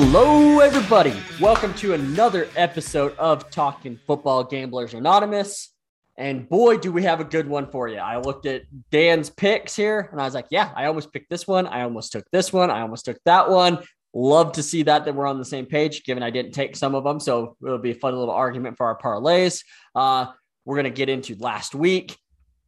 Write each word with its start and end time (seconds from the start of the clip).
Hello, 0.00 0.60
everybody. 0.60 1.12
Welcome 1.40 1.74
to 1.74 1.94
another 1.94 2.48
episode 2.54 3.16
of 3.18 3.50
Talking 3.50 3.98
Football 4.06 4.44
Gamblers 4.44 4.94
Anonymous. 4.94 5.74
And 6.16 6.48
boy, 6.48 6.76
do 6.78 6.92
we 6.92 7.02
have 7.02 7.18
a 7.18 7.24
good 7.24 7.48
one 7.48 7.68
for 7.68 7.88
you. 7.88 7.98
I 7.98 8.18
looked 8.18 8.46
at 8.46 8.62
Dan's 8.92 9.28
picks 9.28 9.74
here 9.74 10.08
and 10.12 10.20
I 10.20 10.24
was 10.24 10.34
like, 10.34 10.46
yeah, 10.52 10.70
I 10.76 10.84
almost 10.84 11.12
picked 11.12 11.30
this 11.30 11.48
one. 11.48 11.66
I 11.66 11.82
almost 11.82 12.12
took 12.12 12.24
this 12.30 12.52
one. 12.52 12.70
I 12.70 12.82
almost 12.82 13.06
took 13.06 13.18
that 13.24 13.50
one. 13.50 13.82
Love 14.14 14.52
to 14.52 14.62
see 14.62 14.84
that 14.84 15.04
that 15.04 15.16
we're 15.16 15.26
on 15.26 15.36
the 15.36 15.44
same 15.44 15.66
page, 15.66 16.04
given 16.04 16.22
I 16.22 16.30
didn't 16.30 16.52
take 16.52 16.76
some 16.76 16.94
of 16.94 17.02
them. 17.02 17.18
So 17.18 17.56
it'll 17.60 17.78
be 17.78 17.90
a 17.90 17.96
fun 17.96 18.16
little 18.16 18.32
argument 18.32 18.76
for 18.76 18.86
our 18.86 18.98
parlays. 19.00 19.64
Uh, 19.96 20.26
we're 20.64 20.76
going 20.76 20.84
to 20.84 20.90
get 20.90 21.08
into 21.08 21.34
last 21.40 21.74
week. 21.74 22.16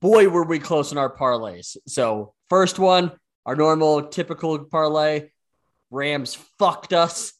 Boy, 0.01 0.29
were 0.29 0.45
we 0.45 0.59
close 0.59 0.91
in 0.91 0.99
our 0.99 1.15
parlays. 1.15 1.77
So, 1.87 2.35
first 2.49 2.81
one, 2.81 3.12
our 3.47 3.55
normal 3.55 4.09
typical 4.09 4.59
parlay 4.65 5.29
Rams 5.91 6.37
fucked 6.59 6.93
us. 6.93 7.33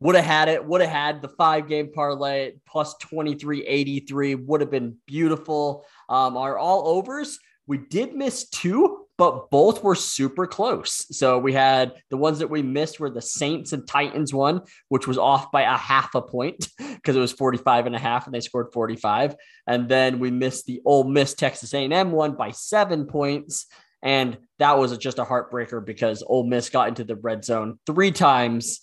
Would 0.00 0.14
have 0.14 0.24
had 0.24 0.48
it, 0.48 0.64
would 0.64 0.80
have 0.80 0.90
had 0.90 1.22
the 1.22 1.28
five 1.28 1.66
game 1.66 1.90
parlay 1.92 2.52
plus 2.66 2.96
2383, 2.98 4.36
would 4.36 4.60
have 4.60 4.70
been 4.70 4.96
beautiful. 5.06 5.84
Um, 6.08 6.36
our 6.36 6.56
all 6.56 6.86
overs, 6.86 7.40
we 7.66 7.78
did 7.78 8.14
miss 8.14 8.48
two, 8.48 9.06
but 9.18 9.50
both 9.50 9.82
were 9.82 9.96
super 9.96 10.46
close. 10.46 11.04
So 11.10 11.38
we 11.38 11.52
had 11.52 11.94
the 12.08 12.16
ones 12.16 12.38
that 12.38 12.48
we 12.48 12.62
missed 12.62 13.00
were 13.00 13.10
the 13.10 13.20
Saints 13.20 13.72
and 13.72 13.86
Titans 13.86 14.32
one, 14.32 14.62
which 14.88 15.08
was 15.08 15.18
off 15.18 15.50
by 15.50 15.62
a 15.62 15.76
half 15.76 16.14
a 16.14 16.22
point 16.22 16.68
because 16.78 17.16
it 17.16 17.20
was 17.20 17.32
45 17.32 17.86
and 17.86 17.96
a 17.96 17.98
half 17.98 18.26
and 18.26 18.34
they 18.34 18.40
scored 18.40 18.72
45. 18.72 19.34
And 19.66 19.88
then 19.88 20.20
we 20.20 20.30
missed 20.30 20.66
the 20.66 20.80
Ole 20.84 21.04
Miss 21.04 21.34
Texas 21.34 21.74
A&M 21.74 22.12
one 22.12 22.36
by 22.36 22.52
seven 22.52 23.06
points. 23.06 23.66
And 24.02 24.38
that 24.58 24.78
was 24.78 24.96
just 24.98 25.18
a 25.18 25.24
heartbreaker 25.24 25.84
because 25.84 26.22
Ole 26.26 26.46
Miss 26.46 26.70
got 26.70 26.88
into 26.88 27.04
the 27.04 27.16
red 27.16 27.44
zone 27.44 27.78
three 27.86 28.12
times 28.12 28.80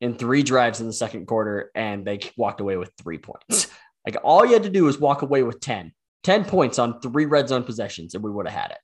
in 0.00 0.14
three 0.14 0.42
drives 0.42 0.80
in 0.80 0.86
the 0.86 0.92
second 0.92 1.26
quarter 1.26 1.70
and 1.74 2.06
they 2.06 2.20
walked 2.36 2.60
away 2.60 2.76
with 2.76 2.92
three 3.00 3.18
points. 3.18 3.68
Like 4.06 4.16
all 4.24 4.46
you 4.46 4.54
had 4.54 4.62
to 4.62 4.70
do 4.70 4.84
was 4.84 4.98
walk 4.98 5.20
away 5.20 5.42
with 5.42 5.60
10, 5.60 5.92
10 6.22 6.46
points 6.46 6.78
on 6.78 7.02
three 7.02 7.26
red 7.26 7.50
zone 7.50 7.64
possessions 7.64 8.14
and 8.14 8.24
we 8.24 8.30
would 8.30 8.48
have 8.48 8.58
had 8.58 8.70
it. 8.70 8.78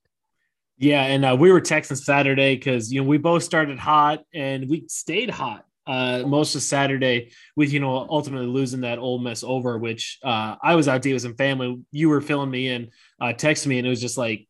Yeah, 0.79 1.05
and 1.05 1.25
uh, 1.25 1.37
we 1.39 1.51
were 1.51 1.63
texting 1.63 1.97
Saturday 1.97 2.55
because 2.55 2.93
you 2.93 3.01
know 3.01 3.09
we 3.09 3.17
both 3.17 3.43
started 3.43 3.79
hot 3.79 4.23
and 4.35 4.69
we 4.69 4.85
stayed 4.89 5.31
hot 5.31 5.65
uh, 5.87 6.23
most 6.27 6.55
of 6.55 6.63
Saturday 6.63 7.33
with 7.57 7.73
you 7.73 7.81
know 7.81 8.07
ultimately 8.11 8.47
losing 8.47 8.83
that 8.83 8.99
Ole 8.99 9.19
Miss 9.19 9.43
over, 9.43 9.79
which 9.79 10.19
uh, 10.23 10.57
I 10.63 10.75
was 10.75 10.89
out 10.89 11.03
to 11.03 11.13
with 11.13 11.23
some 11.23 11.37
family. 11.37 11.81
You 11.93 12.09
were 12.09 12.21
filling 12.21 12.51
me 12.51 12.69
in, 12.69 12.91
uh, 13.21 13.33
texting 13.33 13.69
me, 13.69 13.79
and 13.79 13.87
it 13.87 13.91
was 13.91 14.01
just 14.01 14.19
like 14.19 14.47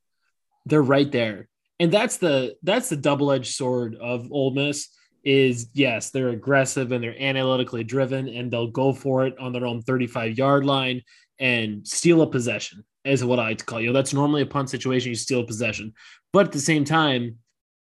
they're 0.66 0.82
right 0.82 1.10
there. 1.10 1.48
And 1.80 1.92
that's 1.92 2.18
the 2.18 2.56
that's 2.62 2.88
the 2.88 2.96
double 2.96 3.32
edged 3.32 3.54
sword 3.54 3.96
of 3.96 4.30
Ole 4.30 4.50
Miss 4.50 4.88
is 5.24 5.68
yes, 5.72 6.10
they're 6.10 6.28
aggressive 6.28 6.92
and 6.92 7.02
they're 7.02 7.20
analytically 7.20 7.82
driven 7.82 8.28
and 8.28 8.50
they'll 8.50 8.70
go 8.70 8.92
for 8.92 9.26
it 9.26 9.36
on 9.38 9.52
their 9.52 9.66
own 9.66 9.82
35 9.82 10.38
yard 10.38 10.64
line 10.64 11.02
and 11.38 11.86
steal 11.86 12.22
a 12.22 12.30
possession, 12.30 12.84
is 13.04 13.24
what 13.24 13.38
I 13.38 13.54
call 13.54 13.80
you. 13.80 13.88
Know, 13.88 13.92
that's 13.92 14.14
normally 14.14 14.42
a 14.42 14.46
punt 14.46 14.70
situation. 14.70 15.10
You 15.10 15.16
steal 15.16 15.44
possession, 15.44 15.92
but 16.32 16.46
at 16.46 16.52
the 16.52 16.60
same 16.60 16.84
time, 16.84 17.38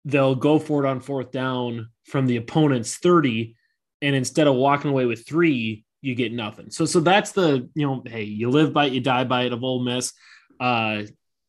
they'll 0.04 0.36
go 0.36 0.60
for 0.60 0.84
it 0.84 0.88
on 0.88 1.00
fourth 1.00 1.32
down 1.32 1.90
from 2.06 2.28
the 2.28 2.38
opponent's 2.38 2.98
30, 2.98 3.56
and 4.02 4.16
instead 4.16 4.48
of 4.48 4.56
walking 4.56 4.92
away 4.92 5.06
with 5.06 5.26
three, 5.26 5.86
you 6.02 6.16
get 6.16 6.34
nothing. 6.34 6.70
So, 6.70 6.86
so 6.86 7.00
that's 7.00 7.32
the 7.32 7.70
you 7.76 7.88
know, 7.88 8.04
hey, 8.06 8.24
you 8.24 8.50
live 8.50 8.74
by 8.74 8.88
it, 8.88 8.94
you 8.94 9.00
die 9.00 9.24
by 9.24 9.44
it 9.44 9.54
of 9.54 9.64
Ole 9.64 9.84
Miss. 9.84 10.14
Uh, 10.60 11.04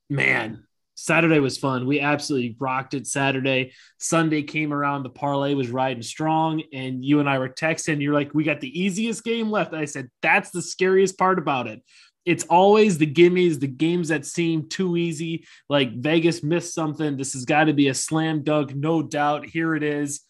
man, 0.08 0.64
Saturday 1.02 1.40
was 1.40 1.58
fun. 1.58 1.84
We 1.84 1.98
absolutely 1.98 2.54
rocked 2.60 2.94
it 2.94 3.08
Saturday. 3.08 3.72
Sunday 3.98 4.44
came 4.44 4.72
around, 4.72 5.02
the 5.02 5.10
parlay 5.10 5.52
was 5.52 5.68
riding 5.68 6.02
strong, 6.04 6.62
and 6.72 7.04
you 7.04 7.18
and 7.18 7.28
I 7.28 7.40
were 7.40 7.48
texting. 7.48 8.00
You're 8.00 8.14
like, 8.14 8.32
we 8.34 8.44
got 8.44 8.60
the 8.60 8.80
easiest 8.80 9.24
game 9.24 9.50
left. 9.50 9.74
I 9.74 9.86
said, 9.86 10.10
that's 10.22 10.50
the 10.50 10.62
scariest 10.62 11.18
part 11.18 11.40
about 11.40 11.66
it. 11.66 11.82
It's 12.24 12.44
always 12.44 12.98
the 12.98 13.12
gimmies, 13.12 13.58
the 13.58 13.66
games 13.66 14.10
that 14.10 14.24
seem 14.24 14.68
too 14.68 14.96
easy, 14.96 15.44
like 15.68 15.92
Vegas 15.92 16.44
missed 16.44 16.72
something. 16.72 17.16
This 17.16 17.32
has 17.32 17.46
got 17.46 17.64
to 17.64 17.72
be 17.72 17.88
a 17.88 17.94
slam 17.94 18.44
dunk, 18.44 18.72
no 18.72 19.02
doubt. 19.02 19.44
Here 19.44 19.74
it 19.74 19.82
is. 19.82 20.20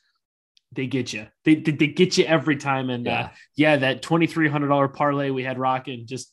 They 0.74 0.86
get 0.86 1.12
you. 1.12 1.26
They, 1.44 1.56
they, 1.56 1.72
they 1.72 1.88
get 1.88 2.16
you 2.16 2.24
every 2.24 2.56
time. 2.56 2.88
And 2.88 3.04
yeah, 3.04 3.20
uh, 3.20 3.28
yeah 3.56 3.76
that 3.76 4.00
$2,300 4.00 4.94
parlay 4.94 5.28
we 5.28 5.42
had 5.42 5.58
rocking 5.58 6.06
just 6.06 6.32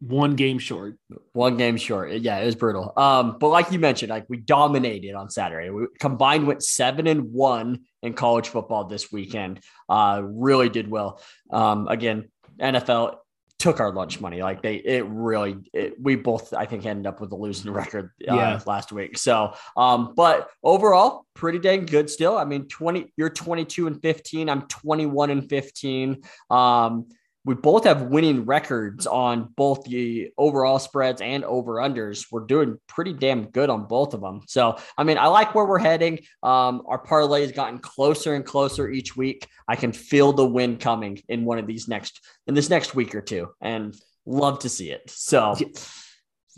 one 0.00 0.34
game 0.34 0.58
short. 0.58 0.96
One 1.32 1.56
game 1.56 1.76
short. 1.76 2.12
Yeah, 2.12 2.38
it 2.38 2.46
was 2.46 2.54
brutal. 2.54 2.92
Um, 2.96 3.36
but 3.38 3.48
like 3.48 3.70
you 3.70 3.78
mentioned, 3.78 4.10
like 4.10 4.26
we 4.28 4.38
dominated 4.38 5.14
on 5.14 5.30
Saturday. 5.30 5.70
We 5.70 5.86
combined 5.98 6.46
went 6.46 6.62
seven 6.62 7.06
and 7.06 7.32
one 7.32 7.80
in 8.02 8.14
college 8.14 8.48
football 8.48 8.84
this 8.84 9.12
weekend. 9.12 9.60
Uh, 9.88 10.22
really 10.24 10.70
did 10.70 10.90
well. 10.90 11.22
Um, 11.50 11.86
again, 11.86 12.30
NFL 12.58 13.16
took 13.58 13.78
our 13.78 13.92
lunch 13.92 14.20
money. 14.20 14.42
Like 14.42 14.62
they, 14.62 14.76
it 14.76 15.04
really, 15.06 15.58
it, 15.74 15.94
we 16.00 16.16
both, 16.16 16.54
I 16.54 16.64
think, 16.64 16.86
ended 16.86 17.06
up 17.06 17.20
with 17.20 17.30
a 17.32 17.36
losing 17.36 17.70
record 17.72 18.10
uh, 18.28 18.34
yeah. 18.34 18.60
last 18.66 18.90
week. 18.90 19.18
So, 19.18 19.52
um, 19.76 20.14
but 20.16 20.48
overall, 20.64 21.26
pretty 21.34 21.58
dang 21.58 21.84
good 21.84 22.08
still. 22.08 22.38
I 22.38 22.46
mean, 22.46 22.68
20, 22.68 23.12
you're 23.18 23.28
22 23.28 23.86
and 23.86 24.00
15. 24.00 24.48
I'm 24.48 24.62
21 24.62 25.30
and 25.30 25.48
15. 25.48 26.22
Um, 26.48 27.08
we 27.44 27.54
both 27.54 27.84
have 27.84 28.02
winning 28.02 28.44
records 28.44 29.06
on 29.06 29.52
both 29.56 29.84
the 29.84 30.30
overall 30.36 30.78
spreads 30.78 31.22
and 31.22 31.42
over 31.44 31.74
unders. 31.76 32.26
We're 32.30 32.44
doing 32.44 32.78
pretty 32.86 33.14
damn 33.14 33.46
good 33.46 33.70
on 33.70 33.86
both 33.86 34.12
of 34.12 34.20
them. 34.20 34.42
So, 34.46 34.76
I 34.98 35.04
mean, 35.04 35.16
I 35.16 35.28
like 35.28 35.54
where 35.54 35.64
we're 35.64 35.78
heading. 35.78 36.20
Um, 36.42 36.82
our 36.86 36.98
parlay 36.98 37.40
has 37.42 37.52
gotten 37.52 37.78
closer 37.78 38.34
and 38.34 38.44
closer 38.44 38.90
each 38.90 39.16
week. 39.16 39.46
I 39.66 39.76
can 39.76 39.92
feel 39.92 40.32
the 40.32 40.44
win 40.44 40.76
coming 40.76 41.22
in 41.28 41.46
one 41.46 41.58
of 41.58 41.66
these 41.66 41.88
next 41.88 42.20
in 42.46 42.54
this 42.54 42.68
next 42.68 42.94
week 42.94 43.14
or 43.14 43.22
two, 43.22 43.48
and 43.60 43.96
love 44.26 44.58
to 44.60 44.68
see 44.68 44.90
it. 44.90 45.08
So, 45.08 45.56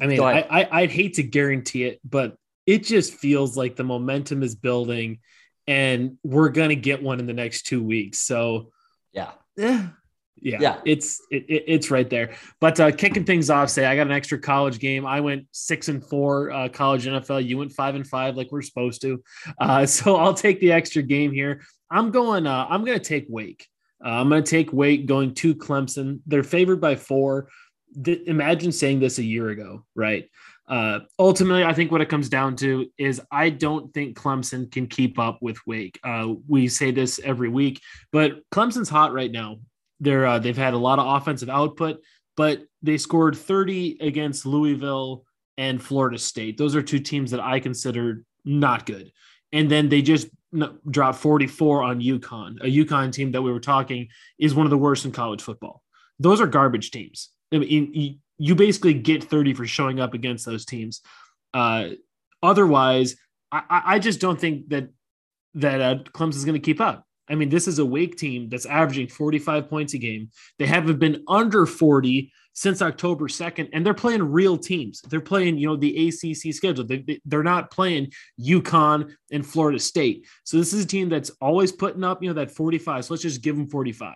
I 0.00 0.06
mean, 0.06 0.20
I, 0.20 0.40
I 0.40 0.68
I'd 0.82 0.90
hate 0.90 1.14
to 1.14 1.22
guarantee 1.22 1.84
it, 1.84 2.00
but 2.04 2.34
it 2.66 2.82
just 2.82 3.14
feels 3.14 3.56
like 3.56 3.76
the 3.76 3.84
momentum 3.84 4.42
is 4.42 4.56
building, 4.56 5.20
and 5.68 6.18
we're 6.24 6.48
gonna 6.48 6.74
get 6.74 7.04
one 7.04 7.20
in 7.20 7.26
the 7.26 7.34
next 7.34 7.66
two 7.66 7.84
weeks. 7.84 8.18
So, 8.18 8.72
yeah. 9.12 9.30
Yeah 9.56 9.90
yeah, 10.40 10.58
yeah, 10.60 10.80
it's 10.84 11.20
it, 11.30 11.44
it's 11.48 11.90
right 11.90 12.08
there. 12.08 12.34
But 12.60 12.80
uh, 12.80 12.90
kicking 12.90 13.24
things 13.24 13.50
off, 13.50 13.70
say 13.70 13.86
I 13.86 13.94
got 13.96 14.06
an 14.06 14.12
extra 14.12 14.38
college 14.38 14.78
game. 14.78 15.06
I 15.06 15.20
went 15.20 15.46
six 15.52 15.88
and 15.88 16.04
four 16.04 16.50
uh, 16.50 16.68
college 16.68 17.06
NFL. 17.06 17.46
You 17.46 17.58
went 17.58 17.72
five 17.72 17.94
and 17.94 18.06
five, 18.06 18.36
like 18.36 18.50
we're 18.50 18.62
supposed 18.62 19.02
to. 19.02 19.22
Uh, 19.58 19.86
so 19.86 20.16
I'll 20.16 20.34
take 20.34 20.60
the 20.60 20.72
extra 20.72 21.02
game 21.02 21.32
here. 21.32 21.62
I'm 21.90 22.10
going. 22.10 22.46
Uh, 22.46 22.66
I'm 22.68 22.84
going 22.84 22.98
to 22.98 23.04
take 23.04 23.26
Wake. 23.28 23.66
Uh, 24.04 24.08
I'm 24.08 24.28
going 24.28 24.42
to 24.42 24.50
take 24.50 24.72
Wake 24.72 25.06
going 25.06 25.34
to 25.34 25.54
Clemson. 25.54 26.20
They're 26.26 26.42
favored 26.42 26.80
by 26.80 26.96
four. 26.96 27.48
The, 27.94 28.28
imagine 28.28 28.72
saying 28.72 29.00
this 29.00 29.18
a 29.18 29.24
year 29.24 29.50
ago, 29.50 29.84
right? 29.94 30.28
Uh, 30.68 31.00
ultimately, 31.18 31.64
I 31.64 31.74
think 31.74 31.92
what 31.92 32.00
it 32.00 32.08
comes 32.08 32.28
down 32.28 32.56
to 32.56 32.86
is 32.96 33.20
I 33.30 33.50
don't 33.50 33.92
think 33.92 34.16
Clemson 34.16 34.72
can 34.72 34.86
keep 34.86 35.18
up 35.18 35.38
with 35.42 35.58
Wake. 35.66 36.00
Uh, 36.02 36.34
we 36.48 36.68
say 36.68 36.90
this 36.90 37.20
every 37.22 37.48
week, 37.48 37.80
but 38.10 38.40
Clemson's 38.50 38.88
hot 38.88 39.12
right 39.12 39.30
now. 39.30 39.58
They're 40.02 40.26
uh, 40.26 40.38
they've 40.40 40.56
had 40.56 40.74
a 40.74 40.78
lot 40.78 40.98
of 40.98 41.06
offensive 41.06 41.48
output, 41.48 42.00
but 42.36 42.62
they 42.82 42.98
scored 42.98 43.36
30 43.36 43.98
against 44.00 44.44
Louisville 44.44 45.24
and 45.56 45.80
Florida 45.80 46.18
State. 46.18 46.58
Those 46.58 46.74
are 46.74 46.82
two 46.82 46.98
teams 46.98 47.30
that 47.30 47.40
I 47.40 47.60
consider 47.60 48.24
not 48.44 48.84
good. 48.84 49.12
And 49.52 49.70
then 49.70 49.88
they 49.88 50.02
just 50.02 50.28
dropped 50.90 51.18
44 51.18 51.82
on 51.84 52.00
UConn, 52.00 52.60
a 52.62 52.84
UConn 52.84 53.12
team 53.12 53.32
that 53.32 53.42
we 53.42 53.52
were 53.52 53.60
talking 53.60 54.08
is 54.38 54.54
one 54.54 54.66
of 54.66 54.70
the 54.70 54.78
worst 54.78 55.04
in 55.04 55.12
college 55.12 55.40
football. 55.40 55.82
Those 56.18 56.40
are 56.40 56.46
garbage 56.46 56.90
teams. 56.90 57.30
I 57.52 57.58
mean, 57.58 58.18
you 58.38 58.54
basically 58.56 58.94
get 58.94 59.22
30 59.22 59.54
for 59.54 59.66
showing 59.66 60.00
up 60.00 60.14
against 60.14 60.44
those 60.44 60.64
teams. 60.64 61.00
Uh, 61.54 61.90
otherwise, 62.42 63.14
I, 63.52 63.82
I 63.86 63.98
just 63.98 64.20
don't 64.20 64.40
think 64.40 64.70
that 64.70 64.88
that 65.54 65.80
uh, 65.80 65.94
Clemson's 66.04 66.44
going 66.44 66.60
to 66.60 66.64
keep 66.64 66.80
up. 66.80 67.06
I 67.32 67.34
mean, 67.34 67.48
this 67.48 67.66
is 67.66 67.78
a 67.78 67.84
Wake 67.84 68.16
team 68.16 68.50
that's 68.50 68.66
averaging 68.66 69.08
45 69.08 69.68
points 69.70 69.94
a 69.94 69.98
game. 69.98 70.30
They 70.58 70.66
haven't 70.66 70.98
been 70.98 71.24
under 71.26 71.64
40 71.64 72.30
since 72.52 72.82
October 72.82 73.26
2nd, 73.26 73.70
and 73.72 73.86
they're 73.86 73.94
playing 73.94 74.22
real 74.22 74.58
teams. 74.58 75.00
They're 75.08 75.20
playing, 75.20 75.56
you 75.56 75.66
know, 75.66 75.76
the 75.76 76.08
ACC 76.08 76.52
schedule. 76.52 76.84
They, 76.84 77.20
they're 77.24 77.42
not 77.42 77.70
playing 77.70 78.12
UConn 78.38 79.14
and 79.30 79.46
Florida 79.46 79.78
State. 79.78 80.26
So 80.44 80.58
this 80.58 80.74
is 80.74 80.84
a 80.84 80.86
team 80.86 81.08
that's 81.08 81.30
always 81.40 81.72
putting 81.72 82.04
up, 82.04 82.22
you 82.22 82.28
know, 82.28 82.34
that 82.34 82.50
45. 82.50 83.06
So 83.06 83.14
let's 83.14 83.22
just 83.22 83.42
give 83.42 83.56
them 83.56 83.66
45. 83.66 84.14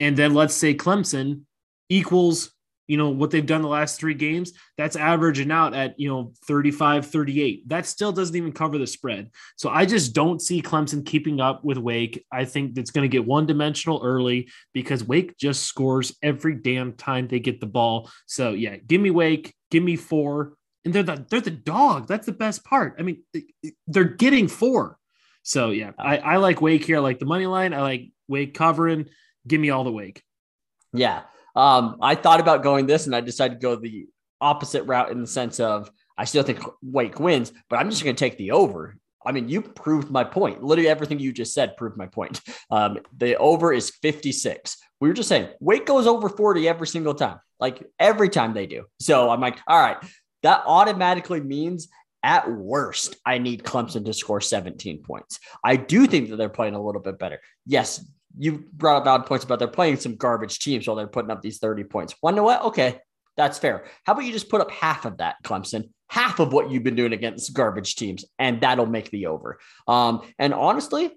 And 0.00 0.16
then 0.16 0.32
let's 0.32 0.54
say 0.54 0.74
Clemson 0.74 1.42
equals 1.90 2.52
you 2.86 2.96
know 2.96 3.10
what 3.10 3.30
they've 3.30 3.46
done 3.46 3.62
the 3.62 3.68
last 3.68 3.98
three 3.98 4.14
games 4.14 4.52
that's 4.76 4.96
averaging 4.96 5.50
out 5.50 5.74
at 5.74 5.98
you 5.98 6.08
know 6.08 6.32
35 6.46 7.06
38 7.06 7.68
that 7.68 7.86
still 7.86 8.12
doesn't 8.12 8.36
even 8.36 8.52
cover 8.52 8.78
the 8.78 8.86
spread 8.86 9.30
so 9.56 9.70
i 9.70 9.84
just 9.84 10.14
don't 10.14 10.42
see 10.42 10.60
clemson 10.60 11.04
keeping 11.04 11.40
up 11.40 11.64
with 11.64 11.78
wake 11.78 12.24
i 12.32 12.44
think 12.44 12.76
it's 12.76 12.90
going 12.90 13.08
to 13.08 13.16
get 13.16 13.26
one 13.26 13.46
dimensional 13.46 14.00
early 14.04 14.48
because 14.72 15.04
wake 15.04 15.36
just 15.38 15.64
scores 15.64 16.16
every 16.22 16.54
damn 16.54 16.92
time 16.92 17.28
they 17.28 17.40
get 17.40 17.60
the 17.60 17.66
ball 17.66 18.10
so 18.26 18.52
yeah 18.52 18.76
give 18.76 19.00
me 19.00 19.10
wake 19.10 19.54
give 19.70 19.82
me 19.82 19.96
four 19.96 20.54
and 20.84 20.92
they're 20.92 21.02
the 21.02 21.24
they're 21.30 21.40
the 21.40 21.50
dog 21.50 22.06
that's 22.08 22.26
the 22.26 22.32
best 22.32 22.64
part 22.64 22.94
i 22.98 23.02
mean 23.02 23.22
they're 23.86 24.04
getting 24.04 24.48
four 24.48 24.98
So 25.42 25.70
yeah, 25.70 25.92
I, 25.98 26.18
I 26.18 26.36
like 26.36 26.60
Wake 26.60 26.84
here. 26.84 26.98
I 26.98 27.00
like 27.00 27.18
the 27.18 27.26
money 27.26 27.46
line. 27.46 27.74
I 27.74 27.82
like 27.82 28.10
Wake 28.28 28.54
covering. 28.54 29.08
Give 29.46 29.60
me 29.60 29.70
all 29.70 29.84
the 29.84 29.92
Wake. 29.92 30.22
Yeah. 30.92 31.22
Um, 31.54 31.96
I 32.00 32.14
thought 32.14 32.40
about 32.40 32.62
going 32.62 32.86
this 32.86 33.06
and 33.06 33.14
I 33.14 33.20
decided 33.20 33.60
to 33.60 33.60
go 33.60 33.76
the 33.76 34.06
opposite 34.40 34.84
route 34.84 35.10
in 35.10 35.20
the 35.20 35.26
sense 35.26 35.60
of 35.60 35.90
I 36.16 36.24
still 36.24 36.42
think 36.42 36.60
Wake 36.82 37.18
wins, 37.20 37.52
but 37.68 37.78
I'm 37.78 37.90
just 37.90 38.04
going 38.04 38.16
to 38.16 38.20
take 38.20 38.38
the 38.38 38.52
over. 38.52 38.96
I 39.24 39.32
mean, 39.32 39.48
you 39.48 39.62
proved 39.62 40.10
my 40.10 40.24
point. 40.24 40.62
Literally 40.62 40.88
everything 40.88 41.20
you 41.20 41.32
just 41.32 41.54
said 41.54 41.76
proved 41.76 41.96
my 41.96 42.06
point. 42.06 42.40
Um, 42.70 43.00
the 43.14 43.36
over 43.36 43.70
is 43.70 43.90
56. 43.90 44.78
We 44.98 45.08
were 45.08 45.12
just 45.12 45.28
saying 45.28 45.50
Wake 45.60 45.84
goes 45.84 46.06
over 46.06 46.30
40 46.30 46.66
every 46.66 46.86
single 46.86 47.12
time, 47.12 47.38
like 47.60 47.86
every 47.98 48.30
time 48.30 48.54
they 48.54 48.66
do. 48.66 48.86
So 48.98 49.28
I'm 49.28 49.42
like, 49.42 49.58
all 49.66 49.78
right, 49.78 49.98
that 50.42 50.62
automatically 50.64 51.42
means 51.42 51.88
at 52.22 52.50
worst, 52.50 53.16
I 53.26 53.36
need 53.36 53.62
Clemson 53.62 54.06
to 54.06 54.14
score 54.14 54.40
17 54.40 55.02
points. 55.02 55.38
I 55.62 55.76
do 55.76 56.06
think 56.06 56.30
that 56.30 56.36
they're 56.36 56.48
playing 56.48 56.74
a 56.74 56.82
little 56.82 57.02
bit 57.02 57.18
better. 57.18 57.40
Yes, 57.66 58.02
you 58.38 58.64
brought 58.72 58.98
up 58.98 59.04
valid 59.04 59.26
points 59.26 59.44
about 59.44 59.58
they're 59.58 59.68
playing 59.68 59.96
some 59.96 60.16
garbage 60.16 60.58
teams 60.58 60.86
while 60.86 60.96
they're 60.96 61.06
putting 61.06 61.30
up 61.30 61.42
these 61.42 61.58
30 61.58 61.84
points. 61.84 62.14
One 62.20 62.34
know 62.34 62.42
what? 62.42 62.62
Okay, 62.62 62.98
that's 63.36 63.58
fair. 63.58 63.84
How 64.04 64.12
about 64.12 64.24
you 64.24 64.32
just 64.32 64.48
put 64.48 64.60
up 64.60 64.70
half 64.70 65.04
of 65.04 65.18
that, 65.18 65.36
Clemson? 65.42 65.90
Half 66.08 66.40
of 66.40 66.52
what 66.52 66.70
you've 66.70 66.82
been 66.82 66.96
doing 66.96 67.12
against 67.12 67.54
garbage 67.54 67.96
teams, 67.96 68.24
and 68.38 68.60
that'll 68.60 68.86
make 68.86 69.10
the 69.10 69.26
over. 69.26 69.58
Um, 69.88 70.22
and 70.38 70.52
honestly, 70.52 71.10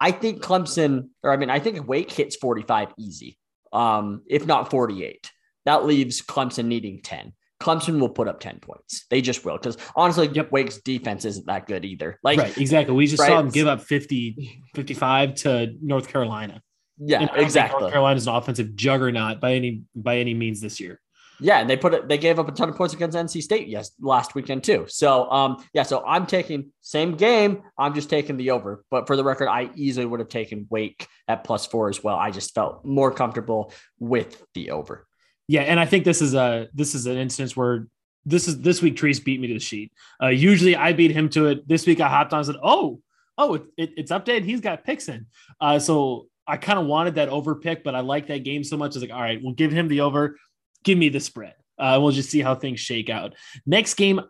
I 0.00 0.12
think 0.12 0.42
Clemson, 0.42 1.08
or 1.22 1.32
I 1.32 1.36
mean, 1.36 1.50
I 1.50 1.58
think 1.58 1.86
Wake 1.86 2.10
hits 2.10 2.36
45 2.36 2.94
easy, 2.98 3.38
um, 3.72 4.22
if 4.26 4.46
not 4.46 4.70
48. 4.70 5.30
That 5.66 5.84
leaves 5.84 6.22
Clemson 6.22 6.66
needing 6.66 7.02
10. 7.02 7.32
Clemson 7.60 7.98
will 7.98 8.08
put 8.08 8.28
up 8.28 8.40
10 8.40 8.60
points. 8.60 9.06
They 9.10 9.20
just 9.20 9.44
will. 9.44 9.56
Because 9.56 9.76
honestly, 9.96 10.28
yep. 10.28 10.52
Wake's 10.52 10.78
defense 10.78 11.24
isn't 11.24 11.46
that 11.46 11.66
good 11.66 11.84
either. 11.84 12.18
Like, 12.22 12.38
right, 12.38 12.58
exactly. 12.58 12.94
We 12.94 13.06
just 13.06 13.20
right? 13.20 13.28
saw 13.28 13.42
them 13.42 13.50
give 13.50 13.66
up 13.66 13.80
50, 13.82 14.62
55 14.74 15.34
to 15.36 15.74
North 15.82 16.08
Carolina. 16.08 16.62
Yeah, 16.98 17.28
exactly. 17.34 17.80
North 17.80 17.92
Carolina 17.92 18.16
is 18.16 18.26
an 18.26 18.34
offensive 18.34 18.74
juggernaut 18.74 19.40
by 19.40 19.54
any 19.54 19.82
by 19.94 20.18
any 20.18 20.34
means 20.34 20.60
this 20.60 20.80
year. 20.80 21.00
Yeah, 21.40 21.60
and 21.60 21.70
they 21.70 21.76
put 21.76 21.94
it. 21.94 22.08
They 22.08 22.18
gave 22.18 22.38
up 22.38 22.48
a 22.48 22.52
ton 22.52 22.68
of 22.68 22.76
points 22.76 22.94
against 22.94 23.16
NC 23.16 23.42
State 23.42 23.68
yes 23.68 23.92
last 24.00 24.34
weekend 24.34 24.64
too. 24.64 24.86
So 24.88 25.30
um 25.30 25.64
yeah, 25.72 25.84
so 25.84 26.04
I'm 26.04 26.26
taking 26.26 26.72
same 26.80 27.16
game. 27.16 27.62
I'm 27.78 27.94
just 27.94 28.10
taking 28.10 28.36
the 28.36 28.50
over. 28.50 28.84
But 28.90 29.06
for 29.06 29.16
the 29.16 29.24
record, 29.24 29.48
I 29.48 29.70
easily 29.76 30.06
would 30.06 30.20
have 30.20 30.28
taken 30.28 30.66
Wake 30.70 31.06
at 31.28 31.44
plus 31.44 31.66
four 31.66 31.88
as 31.88 32.02
well. 32.02 32.16
I 32.16 32.30
just 32.30 32.54
felt 32.54 32.84
more 32.84 33.12
comfortable 33.12 33.72
with 34.00 34.42
the 34.54 34.72
over. 34.72 35.06
Yeah, 35.48 35.62
and 35.62 35.80
I 35.80 35.86
think 35.86 36.04
this 36.04 36.22
is 36.22 36.34
a 36.34 36.68
this 36.74 36.94
is 36.94 37.06
an 37.06 37.16
instance 37.16 37.56
where 37.56 37.88
this 38.24 38.46
is 38.46 38.60
this 38.60 38.82
week 38.82 38.96
Treese 38.96 39.22
beat 39.24 39.40
me 39.40 39.48
to 39.48 39.54
the 39.54 39.60
sheet. 39.60 39.92
Uh, 40.22 40.28
usually 40.28 40.76
I 40.76 40.92
beat 40.92 41.10
him 41.10 41.28
to 41.30 41.46
it. 41.46 41.66
This 41.66 41.86
week 41.86 42.00
I 42.00 42.08
hopped 42.08 42.32
on 42.32 42.40
and 42.40 42.46
said, 42.46 42.56
"Oh, 42.62 43.00
oh, 43.36 43.54
it, 43.54 43.62
it, 43.76 43.90
it's 43.96 44.12
updated. 44.12 44.44
He's 44.44 44.60
got 44.60 44.84
picks 44.84 45.08
in." 45.08 45.26
Uh, 45.60 45.78
so 45.78 46.26
I 46.46 46.58
kind 46.58 46.78
of 46.78 46.86
wanted 46.86 47.16
that 47.16 47.30
over 47.30 47.54
pick, 47.54 47.82
but 47.82 47.94
I 47.94 48.00
like 48.00 48.26
that 48.28 48.44
game 48.44 48.62
so 48.62 48.76
much. 48.76 48.92
I 48.92 48.96
was 48.96 49.02
like, 49.02 49.12
"All 49.12 49.20
right, 49.20 49.40
we'll 49.42 49.54
give 49.54 49.72
him 49.72 49.88
the 49.88 50.02
over 50.02 50.36
give 50.84 50.98
me 50.98 51.08
the 51.08 51.20
spread. 51.20 51.54
Uh, 51.78 51.98
we'll 52.00 52.12
just 52.12 52.30
see 52.30 52.40
how 52.40 52.54
things 52.54 52.80
shake 52.80 53.10
out. 53.10 53.34
Next 53.66 53.94
game, 53.94 54.20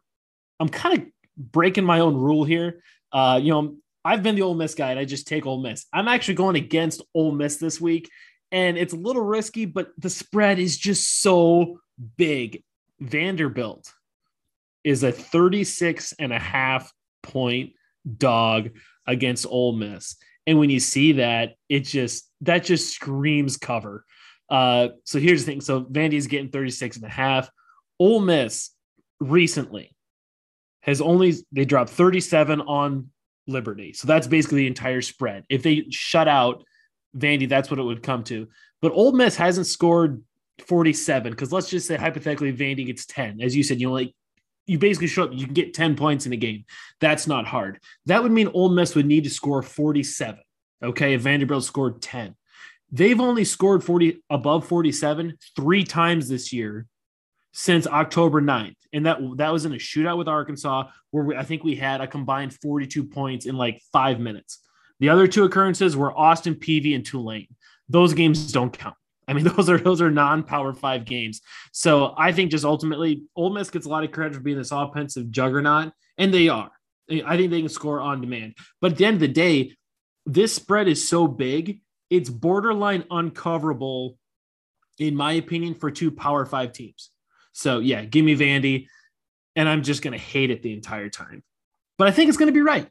I'm 0.60 0.68
kind 0.68 0.98
of 0.98 1.06
breaking 1.36 1.84
my 1.84 2.00
own 2.00 2.16
rule 2.16 2.44
here. 2.44 2.82
Uh, 3.12 3.40
you 3.42 3.52
know, 3.52 3.76
I've 4.04 4.22
been 4.22 4.34
the 4.34 4.42
Ole 4.42 4.54
Miss 4.54 4.74
guy, 4.74 4.90
and 4.90 5.00
I 5.00 5.04
just 5.04 5.26
take 5.26 5.46
Ole 5.46 5.62
Miss. 5.62 5.86
I'm 5.92 6.08
actually 6.08 6.34
going 6.34 6.56
against 6.56 7.02
Ole 7.14 7.32
Miss 7.32 7.56
this 7.56 7.80
week, 7.80 8.10
and 8.50 8.78
it's 8.78 8.92
a 8.92 8.96
little 8.96 9.22
risky, 9.22 9.66
but 9.66 9.90
the 9.98 10.10
spread 10.10 10.58
is 10.58 10.76
just 10.76 11.20
so 11.20 11.80
big. 12.16 12.62
Vanderbilt 13.00 13.92
is 14.84 15.02
a 15.02 15.12
36 15.12 16.14
and 16.18 16.32
a 16.32 16.38
half 16.38 16.92
point 17.22 17.72
dog 18.16 18.70
against 19.06 19.46
Ole 19.46 19.72
Miss. 19.72 20.16
And 20.46 20.58
when 20.58 20.70
you 20.70 20.80
see 20.80 21.12
that, 21.12 21.54
it 21.68 21.80
just 21.80 22.30
that 22.40 22.64
just 22.64 22.94
screams 22.94 23.56
cover. 23.56 24.04
Uh, 24.48 24.88
so 25.04 25.18
here's 25.18 25.44
the 25.44 25.52
thing. 25.52 25.60
So 25.60 25.84
Vandy's 25.84 26.26
getting 26.26 26.50
36 26.50 26.96
and 26.96 27.04
a 27.04 27.10
half. 27.10 27.50
Ole 27.98 28.20
Miss 28.20 28.70
recently 29.20 29.94
has 30.80 31.00
only 31.00 31.34
they 31.52 31.66
dropped 31.66 31.90
37 31.90 32.62
on 32.62 33.10
Liberty. 33.46 33.92
So 33.92 34.06
that's 34.06 34.26
basically 34.26 34.60
the 34.62 34.66
entire 34.68 35.02
spread. 35.02 35.44
If 35.48 35.62
they 35.62 35.86
shut 35.90 36.28
out 36.28 36.64
Vandy, 37.16 37.48
that's 37.48 37.70
what 37.70 37.80
it 37.80 37.84
would 37.84 38.02
come 38.02 38.24
to. 38.24 38.48
But 38.80 38.92
Ole 38.92 39.12
Miss 39.12 39.36
hasn't 39.36 39.66
scored 39.66 40.22
47 40.66 41.32
because 41.32 41.52
let's 41.52 41.70
just 41.70 41.86
say 41.86 41.96
hypothetically 41.96 42.52
Vandy 42.52 42.86
gets 42.86 43.06
10. 43.06 43.40
As 43.40 43.56
you 43.56 43.62
said, 43.62 43.80
you 43.80 43.88
know, 43.88 43.92
like 43.92 44.12
you 44.66 44.78
basically 44.78 45.06
show 45.06 45.24
up, 45.24 45.30
you 45.32 45.46
can 45.46 45.54
get 45.54 45.74
10 45.74 45.96
points 45.96 46.26
in 46.26 46.32
a 46.32 46.36
game. 46.36 46.64
That's 47.00 47.26
not 47.26 47.46
hard. 47.46 47.80
That 48.06 48.22
would 48.22 48.32
mean 48.32 48.48
Ole 48.48 48.68
Miss 48.70 48.94
would 48.94 49.06
need 49.06 49.24
to 49.24 49.30
score 49.30 49.62
47. 49.62 50.40
Okay, 50.82 51.14
if 51.14 51.22
Vanderbilt 51.22 51.64
scored 51.64 52.00
10. 52.02 52.36
They've 52.90 53.20
only 53.20 53.44
scored 53.44 53.84
40 53.84 54.22
above 54.30 54.66
47 54.66 55.36
three 55.56 55.84
times 55.84 56.28
this 56.28 56.52
year 56.52 56.86
since 57.52 57.86
October 57.86 58.40
9th. 58.40 58.76
And 58.92 59.04
that 59.04 59.18
that 59.36 59.52
was 59.52 59.64
in 59.64 59.72
a 59.72 59.76
shootout 59.76 60.16
with 60.16 60.28
Arkansas 60.28 60.88
where 61.10 61.24
we, 61.24 61.36
I 61.36 61.42
think 61.42 61.64
we 61.64 61.76
had 61.76 62.00
a 62.00 62.06
combined 62.06 62.54
42 62.54 63.04
points 63.04 63.46
in 63.46 63.56
like 63.56 63.82
5 63.92 64.20
minutes. 64.20 64.60
The 65.00 65.08
other 65.08 65.26
two 65.26 65.44
occurrences 65.44 65.96
were 65.96 66.16
Austin 66.16 66.54
Peay 66.54 66.94
and 66.94 67.04
Tulane. 67.04 67.54
Those 67.88 68.14
games 68.14 68.52
don't 68.52 68.76
count. 68.76 68.96
I 69.26 69.34
mean, 69.34 69.44
those 69.56 69.68
are 69.68 69.78
those 69.78 70.00
are 70.00 70.10
non-power 70.10 70.74
five 70.74 71.04
games. 71.04 71.40
So 71.72 72.14
I 72.16 72.32
think 72.32 72.50
just 72.50 72.64
ultimately, 72.64 73.24
Ole 73.36 73.50
Miss 73.50 73.70
gets 73.70 73.86
a 73.86 73.88
lot 73.88 74.04
of 74.04 74.12
credit 74.12 74.34
for 74.34 74.40
being 74.40 74.58
this 74.58 74.72
offensive 74.72 75.30
juggernaut, 75.30 75.92
and 76.16 76.32
they 76.32 76.48
are. 76.48 76.70
I 77.10 77.36
think 77.36 77.50
they 77.50 77.60
can 77.60 77.68
score 77.68 78.00
on 78.00 78.20
demand. 78.20 78.54
But 78.80 78.92
at 78.92 78.98
the 78.98 79.06
end 79.06 79.14
of 79.14 79.20
the 79.20 79.28
day, 79.28 79.72
this 80.26 80.54
spread 80.54 80.88
is 80.88 81.08
so 81.08 81.26
big 81.26 81.80
it's 82.10 82.30
borderline 82.30 83.04
uncoverable, 83.10 84.16
in 84.98 85.14
my 85.14 85.32
opinion, 85.32 85.74
for 85.74 85.90
two 85.90 86.10
Power 86.10 86.46
Five 86.46 86.72
teams. 86.72 87.10
So 87.52 87.80
yeah, 87.80 88.04
give 88.04 88.24
me 88.24 88.36
Vandy, 88.36 88.86
and 89.56 89.68
I'm 89.68 89.82
just 89.82 90.02
gonna 90.02 90.18
hate 90.18 90.50
it 90.50 90.62
the 90.62 90.72
entire 90.72 91.08
time. 91.08 91.42
But 91.98 92.08
I 92.08 92.12
think 92.12 92.28
it's 92.28 92.38
gonna 92.38 92.52
be 92.52 92.62
right. 92.62 92.88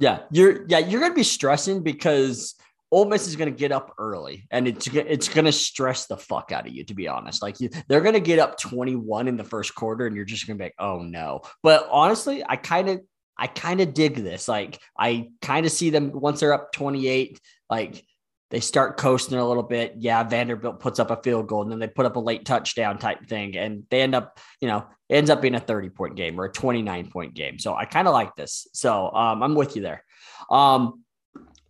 Yeah, 0.00 0.20
you're 0.32 0.66
yeah 0.66 0.78
you're 0.78 1.00
gonna 1.00 1.14
be 1.14 1.22
stressing 1.22 1.82
because 1.82 2.56
Ole 2.92 3.04
Miss 3.04 3.28
is 3.28 3.36
going 3.36 3.52
to 3.52 3.56
get 3.56 3.70
up 3.70 3.94
early, 3.98 4.48
and 4.50 4.66
it's 4.66 4.88
it's 4.88 5.28
going 5.28 5.44
to 5.44 5.52
stress 5.52 6.06
the 6.06 6.16
fuck 6.16 6.50
out 6.50 6.66
of 6.66 6.72
you. 6.72 6.82
To 6.84 6.94
be 6.94 7.06
honest, 7.06 7.40
like 7.40 7.60
you, 7.60 7.70
they're 7.86 8.00
going 8.00 8.14
to 8.14 8.20
get 8.20 8.40
up 8.40 8.58
twenty 8.58 8.96
one 8.96 9.28
in 9.28 9.36
the 9.36 9.44
first 9.44 9.74
quarter, 9.74 10.06
and 10.06 10.16
you're 10.16 10.24
just 10.24 10.46
going 10.46 10.58
to 10.58 10.62
be 10.62 10.66
like, 10.66 10.74
"Oh 10.78 11.00
no!" 11.02 11.42
But 11.62 11.86
honestly, 11.90 12.42
I 12.44 12.56
kind 12.56 12.88
of 12.88 13.00
I 13.38 13.46
kind 13.46 13.80
of 13.80 13.94
dig 13.94 14.16
this. 14.16 14.48
Like 14.48 14.80
I 14.98 15.30
kind 15.40 15.66
of 15.66 15.72
see 15.72 15.90
them 15.90 16.10
once 16.12 16.40
they're 16.40 16.52
up 16.52 16.72
twenty 16.72 17.06
eight, 17.06 17.40
like 17.68 18.04
they 18.50 18.60
start 18.60 18.96
coasting 18.96 19.38
a 19.38 19.46
little 19.46 19.62
bit. 19.62 19.94
Yeah, 19.98 20.24
Vanderbilt 20.24 20.80
puts 20.80 20.98
up 20.98 21.10
a 21.10 21.22
field 21.22 21.46
goal 21.46 21.62
and 21.62 21.70
then 21.70 21.78
they 21.78 21.86
put 21.86 22.06
up 22.06 22.16
a 22.16 22.20
late 22.20 22.44
touchdown 22.44 22.98
type 22.98 23.26
thing. 23.26 23.56
And 23.56 23.84
they 23.90 24.02
end 24.02 24.14
up, 24.14 24.38
you 24.60 24.66
know, 24.66 24.86
ends 25.08 25.30
up 25.30 25.40
being 25.40 25.54
a 25.54 25.60
30 25.60 25.90
point 25.90 26.16
game 26.16 26.38
or 26.38 26.46
a 26.46 26.52
29 26.52 27.10
point 27.10 27.34
game. 27.34 27.58
So 27.58 27.74
I 27.74 27.84
kind 27.84 28.08
of 28.08 28.14
like 28.14 28.34
this. 28.34 28.66
So 28.72 29.10
um, 29.12 29.42
I'm 29.42 29.54
with 29.54 29.76
you 29.76 29.82
there. 29.82 30.04
Um, 30.50 31.04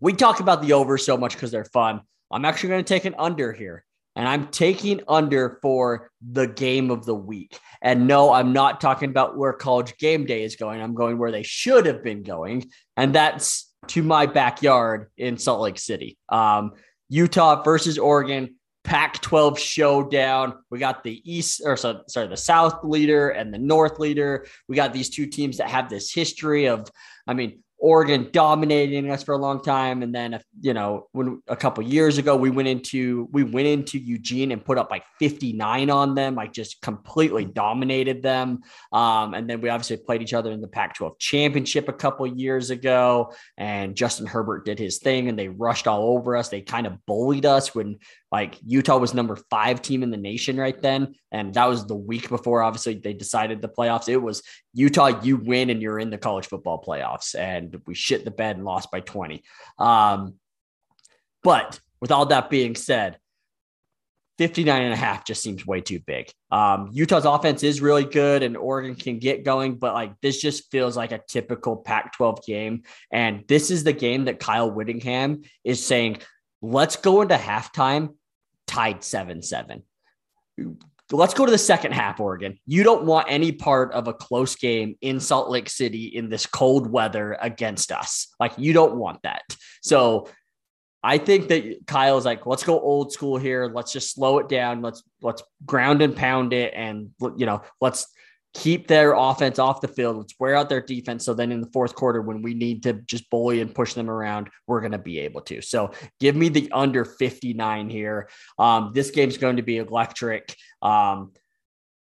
we 0.01 0.15
talk 0.15 0.41
about 0.41 0.63
the 0.63 0.73
over 0.73 0.97
so 0.97 1.19
much 1.19 1.35
because 1.35 1.51
they're 1.51 1.67
fun. 1.67 2.01
I'm 2.31 2.47
actually 2.47 2.71
going 2.71 2.85
to 2.85 2.89
take 2.89 3.05
an 3.05 3.15
under 3.19 3.53
here. 3.53 3.85
And 4.17 4.27
I'm 4.27 4.49
taking 4.49 5.01
under 5.07 5.59
for 5.63 6.11
the 6.27 6.47
game 6.47 6.91
of 6.91 7.05
the 7.05 7.15
week. 7.15 7.59
And 7.81 8.07
no, 8.07 8.33
I'm 8.33 8.53
not 8.53 8.81
talking 8.81 9.09
about 9.09 9.37
where 9.37 9.53
college 9.53 9.97
game 9.99 10.27
day 10.27 10.43
is 10.43 10.57
going. 10.57 10.81
I'm 10.81 10.95
going 10.95 11.17
where 11.19 11.31
they 11.31 11.45
should 11.45 11.87
have 11.87 12.03
been 12.03 12.23
going. 12.23 12.71
And 12.97 13.15
that's 13.15 13.70
to 13.89 14.03
my 14.03 14.27
backyard 14.27 15.11
in 15.17 15.39
Salt 15.39 15.61
Lake 15.61 15.79
City. 15.79 16.19
Um, 16.29 16.73
Utah 17.09 17.63
versus 17.63 17.99
Oregon, 17.99 18.57
Pac 18.85 19.21
12 19.21 19.59
showdown. 19.59 20.55
We 20.71 20.79
got 20.79 21.03
the 21.03 21.21
East, 21.31 21.63
or 21.65 21.77
so, 21.77 22.03
sorry, 22.09 22.29
the 22.29 22.37
South 22.37 22.85
leader 22.85 23.31
and 23.31 23.53
the 23.53 23.59
North 23.59 23.99
leader. 23.99 24.47
We 24.69 24.77
got 24.77 24.93
these 24.93 25.11
two 25.11 25.27
teams 25.27 25.59
that 25.59 25.69
have 25.69 25.91
this 25.91 26.13
history 26.13 26.67
of, 26.67 26.89
I 27.27 27.35
mean, 27.35 27.63
Oregon 27.81 28.29
dominating 28.31 29.11
us 29.11 29.23
for 29.23 29.35
a 29.35 29.39
long 29.39 29.63
time, 29.63 30.03
and 30.03 30.15
then 30.15 30.39
you 30.61 30.75
know 30.75 31.09
when 31.13 31.43
a 31.49 31.57
couple 31.57 31.83
years 31.83 32.19
ago 32.19 32.37
we 32.37 32.51
went 32.51 32.69
into 32.69 33.29
we 33.33 33.43
went 33.43 33.67
into 33.67 33.99
Eugene 33.99 34.53
and 34.53 34.63
put 34.65 34.77
up 34.77 34.91
like 34.91 35.05
59 35.19 35.89
on 35.89 36.15
them, 36.15 36.35
like 36.35 36.53
just 36.53 36.83
completely 36.83 37.47
dominated 37.47 38.23
them. 38.23 38.61
Um, 38.93 39.33
and 39.35 39.49
then 39.49 39.63
we 39.63 39.71
obviously 39.71 39.97
played 39.97 40.21
each 40.21 40.35
other 40.35 40.53
in 40.53 40.61
the 40.61 40.69
Pac-12 40.69 41.19
championship 41.19 41.89
a 41.89 41.93
couple 41.93 42.27
years 42.27 42.71
ago, 42.71 43.33
and 43.57 43.97
Justin 43.97 44.27
Herbert 44.27 44.67
did 44.67 44.79
his 44.79 44.99
thing, 44.99 45.29
and 45.29 45.39
they 45.39 45.49
rushed 45.49 45.87
all 45.87 46.17
over 46.17 46.37
us. 46.37 46.51
They 46.51 46.61
kind 46.61 46.87
of 46.87 47.05
bullied 47.07 47.47
us 47.47 47.75
when 47.75 47.99
like 48.33 48.59
Utah 48.65 48.97
was 48.97 49.13
number 49.13 49.37
five 49.51 49.83
team 49.83 50.03
in 50.03 50.11
the 50.11 50.17
nation 50.17 50.57
right 50.57 50.81
then. 50.81 51.15
And 51.33 51.53
that 51.55 51.67
was 51.67 51.87
the 51.87 51.97
week 51.97 52.29
before, 52.29 52.63
obviously, 52.63 52.95
they 52.95 53.13
decided 53.13 53.61
the 53.61 53.69
playoffs. 53.69 54.09
It 54.09 54.19
was 54.19 54.43
Utah, 54.73 55.21
you 55.23 55.37
win 55.37 55.71
and 55.71 55.83
you're 55.83 55.99
in 55.99 56.11
the 56.11 56.19
college 56.19 56.47
football 56.47 56.83
playoffs. 56.83 57.35
And 57.37 57.81
we 57.87 57.95
shit 57.95 58.25
the 58.25 58.31
bed 58.31 58.57
and 58.57 58.65
lost 58.65 58.91
by 58.91 59.01
20. 59.01 59.43
Um, 59.79 60.35
but 61.43 61.81
with 62.01 62.13
all 62.13 62.27
that 62.27 62.51
being 62.51 62.77
said, 62.77 63.19
59 64.39 64.81
and 64.81 64.95
a 64.95 64.97
half 64.97 65.27
just 65.27 65.43
seems 65.43 65.67
way 65.67 65.83
too 65.83 65.99
big. 65.99 66.33
Um, 66.51 66.89
Utah's 66.93 67.27
offense 67.27 67.63
is 67.63 67.83
really 67.83 68.05
good 68.05 68.43
and 68.43 68.57
Oregon 68.57 68.95
can 68.95 69.19
get 69.19 69.45
going, 69.45 69.75
but 69.75 69.93
like 69.93 70.19
this 70.23 70.41
just 70.41 70.71
feels 70.71 70.97
like 70.97 71.13
a 71.13 71.21
typical 71.29 71.77
Pac 71.77 72.15
12 72.15 72.47
game. 72.47 72.85
And 73.13 73.45
this 73.49 73.71
is 73.71 73.85
the 73.85 73.93
game 73.93 74.25
that 74.27 74.41
Kyle 74.41 74.71
Whittingham 74.71 75.43
is 75.63 75.85
saying, 75.85 76.19
let's 76.63 76.97
go 76.97 77.21
into 77.21 77.35
halftime 77.35 78.15
tied 78.71 79.03
7 79.03 79.43
7. 79.43 79.83
Let's 81.13 81.35
go 81.35 81.45
to 81.45 81.51
the 81.51 81.59
second 81.59 81.93
half, 81.93 82.21
Oregon. 82.21 82.57
You 82.67 82.85
don't 82.85 83.05
want 83.05 83.27
any 83.29 83.51
part 83.51 83.93
of 83.93 84.07
a 84.07 84.15
close 84.15 84.55
game 84.55 84.97
in 85.01 85.19
Salt 85.19 85.51
Lake 85.51 85.69
City 85.69 86.05
in 86.07 86.29
this 86.29 86.47
cold 86.47 86.89
weather 86.89 87.37
against 87.41 87.91
us. 87.91 88.29
Like, 88.39 88.53
you 88.57 88.73
don't 88.73 88.95
want 88.95 89.23
that. 89.25 89.43
So, 89.83 90.29
I 91.03 91.19
think 91.19 91.49
that 91.49 91.87
Kyle's 91.87 92.27
like, 92.27 92.47
let's 92.47 92.63
go 92.63 92.79
old 92.79 93.11
school 93.11 93.39
here. 93.39 93.73
Let's 93.75 93.91
just 93.91 94.15
slow 94.15 94.39
it 94.39 94.49
down. 94.49 94.83
Let's 94.83 95.03
let's 95.23 95.43
ground 95.65 96.03
and 96.03 96.15
pound 96.15 96.53
it, 96.53 96.75
and 96.77 97.11
you 97.37 97.47
know, 97.47 97.63
let's 97.81 98.07
keep 98.55 98.89
their 98.89 99.13
offense 99.13 99.59
off 99.59 99.81
the 99.81 99.89
field. 99.89 100.17
Let's 100.17 100.35
wear 100.39 100.57
out 100.57 100.69
their 100.69 100.81
defense. 100.81 101.25
So 101.25 101.35
then 101.35 101.53
in 101.53 101.61
the 101.61 101.71
fourth 101.73 101.95
quarter, 101.95 102.21
when 102.21 102.43
we 102.43 102.55
need 102.55 102.83
to 102.83 102.95
just 102.95 103.31
bully 103.31 103.61
and 103.61 103.75
push 103.75 103.95
them 103.95 104.11
around, 104.11 104.51
we're 104.67 104.81
going 104.81 104.93
to 104.93 104.99
be 104.99 105.21
able 105.21 105.41
to. 105.43 105.63
So 105.63 105.93
give 106.19 106.35
me 106.35 106.49
the 106.49 106.71
under 106.73 107.05
59 107.05 107.89
here. 107.89 108.29
Um, 108.59 108.91
this 108.95 109.11
game's 109.11 109.39
going 109.39 109.57
to 109.57 109.63
be 109.63 109.79
electric. 109.79 110.57
Um, 110.83 111.33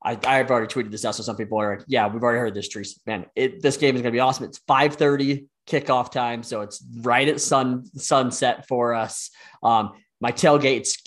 I, 0.03 0.19
I've 0.25 0.51
already 0.51 0.67
tweeted 0.67 0.91
this 0.91 1.05
out, 1.05 1.15
so 1.15 1.23
some 1.23 1.37
people 1.37 1.61
are 1.61 1.77
like, 1.77 1.85
"Yeah, 1.87 2.07
we've 2.09 2.23
already 2.23 2.39
heard 2.39 2.55
this, 2.55 2.69
Trees. 2.69 2.99
Man, 3.07 3.27
it, 3.37 3.61
this 3.61 3.77
game 3.77 3.95
is 3.97 4.01
going 4.01 4.13
to 4.13 4.17
be 4.17 4.21
awesome. 4.21 4.47
It's 4.47 4.59
5:30 4.61 5.47
kickoff 5.67 6.11
time, 6.11 6.43
so 6.43 6.63
it's 6.63 6.83
right 7.01 7.29
at 7.29 7.39
sun 7.39 7.85
sunset 7.97 8.67
for 8.67 8.95
us. 8.95 9.31
Um, 9.63 9.93
my 10.21 10.31
tailgate's 10.31 11.03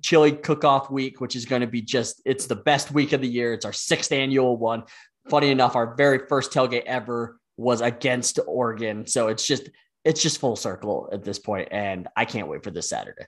chili, 0.00 0.32
cook-off 0.32 0.90
week, 0.90 1.20
which 1.20 1.36
is 1.36 1.44
going 1.44 1.60
to 1.60 1.66
be 1.66 1.82
just 1.82 2.20
it's 2.24 2.46
the 2.46 2.56
best 2.56 2.90
week 2.90 3.12
of 3.12 3.20
the 3.20 3.28
year. 3.28 3.52
It's 3.52 3.64
our 3.64 3.72
sixth 3.72 4.12
annual 4.12 4.56
one. 4.56 4.84
Funny 5.30 5.50
enough, 5.50 5.76
our 5.76 5.94
very 5.94 6.26
first 6.26 6.52
tailgate 6.52 6.84
ever 6.84 7.38
was 7.56 7.80
against 7.80 8.38
Oregon, 8.46 9.06
so 9.06 9.28
it's 9.28 9.46
just 9.46 9.70
it's 10.04 10.22
just 10.22 10.38
full 10.38 10.56
circle 10.56 11.08
at 11.12 11.24
this 11.24 11.38
point, 11.38 11.68
and 11.70 12.08
I 12.16 12.24
can't 12.24 12.48
wait 12.48 12.62
for 12.62 12.70
this 12.70 12.88
Saturday. 12.88 13.26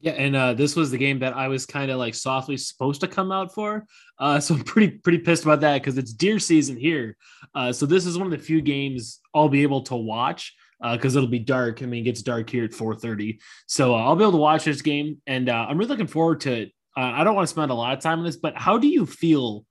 Yeah, 0.00 0.12
and 0.12 0.34
uh, 0.34 0.54
this 0.54 0.74
was 0.74 0.90
the 0.90 0.98
game 0.98 1.20
that 1.20 1.36
I 1.36 1.46
was 1.46 1.64
kind 1.64 1.88
of 1.88 1.98
like 1.98 2.16
softly 2.16 2.56
supposed 2.56 3.00
to 3.02 3.08
come 3.08 3.30
out 3.30 3.54
for. 3.54 3.84
Uh, 4.18 4.40
so 4.40 4.54
I'm 4.56 4.64
pretty 4.64 4.98
pretty 4.98 5.18
pissed 5.18 5.44
about 5.44 5.60
that 5.60 5.80
because 5.80 5.96
it's 5.96 6.12
deer 6.12 6.40
season 6.40 6.76
here. 6.76 7.16
Uh, 7.54 7.72
so 7.72 7.86
this 7.86 8.04
is 8.04 8.18
one 8.18 8.26
of 8.26 8.32
the 8.32 8.44
few 8.44 8.60
games 8.60 9.20
I'll 9.32 9.48
be 9.48 9.62
able 9.62 9.82
to 9.82 9.94
watch 9.94 10.54
because 10.82 11.16
uh, 11.16 11.20
it'll 11.20 11.30
be 11.30 11.38
dark. 11.38 11.82
I 11.82 11.86
mean, 11.86 12.00
it 12.00 12.04
gets 12.04 12.22
dark 12.22 12.50
here 12.50 12.64
at 12.64 12.72
4:30, 12.72 13.38
so 13.66 13.94
uh, 13.94 13.98
I'll 13.98 14.16
be 14.16 14.24
able 14.24 14.32
to 14.32 14.38
watch 14.38 14.64
this 14.64 14.82
game, 14.82 15.20
and 15.26 15.48
uh, 15.48 15.66
I'm 15.68 15.78
really 15.78 15.90
looking 15.90 16.06
forward 16.06 16.40
to 16.42 16.52
it. 16.52 16.72
I 16.94 17.24
don't 17.24 17.34
want 17.34 17.48
to 17.48 17.50
spend 17.50 17.70
a 17.70 17.74
lot 17.74 17.96
of 17.96 18.02
time 18.02 18.18
on 18.18 18.24
this, 18.26 18.36
but 18.36 18.54
how 18.54 18.76
do 18.76 18.86
you 18.86 19.06
feel 19.06 19.64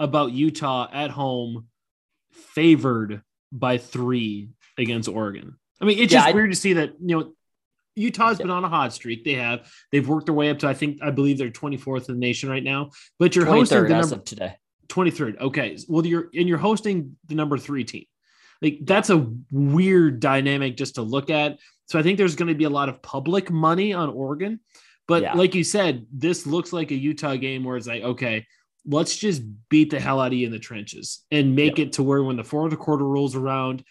about 0.00 0.32
Utah 0.32 0.88
at 0.92 1.10
home, 1.10 1.68
favored 2.32 3.22
by 3.52 3.78
three 3.78 4.50
against 4.76 5.08
Oregon? 5.08 5.56
I 5.80 5.84
mean, 5.84 5.98
it's 5.98 6.12
yeah, 6.12 6.20
just 6.20 6.28
I, 6.28 6.32
weird 6.32 6.50
to 6.50 6.56
see 6.56 6.72
that 6.74 6.94
you 7.00 7.18
know 7.18 7.32
Utah's 7.98 8.38
been 8.38 8.50
on 8.50 8.64
a 8.64 8.68
hot 8.68 8.92
streak. 8.92 9.24
They 9.24 9.34
have. 9.34 9.70
They've 9.92 10.06
worked 10.06 10.26
their 10.26 10.34
way 10.34 10.50
up 10.50 10.60
to 10.60 10.68
I 10.68 10.74
think 10.74 10.98
I 11.02 11.10
believe 11.10 11.38
they're 11.38 11.50
24th 11.50 12.08
in 12.08 12.14
the 12.14 12.20
nation 12.20 12.48
right 12.48 12.62
now. 12.62 12.90
But 13.18 13.36
you're 13.36 13.44
hosting 13.44 13.82
the 13.84 13.88
number 13.88 14.18
today. 14.18 14.56
23rd. 14.88 15.40
Okay. 15.40 15.76
Well, 15.88 16.06
you're 16.06 16.30
and 16.34 16.48
you're 16.48 16.58
hosting 16.58 17.16
the 17.26 17.34
number 17.34 17.58
three 17.58 17.84
team. 17.84 18.06
Like 18.60 18.78
that's 18.82 19.10
a 19.10 19.30
weird 19.50 20.20
dynamic 20.20 20.76
just 20.76 20.96
to 20.96 21.02
look 21.02 21.30
at. 21.30 21.58
So 21.86 21.98
I 21.98 22.02
think 22.02 22.18
there's 22.18 22.36
going 22.36 22.48
to 22.48 22.54
be 22.54 22.64
a 22.64 22.70
lot 22.70 22.88
of 22.88 23.00
public 23.02 23.50
money 23.50 23.92
on 23.92 24.10
Oregon. 24.10 24.60
But 25.06 25.22
yeah. 25.22 25.32
like 25.34 25.54
you 25.54 25.64
said, 25.64 26.06
this 26.12 26.46
looks 26.46 26.72
like 26.72 26.90
a 26.90 26.94
Utah 26.94 27.36
game 27.36 27.64
where 27.64 27.76
it's 27.76 27.86
like, 27.86 28.02
okay, 28.02 28.46
let's 28.86 29.16
just 29.16 29.42
beat 29.68 29.90
the 29.90 30.00
hell 30.00 30.20
out 30.20 30.28
of 30.28 30.32
you 30.34 30.46
in 30.46 30.52
the 30.52 30.58
trenches 30.58 31.24
and 31.30 31.56
make 31.56 31.78
yep. 31.78 31.88
it 31.88 31.92
to 31.94 32.02
where 32.02 32.22
when 32.22 32.36
the 32.36 32.44
fourth 32.44 32.78
quarter 32.78 33.04
rolls 33.04 33.34
around, 33.34 33.84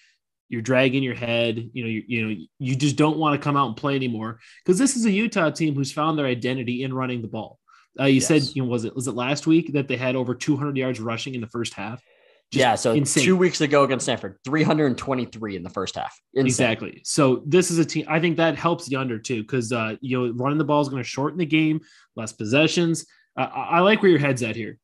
you're 0.49 0.61
dragging 0.61 1.03
your 1.03 1.15
head. 1.15 1.69
You 1.73 1.83
know, 1.83 1.89
you, 1.89 2.03
you 2.07 2.27
know, 2.27 2.35
you 2.59 2.75
just 2.75 2.95
don't 2.95 3.17
want 3.17 3.39
to 3.39 3.43
come 3.43 3.57
out 3.57 3.67
and 3.67 3.75
play 3.75 3.95
anymore 3.95 4.39
because 4.63 4.77
this 4.77 4.95
is 4.95 5.05
a 5.05 5.11
Utah 5.11 5.49
team 5.49 5.75
who's 5.75 5.91
found 5.91 6.17
their 6.17 6.25
identity 6.25 6.83
in 6.83 6.93
running 6.93 7.21
the 7.21 7.27
ball. 7.27 7.59
Uh, 7.99 8.05
you 8.05 8.15
yes. 8.15 8.27
said, 8.27 8.43
you 8.55 8.61
know, 8.61 8.69
was 8.69 8.85
it 8.85 8.95
was 8.95 9.07
it 9.07 9.15
last 9.15 9.47
week 9.47 9.73
that 9.73 9.87
they 9.87 9.97
had 9.97 10.15
over 10.15 10.35
200 10.35 10.77
yards 10.77 10.99
rushing 10.99 11.35
in 11.35 11.41
the 11.41 11.47
first 11.47 11.73
half? 11.73 12.01
Just 12.51 12.59
yeah, 12.59 12.75
so 12.75 12.93
insane. 12.93 13.25
two 13.25 13.35
weeks 13.35 13.59
ago 13.59 13.83
against 13.83 14.05
Stanford, 14.05 14.37
323 14.45 15.57
in 15.57 15.63
the 15.63 15.69
first 15.69 15.95
half. 15.95 16.17
Insane. 16.33 16.45
Exactly. 16.45 17.01
So 17.03 17.43
this 17.45 17.71
is 17.71 17.77
a 17.77 17.83
team. 17.83 18.05
I 18.07 18.21
think 18.21 18.37
that 18.37 18.55
helps 18.55 18.85
the 18.85 18.95
under 18.95 19.19
too, 19.19 19.41
because 19.41 19.73
uh, 19.73 19.95
you 19.99 20.17
know 20.17 20.33
running 20.33 20.57
the 20.57 20.63
ball 20.63 20.81
is 20.81 20.87
going 20.87 21.03
to 21.03 21.07
shorten 21.07 21.37
the 21.37 21.45
game, 21.45 21.81
less 22.15 22.31
possessions. 22.31 23.05
Uh, 23.35 23.49
I 23.53 23.81
like 23.81 24.01
where 24.01 24.11
your 24.11 24.19
head's 24.19 24.43
at 24.43 24.55
here. 24.55 24.79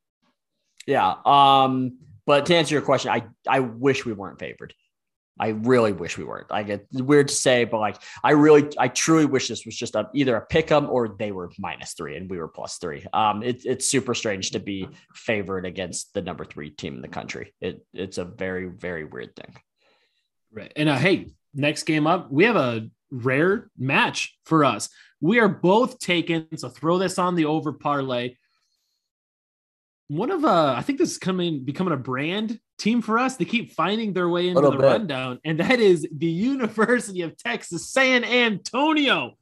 Yeah. 0.86 1.16
Um. 1.26 2.00
But 2.26 2.46
to 2.48 2.56
answer 2.56 2.76
your 2.76 2.82
question, 2.82 3.12
I 3.12 3.24
I 3.48 3.62
wish 3.62 4.06
we 4.06 4.12
weren't 4.12 4.40
favored. 4.40 4.74
I 5.40 5.50
really 5.50 5.92
wish 5.92 6.18
we 6.18 6.24
weren't. 6.24 6.52
Like 6.52 6.70
it's 6.70 7.02
weird 7.02 7.28
to 7.30 7.34
say, 7.34 7.66
but 7.66 7.80
like 7.80 7.98
I 8.24 8.32
really, 8.32 8.70
I 8.78 8.88
truly 8.88 9.26
wish 9.26 9.48
this 9.48 9.66
was 9.66 9.76
just 9.76 9.96
a, 9.96 10.10
either 10.14 10.36
a 10.36 10.46
pick 10.46 10.72
'em 10.72 10.90
or 10.90 11.08
they 11.08 11.32
were 11.32 11.52
minus 11.58 11.94
three 11.94 12.16
and 12.16 12.30
we 12.30 12.38
were 12.38 12.48
plus 12.48 12.78
three. 12.78 13.06
Um, 13.14 13.42
it, 13.42 13.66
it's 13.66 13.90
super 13.90 14.14
strange 14.14 14.52
to 14.52 14.60
be 14.60 14.88
favored 15.16 15.66
against 15.66 16.14
the 16.14 16.22
number 16.22 16.46
three 16.46 16.70
team 16.70 16.96
in 16.96 17.02
the 17.02 17.08
country. 17.08 17.54
It 17.62 17.86
it's 17.94 18.20
a 18.20 18.26
very 18.26 18.68
very 18.68 19.06
weird 19.06 19.36
thing. 19.36 19.56
Right, 20.52 20.72
and 20.76 20.88
uh, 20.88 20.98
hey, 20.98 21.32
next 21.54 21.84
game 21.84 22.06
up, 22.06 22.32
we 22.32 22.44
have 22.46 22.56
a 22.56 22.90
rare 23.10 23.72
match 23.78 24.38
for 24.46 24.64
us. 24.64 24.90
We 25.20 25.40
are 25.40 25.50
both 25.50 26.00
taken, 26.00 26.58
so 26.58 26.70
throw 26.70 27.00
this 27.00 27.18
on 27.18 27.36
the 27.36 27.46
over 27.46 27.74
parlay 27.74 28.36
one 30.08 30.32
of 30.32 30.46
uh 30.46 30.76
I 30.78 30.82
think 30.82 31.00
this 31.00 31.12
is 31.12 31.18
coming 31.18 31.64
becoming 31.64 31.94
a 31.94 31.98
brand 31.98 32.60
team 32.78 33.02
for 33.02 33.18
us. 33.18 33.36
They 33.36 33.46
keep 33.46 33.72
finding 33.74 34.14
their 34.14 34.30
way 34.30 34.50
into 34.50 34.62
the 34.62 34.72
bit. 34.72 34.82
rundown, 34.82 35.40
and 35.46 35.60
that 35.60 35.80
is 35.80 36.08
the 36.16 36.26
University 36.54 37.22
of 37.22 37.38
Texas 37.38 37.90
San 37.90 38.24
Antonio 38.24 39.34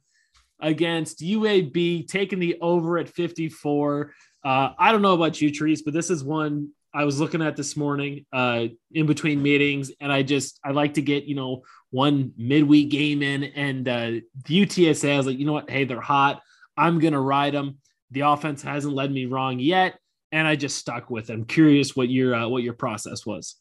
against 0.60 1.20
UAB, 1.20 2.06
taking 2.06 2.38
the 2.38 2.58
over 2.60 2.98
at 2.98 3.08
54. 3.08 4.14
Uh, 4.44 4.70
I 4.78 4.92
don't 4.92 5.02
know 5.02 5.14
about 5.14 5.40
you, 5.40 5.50
Trees, 5.50 5.82
but 5.82 5.92
this 5.94 6.10
is 6.10 6.22
one 6.22 6.70
I 6.94 7.04
was 7.04 7.20
looking 7.20 7.42
at 7.42 7.56
this 7.56 7.76
morning 7.76 8.26
uh, 8.32 8.66
in 8.92 9.06
between 9.06 9.42
meetings, 9.42 9.90
and 10.00 10.12
I 10.12 10.22
just 10.22 10.60
I 10.64 10.72
like 10.72 10.94
to 10.94 11.02
get 11.02 11.24
you 11.24 11.34
know 11.34 11.62
one 11.90 12.32
midweek 12.36 12.90
game 12.90 13.22
in, 13.22 13.44
and 13.44 13.88
uh, 13.88 14.10
the 14.46 14.66
UTSA 14.66 15.14
I 15.14 15.16
was 15.16 15.26
like, 15.26 15.38
you 15.38 15.46
know 15.46 15.54
what, 15.54 15.70
hey, 15.70 15.84
they're 15.84 16.00
hot. 16.00 16.42
I'm 16.76 16.98
gonna 16.98 17.20
ride 17.20 17.54
them. 17.54 17.78
The 18.10 18.20
offense 18.20 18.62
hasn't 18.62 18.94
led 18.94 19.10
me 19.10 19.26
wrong 19.26 19.58
yet 19.58 19.98
and 20.32 20.48
I 20.48 20.56
just 20.56 20.78
stuck 20.78 21.10
with 21.10 21.30
it. 21.30 21.34
I'm 21.34 21.44
curious 21.44 21.94
what 21.94 22.08
your 22.08 22.34
uh, 22.34 22.48
what 22.48 22.62
your 22.62 22.72
process 22.72 23.24
was. 23.24 23.56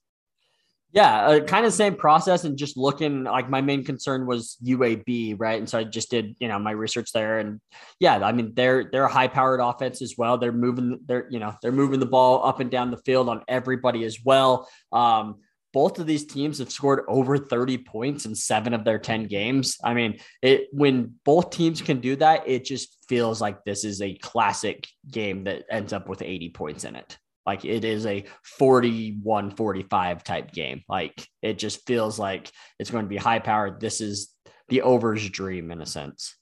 Yeah, 0.94 1.26
uh, 1.26 1.40
kind 1.42 1.66
of 1.66 1.72
same 1.72 1.96
process, 1.96 2.44
and 2.44 2.58
just 2.58 2.76
looking 2.76 3.24
like 3.24 3.50
my 3.50 3.62
main 3.62 3.86
concern 3.86 4.26
was 4.26 4.58
UAB, 4.62 5.36
right? 5.40 5.58
And 5.58 5.70
so 5.70 5.80
I 5.80 5.84
just 5.86 6.10
did 6.10 6.36
you 6.40 6.48
know 6.48 6.60
my 6.60 6.72
research 6.72 7.12
there, 7.14 7.40
and 7.40 7.62
yeah, 8.00 8.18
I 8.18 8.32
mean 8.32 8.54
they're 8.56 8.90
they're 8.92 9.06
a 9.06 9.12
high 9.12 9.28
powered 9.28 9.60
offense 9.60 10.02
as 10.02 10.16
well. 10.18 10.38
They're 10.38 10.52
moving, 10.52 11.00
they're 11.06 11.28
you 11.30 11.40
know 11.40 11.56
they're 11.62 11.72
moving 11.72 12.00
the 12.00 12.06
ball 12.06 12.46
up 12.46 12.60
and 12.60 12.72
down 12.72 12.92
the 12.92 12.98
field 12.98 13.30
on 13.30 13.44
everybody 13.48 14.04
as 14.04 14.20
well. 14.24 14.68
Um, 14.92 15.38
both 15.74 16.00
of 16.00 16.08
these 16.08 16.26
teams 16.26 16.60
have 16.60 16.72
scored 16.72 17.04
over 17.08 17.38
30 17.38 17.78
points 17.80 18.26
in 18.26 18.36
seven 18.36 18.74
of 18.74 18.84
their 18.84 19.00
10 19.00 19.26
games. 19.26 19.78
I 19.84 19.94
mean, 19.94 20.20
it 20.42 20.68
when 20.72 21.16
both 21.26 21.52
teams 21.52 21.82
can 21.82 22.00
do 22.00 22.16
that, 22.18 22.48
it 22.48 22.66
just 22.66 22.98
feels 23.08 23.42
like 23.42 23.64
this 23.64 23.84
is 23.84 24.02
a 24.02 24.16
classic 24.16 24.88
game 25.10 25.46
that 25.46 25.64
ends 25.70 25.94
up 25.94 26.10
with 26.10 26.22
80 26.22 26.50
points 26.50 26.84
in 26.84 26.96
it. 26.96 27.18
Like 27.46 27.66
it 27.66 27.84
is 27.84 28.06
a 28.06 28.26
41 28.44 29.52
45 29.52 30.24
type 30.24 30.52
game. 30.52 30.84
Like 30.88 31.26
it 31.42 31.58
just 31.58 31.86
feels 31.88 32.20
like 32.20 32.52
it's 32.80 32.92
going 32.92 33.06
to 33.06 33.10
be 33.10 33.18
high 33.18 33.40
powered. 33.40 33.80
This 33.80 34.02
is 34.02 34.30
the 34.70 34.82
over's 34.84 35.30
dream 35.30 35.72
in 35.72 35.82
a 35.82 35.86
sense. 35.86 36.36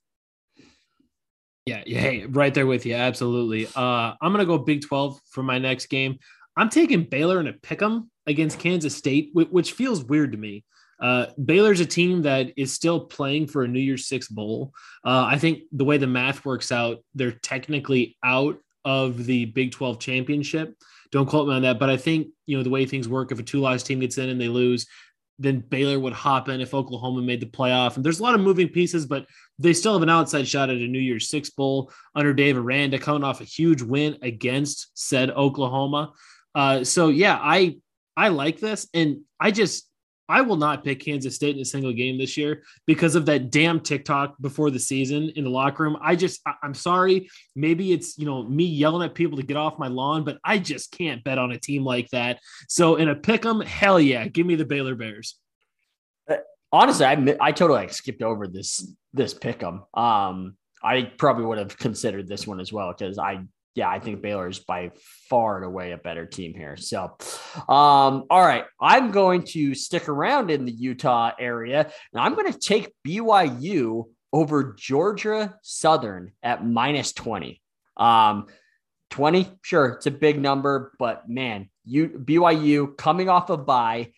Yeah, 1.66 1.84
yeah, 1.86 2.00
hey, 2.00 2.26
right 2.26 2.54
there 2.54 2.66
with 2.66 2.86
you. 2.86 2.96
Absolutely. 2.96 3.68
Uh, 3.68 4.14
I'm 4.20 4.32
gonna 4.32 4.46
go 4.46 4.58
Big 4.58 4.82
12 4.82 5.20
for 5.30 5.44
my 5.44 5.60
next 5.60 5.86
game. 5.88 6.18
I'm 6.58 6.70
taking 6.70 7.04
Baylor 7.04 7.40
in 7.40 7.48
a 7.48 7.54
pick 7.54 7.82
'em 7.82 8.10
against 8.30 8.60
Kansas 8.60 8.96
State, 8.96 9.32
which 9.34 9.74
feels 9.74 10.04
weird 10.06 10.32
to 10.32 10.38
me. 10.38 10.64
Uh, 11.02 11.28
Baylor's 11.44 11.80
a 11.80 11.86
team 11.86 12.22
that 12.24 12.54
is 12.58 12.74
still 12.74 13.02
playing 13.02 13.48
for 13.48 13.64
a 13.64 13.68
New 13.68 13.80
Year's 13.80 14.08
Six 14.08 14.28
bowl. 14.28 14.74
Uh, 15.04 15.26
I 15.26 15.38
think 15.38 15.64
the 15.72 15.86
way 15.86 15.98
the 15.98 16.08
math 16.08 16.46
works 16.46 16.72
out, 16.72 17.04
they're 17.16 17.32
technically 17.32 18.18
out 18.24 18.58
of 18.86 19.26
the 19.26 19.46
Big 19.46 19.72
12 19.72 20.00
championship. 20.00 20.76
Don't 21.12 21.28
quote 21.28 21.48
me 21.48 21.56
on 21.56 21.64
that, 21.64 21.80
but 21.80 21.90
I 21.90 21.98
think 21.98 22.28
you 22.46 22.58
know 22.58 22.64
the 22.64 22.70
way 22.70 22.86
things 22.86 23.10
work. 23.10 23.32
If 23.32 23.40
a 23.40 23.44
two-loss 23.44 23.82
team 23.84 24.00
gets 24.00 24.18
in 24.18 24.30
and 24.30 24.40
they 24.40 24.48
lose, 24.48 24.86
then 25.40 25.60
Baylor 25.62 26.00
would 26.00 26.14
hop 26.14 26.50
in 26.50 26.62
if 26.62 26.74
Oklahoma 26.74 27.22
made 27.22 27.40
the 27.40 27.48
playoff. 27.48 27.96
And 27.96 28.06
there's 28.06 28.20
a 28.20 28.24
lot 28.24 28.36
of 28.36 28.42
moving 28.42 28.68
pieces, 28.68 29.06
but 29.06 29.26
they 29.58 29.74
still 29.74 29.94
have 29.94 30.04
an 30.04 30.10
outside 30.10 30.48
shot 30.48 30.70
at 30.70 30.76
a 30.76 30.88
New 30.88 31.00
Year's 31.00 31.30
Six 31.30 31.50
bowl 31.50 31.92
under 32.14 32.34
Dave 32.34 32.58
Aranda, 32.58 33.00
coming 33.00 33.24
off 33.24 33.42
a 33.42 33.46
huge 33.46 33.82
win 33.82 34.18
against 34.22 34.90
said 34.94 35.32
Oklahoma. 35.32 36.14
Uh, 36.54 36.84
so 36.84 37.08
yeah, 37.08 37.40
I 37.42 37.78
I 38.20 38.28
like 38.28 38.60
this, 38.60 38.88
and 38.94 39.22
I 39.40 39.52
just 39.52 39.90
I 40.28 40.42
will 40.42 40.58
not 40.58 40.84
pick 40.84 41.00
Kansas 41.00 41.36
State 41.36 41.56
in 41.56 41.62
a 41.62 41.66
single 41.66 41.94
game 41.94 42.20
this 42.20 42.38
year 42.38 42.64
because 42.86 43.16
of 43.16 43.26
that 43.26 43.50
damn 43.50 43.80
TikTok 43.80 44.36
before 44.40 44.70
the 44.70 44.78
season 44.78 45.32
in 45.36 45.46
the 45.46 45.50
locker 45.50 45.82
room. 45.82 45.98
I 46.02 46.16
just, 46.16 46.40
I, 46.46 46.54
am 46.64 46.76
sorry. 46.76 47.32
Maybe 47.56 47.94
it's, 47.94 48.16
you 48.20 48.28
know, 48.28 48.44
me 48.44 48.66
yelling 48.66 49.04
at 49.04 49.16
people 49.16 49.38
to 49.38 49.44
get 49.44 49.58
off 49.58 49.80
my 49.80 49.88
lawn, 49.88 50.24
but 50.24 50.38
I 50.44 50.60
just 50.60 50.92
can't 50.92 51.24
bet 51.24 51.40
on 51.40 51.52
a 51.52 51.58
team 51.58 51.84
like 51.84 52.10
that. 52.10 52.40
So 52.68 52.98
in 52.98 53.10
a 53.10 53.16
pick 53.16 53.44
'em, 53.44 53.62
hell 53.62 54.00
yeah, 54.00 54.28
give 54.28 54.46
me 54.46 54.54
the 54.54 54.66
Baylor 54.66 54.94
Bears. 54.94 55.36
Honestly, 56.72 57.08
I, 57.08 57.38
I 57.42 57.52
totally 57.52 57.80
like 57.80 57.94
skipped 57.94 58.22
over 58.22 58.48
this, 58.48 58.94
this 59.14 59.34
pick 59.34 59.64
'em. 59.64 59.84
Um, 59.96 60.58
I 60.84 61.12
probably 61.18 61.46
would 61.46 61.58
have 61.58 61.76
considered 61.76 62.28
this 62.28 62.46
one 62.46 62.60
as 62.60 62.72
well 62.72 62.94
because 62.96 63.18
I 63.18 63.40
yeah, 63.76 63.90
I 63.90 64.00
think 64.00 64.22
Baylor 64.22 64.50
is 64.50 64.60
by 64.60 64.92
far 65.30 65.58
and 65.58 65.66
away 65.66 65.92
a 65.92 65.98
better 65.98 66.26
team 66.26 66.54
here. 66.54 66.76
So, 66.76 67.18
um, 67.68 68.26
all 68.30 68.42
right, 68.42 68.66
I'm 68.82 69.12
going 69.12 69.44
to 69.50 69.76
stick 69.76 70.10
around 70.10 70.52
in 70.52 70.66
the 70.66 70.72
Utah 70.72 71.32
area, 71.40 71.82
and 71.82 72.22
I'm 72.22 72.36
going 72.36 72.52
to 72.52 72.60
take 72.60 72.92
BYU 73.08 74.06
over 74.34 74.76
Georgia 74.78 75.56
Southern 75.62 76.34
at 76.44 76.66
minus 76.66 77.14
20. 77.14 77.62
Um, 77.98 78.48
20, 79.12 79.48
sure, 79.64 79.88
it's 79.88 80.06
a 80.06 80.12
big 80.12 80.40
number, 80.40 80.94
but 81.00 81.28
man, 81.28 81.70
you 81.86 82.10
BYU 82.10 82.96
coming 82.96 83.30
off 83.30 83.50
a 83.50 83.58
bye. 83.58 84.12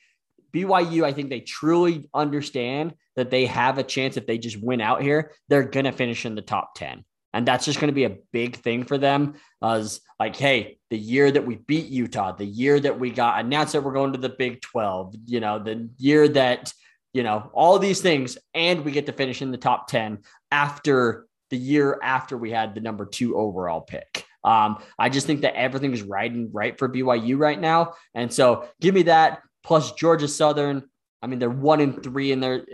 BYU, 0.53 1.03
I 1.03 1.13
think 1.13 1.29
they 1.29 1.39
truly 1.39 2.10
understand 2.13 2.93
that 3.15 3.29
they 3.29 3.46
have 3.46 3.77
a 3.77 3.84
chance 3.84 4.17
if 4.17 4.27
they 4.27 4.38
just 4.38 4.62
win 4.62 4.81
out 4.81 5.01
here, 5.01 5.34
they're 5.48 5.63
going 5.63 5.86
to 5.86 5.91
finish 5.91 6.25
in 6.25 6.36
the 6.36 6.41
top 6.41 6.75
10. 6.75 7.05
And 7.34 7.48
that's 7.48 7.66
just 7.66 7.80
going 7.80 7.90
to 7.90 7.96
be 7.96 8.04
a 8.04 8.18
big 8.32 8.58
thing 8.58 8.84
for 8.84 8.98
them. 8.98 9.36
As 9.64 10.02
like, 10.20 10.36
hey, 10.36 10.80
the 10.90 10.98
year 10.98 11.32
that 11.32 11.46
we 11.46 11.56
beat 11.56 11.88
Utah, 11.88 12.34
the 12.34 12.46
year 12.46 12.80
that 12.80 13.00
we 13.00 13.10
got 13.10 13.44
announced 13.44 13.74
that 13.74 13.84
we're 13.84 13.94
going 13.94 14.14
to 14.14 14.20
the 14.20 14.30
Big 14.30 14.62
12, 14.62 15.16
you 15.26 15.40
know, 15.40 15.60
the 15.60 15.90
year 15.98 16.28
that, 16.30 16.74
you 17.14 17.24
know, 17.24 17.50
all 17.54 17.80
these 17.80 18.02
things, 18.02 18.38
and 18.54 18.84
we 18.84 18.92
get 18.92 19.06
to 19.06 19.14
finish 19.14 19.42
in 19.42 19.52
the 19.52 19.58
top 19.58 19.88
10 19.88 20.20
after 20.52 21.28
the 21.50 21.58
year 21.58 22.00
after 22.02 22.38
we 22.38 22.52
had 22.52 22.76
the 22.76 22.82
number 22.82 23.06
two 23.06 23.38
overall 23.38 23.82
pick. 23.82 24.26
Um, 24.44 24.82
I 24.98 25.10
just 25.10 25.28
think 25.28 25.42
that 25.42 25.56
everything 25.56 25.94
is 25.94 26.02
riding 26.02 26.50
right 26.52 26.78
for 26.78 26.90
BYU 26.90 27.38
right 27.38 27.60
now. 27.60 27.94
And 28.16 28.34
so 28.34 28.68
give 28.80 28.96
me 28.96 29.04
that 29.04 29.42
plus 29.64 29.92
Georgia 29.92 30.28
Southern. 30.28 30.84
I 31.22 31.28
mean, 31.28 31.40
they're 31.40 31.50
one 31.50 31.82
in 31.82 32.02
three 32.02 32.32
in 32.32 32.40
their 32.40 32.66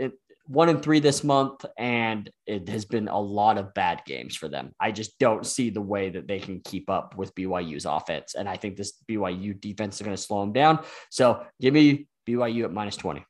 one 0.47 0.69
and 0.69 0.81
three 0.81 0.99
this 0.99 1.23
month, 1.23 1.65
and 1.77 2.29
it 2.45 2.69
has 2.69 2.85
been 2.85 3.07
a 3.07 3.19
lot 3.19 3.57
of 3.57 3.73
bad 3.73 4.01
games 4.05 4.35
for 4.35 4.47
them. 4.47 4.73
I 4.79 4.91
just 4.91 5.19
don't 5.19 5.45
see 5.45 5.69
the 5.69 5.81
way 5.81 6.09
that 6.09 6.27
they 6.27 6.39
can 6.39 6.61
keep 6.61 6.89
up 6.89 7.17
with 7.17 7.35
BYU's 7.35 7.85
offense. 7.85 8.33
And 8.35 8.47
I 8.47 8.55
think 8.55 8.77
this 8.77 8.93
BYU 9.09 9.59
defense 9.59 9.97
is 9.97 10.01
going 10.01 10.15
to 10.15 10.21
slow 10.21 10.41
them 10.41 10.53
down. 10.53 10.83
So 11.09 11.43
give 11.59 11.73
me 11.73 12.07
BYU 12.27 12.63
at 12.63 12.71
minus 12.71 12.95
20. 12.95 13.25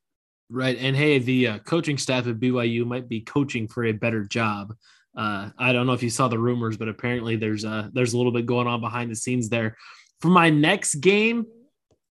Right. 0.49 0.77
And 0.79 0.95
hey, 0.95 1.19
the 1.19 1.47
uh, 1.47 1.59
coaching 1.59 1.97
staff 1.97 2.27
at 2.27 2.39
BYU 2.39 2.85
might 2.85 3.09
be 3.09 3.21
coaching 3.21 3.67
for 3.67 3.85
a 3.85 3.91
better 3.91 4.23
job. 4.23 4.73
Uh, 5.17 5.49
I 5.57 5.73
don't 5.73 5.87
know 5.87 5.93
if 5.93 6.03
you 6.03 6.11
saw 6.11 6.27
the 6.27 6.39
rumors, 6.39 6.77
but 6.77 6.87
apparently 6.87 7.35
there's 7.35 7.63
a, 7.63 7.89
there's 7.93 8.13
a 8.13 8.17
little 8.17 8.31
bit 8.31 8.45
going 8.45 8.67
on 8.67 8.79
behind 8.79 9.11
the 9.11 9.15
scenes 9.15 9.49
there. 9.49 9.75
For 10.21 10.29
my 10.29 10.49
next 10.49 10.95
game, 10.95 11.45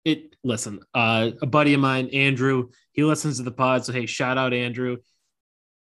it 0.05 0.35
listen, 0.43 0.79
uh, 0.93 1.31
a 1.41 1.45
buddy 1.45 1.73
of 1.73 1.79
mine, 1.79 2.09
Andrew, 2.09 2.69
he 2.91 3.03
listens 3.03 3.37
to 3.37 3.43
the 3.43 3.51
pod. 3.51 3.85
So 3.85 3.93
hey, 3.93 4.05
shout 4.05 4.37
out 4.37 4.53
Andrew. 4.53 4.97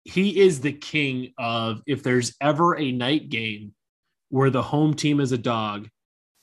He 0.04 0.40
is 0.40 0.62
the 0.62 0.74
king 0.74 1.34
of 1.38 1.82
if 1.86 2.04
there's 2.04 2.36
ever 2.42 2.78
a 2.78 2.92
night 2.92 3.30
game 3.30 3.74
where 4.30 4.50
the 4.50 4.64
home 4.64 4.94
team 4.94 5.20
is 5.20 5.32
a 5.32 5.38
dog, 5.38 5.90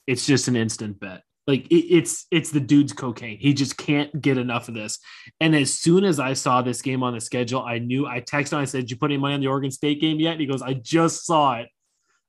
it's 0.07 0.27
just 0.27 0.49
an 0.49 0.57
instant 0.57 1.01
bet. 1.01 1.23
Like 1.47 1.67
it, 1.69 1.87
it's 1.97 2.27
it's 2.31 2.51
the 2.51 2.61
dude's 2.61 2.93
cocaine. 2.93 3.39
He 3.39 3.55
just 3.55 3.77
can't 3.79 4.21
get 4.21 4.39
enough 4.39 4.69
of 4.69 4.75
this. 4.75 4.99
And 5.41 5.57
as 5.57 5.73
soon 5.73 6.05
as 6.05 6.21
I 6.21 6.35
saw 6.35 6.63
this 6.63 6.83
game 6.83 7.03
on 7.03 7.15
the 7.15 7.21
schedule, 7.21 7.63
I 7.63 7.79
knew. 7.79 8.07
I 8.07 8.21
texted 8.21 8.53
him. 8.53 8.59
I 8.59 8.65
said, 8.67 8.83
"Did 8.83 8.91
you 8.91 8.97
put 8.99 9.11
any 9.11 9.19
money 9.19 9.35
on 9.35 9.41
the 9.41 9.47
Oregon 9.47 9.71
State 9.71 10.01
game 10.01 10.21
yet?" 10.21 10.33
And 10.33 10.41
he 10.41 10.47
goes, 10.47 10.63
"I 10.63 10.75
just 10.75 11.25
saw 11.25 11.61
it. 11.61 11.69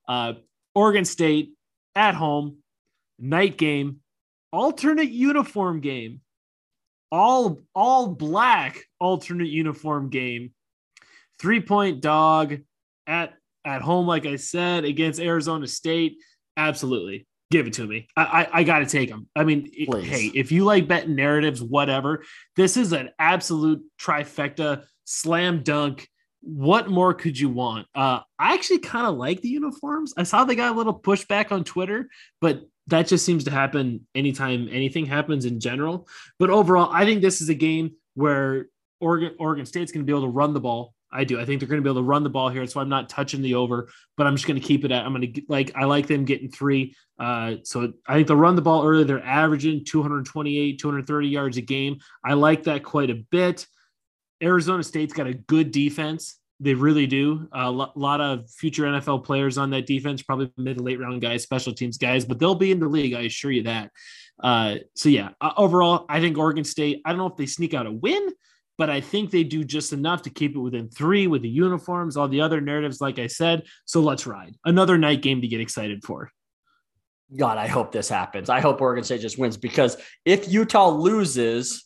Uh, 0.08 0.34
Oregon 0.74 1.04
State 1.04 1.52
at 1.96 2.16
home, 2.16 2.60
night 3.20 3.58
game 3.58 4.00
alternate 4.52 5.10
uniform 5.10 5.80
game. 5.80 6.22
All 7.12 7.64
all 7.74 8.08
black 8.08 8.84
alternate 9.00 9.48
uniform 9.48 10.10
game. 10.10 10.54
Three 11.40 11.62
point 11.62 12.02
dog 12.02 12.60
at 13.08 13.34
at 13.66 13.82
home, 13.82 14.06
like 14.06 14.26
I 14.26 14.36
said, 14.36 14.86
against 14.86 15.20
Arizona 15.20 15.68
State. 15.68 16.18
Absolutely. 16.56 17.26
Give 17.52 17.66
it 17.66 17.74
to 17.74 17.88
me. 17.88 18.08
I 18.16 18.24
I, 18.24 18.60
I 18.60 18.64
got 18.64 18.80
to 18.80 18.86
take 18.86 19.10
them. 19.10 19.28
I 19.36 19.44
mean, 19.44 19.70
it, 19.74 20.04
hey, 20.04 20.32
if 20.36 20.52
you 20.52 20.66
like 20.66 20.88
betting 20.88 21.16
narratives, 21.16 21.64
whatever, 21.64 22.24
this 22.56 22.78
is 22.78 22.94
an 22.94 23.10
absolute 23.18 23.82
trifecta, 24.00 24.84
slam 25.06 25.64
dunk. 25.64 26.08
What 26.42 26.90
more 26.90 27.14
could 27.14 27.38
you 27.38 27.50
want? 27.50 27.88
Uh, 27.96 28.20
I 28.38 28.54
actually 28.54 28.80
kind 28.80 29.08
of 29.08 29.16
like 29.16 29.42
the 29.42 29.50
uniforms. 29.50 30.14
I 30.16 30.24
saw 30.24 30.44
they 30.44 30.56
got 30.56 30.74
a 30.74 30.78
little 30.78 30.98
pushback 30.98 31.52
on 31.52 31.64
Twitter, 31.64 32.08
but 32.40 32.62
that 32.90 33.08
just 33.08 33.26
seems 33.26 33.44
to 33.46 33.52
happen 33.52 34.06
anytime 34.14 34.68
anything 34.72 35.06
happens 35.06 35.46
in 35.46 35.60
general. 35.60 36.08
But 36.38 36.50
overall, 36.50 36.90
I 36.92 37.06
think 37.06 37.22
this 37.22 37.42
is 37.42 37.50
a 37.50 37.56
game 37.56 37.92
where 38.16 38.68
Oregon 39.00 39.36
Oregon 39.40 39.66
State's 39.66 39.92
going 39.92 40.06
to 40.06 40.12
be 40.12 40.16
able 40.16 40.28
to 40.28 40.34
run 40.34 40.54
the 40.54 40.60
ball. 40.60 40.94
I 41.12 41.24
do. 41.24 41.40
I 41.40 41.46
think 41.46 41.60
they're 41.60 41.70
going 41.70 41.82
to 41.82 41.84
be 41.84 41.90
able 41.90 42.02
to 42.02 42.08
run 42.08 42.24
the 42.24 42.30
ball 42.30 42.50
here. 42.50 42.66
So 42.68 42.80
I'm 42.80 42.90
not 42.90 43.10
touching 43.10 43.42
the 43.42 43.56
over, 43.56 43.90
but 44.16 44.28
I'm 44.28 44.36
just 44.36 44.48
going 44.48 44.60
to 44.60 44.66
keep 44.66 44.86
it 44.86 44.92
at. 44.92 45.06
I'm 45.06 45.14
going 45.14 45.34
to 45.34 45.42
like. 45.50 45.72
I 45.76 45.86
like 45.86 46.08
them 46.08 46.26
getting 46.26 46.52
three. 46.52 46.96
Uh, 47.18 47.56
so 47.64 47.94
I 48.08 48.16
think 48.16 48.28
they'll 48.28 48.38
run 48.38 48.56
the 48.56 48.62
ball 48.62 48.86
early. 48.86 49.04
They're 49.04 49.24
averaging 49.24 49.86
228, 49.86 50.80
230 50.80 51.28
yards 51.28 51.58
a 51.58 51.62
game. 51.62 52.00
I 52.24 52.34
like 52.34 52.64
that 52.64 52.84
quite 52.84 53.10
a 53.10 53.24
bit. 53.32 53.66
Arizona 54.42 54.84
State's 54.84 55.14
got 55.14 55.28
a 55.28 55.34
good 55.34 55.72
defense. 55.72 56.40
They 56.60 56.74
really 56.74 57.08
do. 57.08 57.48
A 57.54 57.72
lot 57.72 58.22
of 58.22 58.50
future 58.52 58.84
NFL 58.84 59.24
players 59.24 59.58
on 59.58 59.70
that 59.70 59.86
defense, 59.86 60.22
probably 60.22 60.52
mid 60.58 60.78
to 60.78 60.84
late 60.84 61.00
round 61.00 61.22
guys, 61.22 61.44
special 61.44 61.74
teams 61.74 61.98
guys, 61.98 62.26
but 62.26 62.38
they'll 62.38 62.56
be 62.56 62.72
in 62.72 62.80
the 62.80 62.88
league. 62.88 63.14
I 63.14 63.22
assure 63.22 63.52
you 63.52 63.64
that. 63.64 63.92
Uh, 64.42 64.76
so 64.96 65.10
yeah, 65.10 65.30
uh, 65.42 65.52
overall, 65.58 66.06
I 66.10 66.20
think 66.20 66.38
Oregon 66.38 66.64
State. 66.64 67.02
I 67.06 67.10
don't 67.10 67.18
know 67.18 67.28
if 67.28 67.38
they 67.38 67.46
sneak 67.46 67.74
out 67.74 67.86
a 67.86 67.92
win, 67.92 68.30
but 68.78 68.90
I 68.90 69.02
think 69.02 69.32
they 69.32 69.44
do 69.44 69.64
just 69.64 69.94
enough 69.94 70.22
to 70.24 70.30
keep 70.30 70.56
it 70.56 70.60
within 70.60 70.90
three 70.90 71.28
with 71.28 71.42
the 71.42 71.50
uniforms, 71.50 72.18
all 72.18 72.28
the 72.28 72.42
other 72.42 72.62
narratives, 72.62 73.02
like 73.02 73.20
I 73.20 73.28
said. 73.28 73.64
So 73.86 74.02
let's 74.02 74.26
ride 74.26 74.56
another 74.66 74.98
night 74.98 75.22
game 75.22 75.42
to 75.42 75.48
get 75.48 75.62
excited 75.62 76.04
for. 76.04 76.32
God, 77.36 77.58
I 77.58 77.68
hope 77.68 77.92
this 77.92 78.10
happens. 78.10 78.50
I 78.50 78.60
hope 78.60 78.82
Oregon 78.82 79.04
State 79.04 79.22
just 79.22 79.38
wins 79.38 79.58
because 79.58 79.98
if 80.26 80.52
Utah 80.52 80.90
loses, 80.90 81.86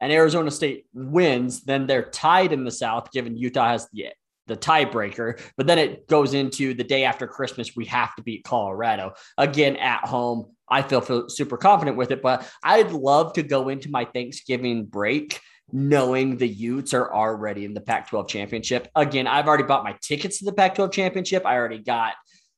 and 0.00 0.12
Arizona 0.12 0.50
State 0.50 0.86
wins, 0.92 1.64
then 1.64 1.86
they're 1.86 2.10
tied 2.10 2.52
in 2.52 2.64
the 2.64 2.70
South, 2.70 3.10
given 3.12 3.36
Utah 3.36 3.68
has 3.68 3.88
the 3.92 4.06
the 4.46 4.56
tiebreaker. 4.56 5.38
But 5.56 5.66
then 5.66 5.78
it 5.78 6.08
goes 6.08 6.32
into 6.32 6.72
the 6.72 6.82
day 6.82 7.04
after 7.04 7.26
Christmas, 7.26 7.76
we 7.76 7.84
have 7.84 8.14
to 8.16 8.22
beat 8.22 8.44
Colorado 8.44 9.12
again 9.36 9.76
at 9.76 10.06
home. 10.06 10.52
I 10.70 10.80
feel, 10.80 11.02
feel 11.02 11.28
super 11.28 11.58
confident 11.58 11.98
with 11.98 12.10
it, 12.10 12.22
but 12.22 12.50
I'd 12.62 12.92
love 12.92 13.34
to 13.34 13.42
go 13.42 13.68
into 13.68 13.90
my 13.90 14.06
Thanksgiving 14.06 14.86
break 14.86 15.40
knowing 15.72 16.36
the 16.36 16.48
Utes 16.48 16.94
are 16.94 17.12
already 17.12 17.64
in 17.64 17.74
the 17.74 17.80
Pac 17.80 18.08
12 18.08 18.28
championship. 18.28 18.88
Again, 18.94 19.26
I've 19.26 19.46
already 19.46 19.64
bought 19.64 19.84
my 19.84 19.96
tickets 20.00 20.38
to 20.38 20.46
the 20.46 20.52
Pac 20.52 20.74
12 20.74 20.92
championship. 20.92 21.44
I 21.44 21.56
already 21.56 21.78
got 21.78 22.14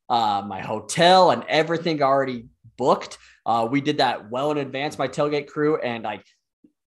uh, 0.09 0.42
my 0.46 0.61
hotel 0.61 1.31
and 1.31 1.44
everything 1.48 2.03
already 2.03 2.46
booked. 2.76 3.18
Uh, 3.44 3.66
we 3.70 3.81
did 3.81 3.98
that 3.98 4.31
well 4.31 4.50
in 4.53 4.59
advance, 4.59 4.98
my 4.98 5.09
tailgate 5.09 5.48
crew, 5.48 5.76
and 5.79 6.07
I 6.07 6.20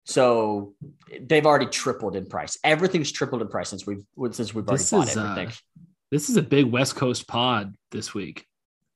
so 0.06 0.74
they've 1.22 1.46
already 1.46 1.68
tripled 1.68 2.16
in 2.16 2.26
price. 2.26 2.58
Everything's 2.63 3.12
tripled 3.12 3.42
in 3.42 3.48
price 3.48 3.70
since 3.70 3.86
we've 3.86 4.04
since 4.32 4.54
we've 4.54 4.68
already 4.68 4.82
this 4.82 4.92
bought 4.92 5.08
is, 5.08 5.18
everything. 5.18 5.48
Uh, 5.48 5.84
this 6.12 6.30
is 6.30 6.38
a 6.38 6.42
big 6.42 6.66
West 6.66 6.96
Coast 6.96 7.28
pod 7.28 7.76
this 7.92 8.13
week. 8.13 8.46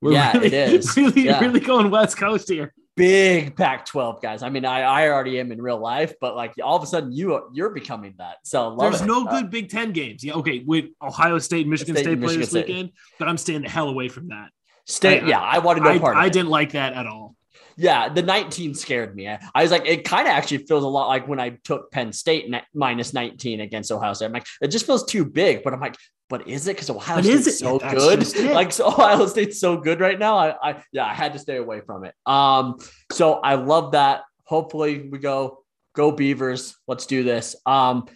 We're 0.02 0.14
yeah, 0.14 0.34
really, 0.34 0.48
it 0.48 0.54
is. 0.54 0.94
Really, 0.98 1.26
yeah. 1.26 1.40
really 1.40 1.60
going 1.60 1.90
West 1.90 2.18
Coast 2.18 2.50
here. 2.50 2.74
Big 2.96 3.56
Pac-12 3.56 4.22
guys. 4.22 4.42
I 4.42 4.50
mean, 4.50 4.66
I, 4.66 4.82
I 4.82 5.10
already 5.10 5.40
am 5.40 5.52
in 5.52 5.62
real 5.62 5.78
life, 5.78 6.16
but 6.20 6.36
like 6.36 6.54
all 6.64 6.76
of 6.76 6.84
a 6.84 6.88
sudden 6.88 7.12
you 7.12 7.48
you're 7.54 7.70
becoming 7.70 8.16
that. 8.18 8.38
So 8.44 8.76
there's 8.78 9.02
it. 9.02 9.06
no 9.06 9.26
uh, 9.26 9.32
good 9.32 9.52
Big 9.52 9.70
Ten 9.70 9.92
games. 9.94 10.24
Yeah, 10.24 10.34
okay. 10.34 10.64
With 10.66 10.86
Ohio 11.02 11.38
State, 11.38 11.68
Michigan 11.68 11.96
State, 11.96 12.06
State 12.06 12.22
play 12.22 12.38
this 12.38 12.50
State. 12.50 12.68
weekend, 12.68 12.92
but 13.20 13.28
I'm 13.28 13.38
staying 13.38 13.62
the 13.62 13.70
hell 13.70 13.88
away 13.88 14.10
from 14.10 14.30
that. 14.30 14.50
State, 14.86 15.24
I, 15.24 15.28
yeah, 15.28 15.40
I 15.40 15.60
wanted 15.60 15.84
no 15.84 16.00
part. 16.00 16.18
I, 16.18 16.24
I 16.24 16.30
didn't 16.30 16.50
like 16.50 16.72
that 16.72 16.94
at 16.94 17.06
all. 17.06 17.36
Yeah, 17.78 18.10
the 18.10 18.24
19 18.24 18.74
scared 18.74 19.16
me. 19.16 19.28
I, 19.28 19.40
was 19.62 19.70
like, 19.70 19.86
it 19.86 20.04
kind 20.04 20.28
of 20.28 20.34
actually 20.34 20.60
feels 20.60 20.84
a 20.84 20.88
lot 20.88 21.08
like 21.08 21.28
when 21.28 21.40
I 21.40 21.58
took 21.64 21.92
Penn 21.92 22.12
State 22.12 22.52
minus 22.74 23.14
19 23.14 23.62
against 23.62 23.92
Ohio 23.92 24.14
State. 24.14 24.26
I'm 24.26 24.34
like, 24.34 24.48
it 24.62 24.70
just 24.70 24.88
feels 24.88 25.06
too 25.06 25.24
big, 25.24 25.64
but 25.64 25.74
I'm 25.74 25.80
like, 25.80 25.96
but 26.30 26.48
is 26.48 26.68
it 26.68 26.76
because 26.76 26.90
Ohio 26.90 27.22
State's 27.22 27.60
so 27.60 27.80
yeah, 27.80 27.94
good? 27.94 28.36
Like 28.52 28.72
so 28.72 28.88
Ohio 28.88 29.28
State's 29.28 29.60
so 29.60 29.78
good 29.78 30.00
right 30.00 30.18
now. 30.18 30.38
I, 30.38 30.72
I 30.72 30.84
yeah, 30.92 31.06
I 31.06 31.14
had 31.14 31.34
to 31.34 31.40
stay 31.40 31.58
away 31.58 31.82
from 31.82 32.04
it. 32.04 32.16
Um, 32.26 32.80
so 33.12 33.36
I 33.36 33.56
love 33.56 33.94
that. 33.94 34.24
Hopefully 34.44 35.08
we 35.10 35.20
go 35.20 35.64
go 35.94 36.12
Beavers. 36.12 36.76
Let's 36.88 37.06
do 37.06 37.24
this. 37.24 37.56
Um, 37.66 38.08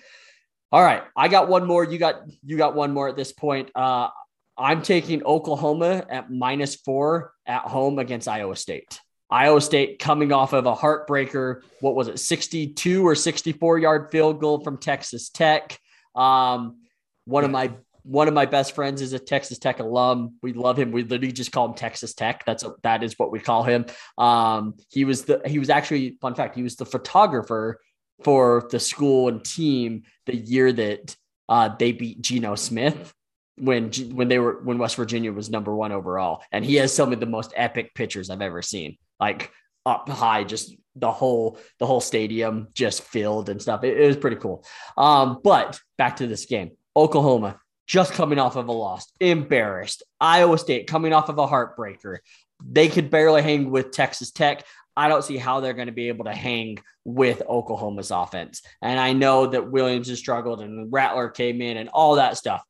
all 0.71 0.81
right, 0.81 1.03
I 1.15 1.27
got 1.27 1.47
one 1.47 1.65
more. 1.65 1.83
You 1.83 1.97
got 1.97 2.23
you 2.43 2.57
got 2.57 2.75
one 2.75 2.91
more 2.93 3.07
at 3.07 3.15
this 3.15 3.31
point. 3.31 3.69
Uh, 3.75 4.09
I'm 4.57 4.81
taking 4.81 5.23
Oklahoma 5.23 6.05
at 6.09 6.31
minus 6.31 6.75
four 6.75 7.33
at 7.45 7.61
home 7.63 7.99
against 7.99 8.27
Iowa 8.27 8.55
State. 8.55 8.99
Iowa 9.31 9.61
State 9.61 9.99
coming 9.99 10.33
off 10.33 10.53
of 10.53 10.65
a 10.65 10.75
heartbreaker. 10.75 11.61
What 11.79 11.95
was 11.95 12.09
it, 12.09 12.19
62 12.19 13.07
or 13.07 13.15
64 13.15 13.79
yard 13.79 14.11
field 14.11 14.41
goal 14.41 14.59
from 14.59 14.77
Texas 14.77 15.29
Tech? 15.29 15.79
Um, 16.15 16.81
one 17.25 17.45
of 17.45 17.51
my 17.51 17.71
one 18.03 18.27
of 18.27 18.33
my 18.33 18.45
best 18.45 18.73
friends 18.73 19.01
is 19.01 19.13
a 19.13 19.19
Texas 19.19 19.59
Tech 19.59 19.79
alum. 19.79 20.35
We 20.41 20.53
love 20.53 20.77
him. 20.77 20.91
We 20.91 21.03
literally 21.03 21.31
just 21.31 21.51
call 21.51 21.67
him 21.67 21.75
Texas 21.75 22.13
Tech. 22.13 22.43
That's 22.45 22.63
a, 22.63 22.73
that 22.83 23.03
is 23.03 23.17
what 23.17 23.31
we 23.31 23.39
call 23.39 23.63
him. 23.63 23.85
Um, 24.17 24.75
he 24.89 25.05
was 25.05 25.23
the 25.23 25.41
he 25.45 25.59
was 25.59 25.69
actually 25.69 26.17
fun 26.21 26.35
fact. 26.35 26.55
He 26.55 26.63
was 26.63 26.75
the 26.75 26.85
photographer 26.85 27.79
for 28.23 28.67
the 28.71 28.79
school 28.79 29.29
and 29.29 29.43
team 29.43 30.03
the 30.25 30.35
year 30.35 30.71
that 30.73 31.15
uh, 31.47 31.69
they 31.77 31.91
beat 31.91 32.21
Geno 32.21 32.55
Smith 32.55 33.13
when 33.57 33.91
when 34.13 34.27
they 34.27 34.39
were 34.39 34.61
when 34.63 34.77
West 34.77 34.95
Virginia 34.95 35.31
was 35.31 35.49
number 35.49 35.75
one 35.75 35.91
overall, 35.91 36.41
and 36.51 36.65
he 36.65 36.75
has 36.75 36.93
some 36.93 37.13
of 37.13 37.19
the 37.19 37.25
most 37.25 37.53
epic 37.55 37.93
pictures 37.93 38.29
I've 38.29 38.41
ever 38.41 38.61
seen. 38.61 38.97
Like 39.21 39.51
up 39.85 40.09
high, 40.09 40.43
just 40.43 40.75
the 40.95 41.11
whole 41.11 41.57
the 41.79 41.85
whole 41.85 42.01
stadium 42.01 42.67
just 42.73 43.03
filled 43.03 43.49
and 43.49 43.61
stuff. 43.61 43.83
It, 43.83 43.97
it 43.97 44.07
was 44.07 44.17
pretty 44.17 44.37
cool. 44.37 44.65
Um, 44.97 45.39
but 45.43 45.79
back 45.97 46.17
to 46.17 46.27
this 46.27 46.45
game, 46.45 46.71
Oklahoma 46.95 47.59
just 47.87 48.13
coming 48.13 48.39
off 48.39 48.55
of 48.55 48.67
a 48.67 48.71
loss, 48.71 49.11
embarrassed. 49.19 50.03
Iowa 50.19 50.57
State 50.57 50.87
coming 50.87 51.11
off 51.13 51.29
of 51.29 51.37
a 51.37 51.47
heartbreaker. 51.47 52.19
They 52.63 52.87
could 52.87 53.09
barely 53.09 53.41
hang 53.41 53.69
with 53.69 53.91
Texas 53.91 54.31
Tech. 54.31 54.65
I 54.95 55.09
don't 55.09 55.23
see 55.23 55.37
how 55.37 55.59
they're 55.59 55.73
going 55.73 55.87
to 55.87 55.93
be 55.93 56.07
able 56.07 56.25
to 56.25 56.33
hang 56.33 56.79
with 57.03 57.41
Oklahoma's 57.47 58.11
offense. 58.11 58.61
And 58.81 58.99
I 58.99 59.13
know 59.13 59.47
that 59.47 59.71
Williams 59.71 60.09
has 60.09 60.19
struggled 60.19 60.61
and 60.61 60.91
Rattler 60.91 61.29
came 61.29 61.61
in 61.61 61.77
and 61.77 61.89
all 61.89 62.15
that 62.15 62.37
stuff. 62.37 62.63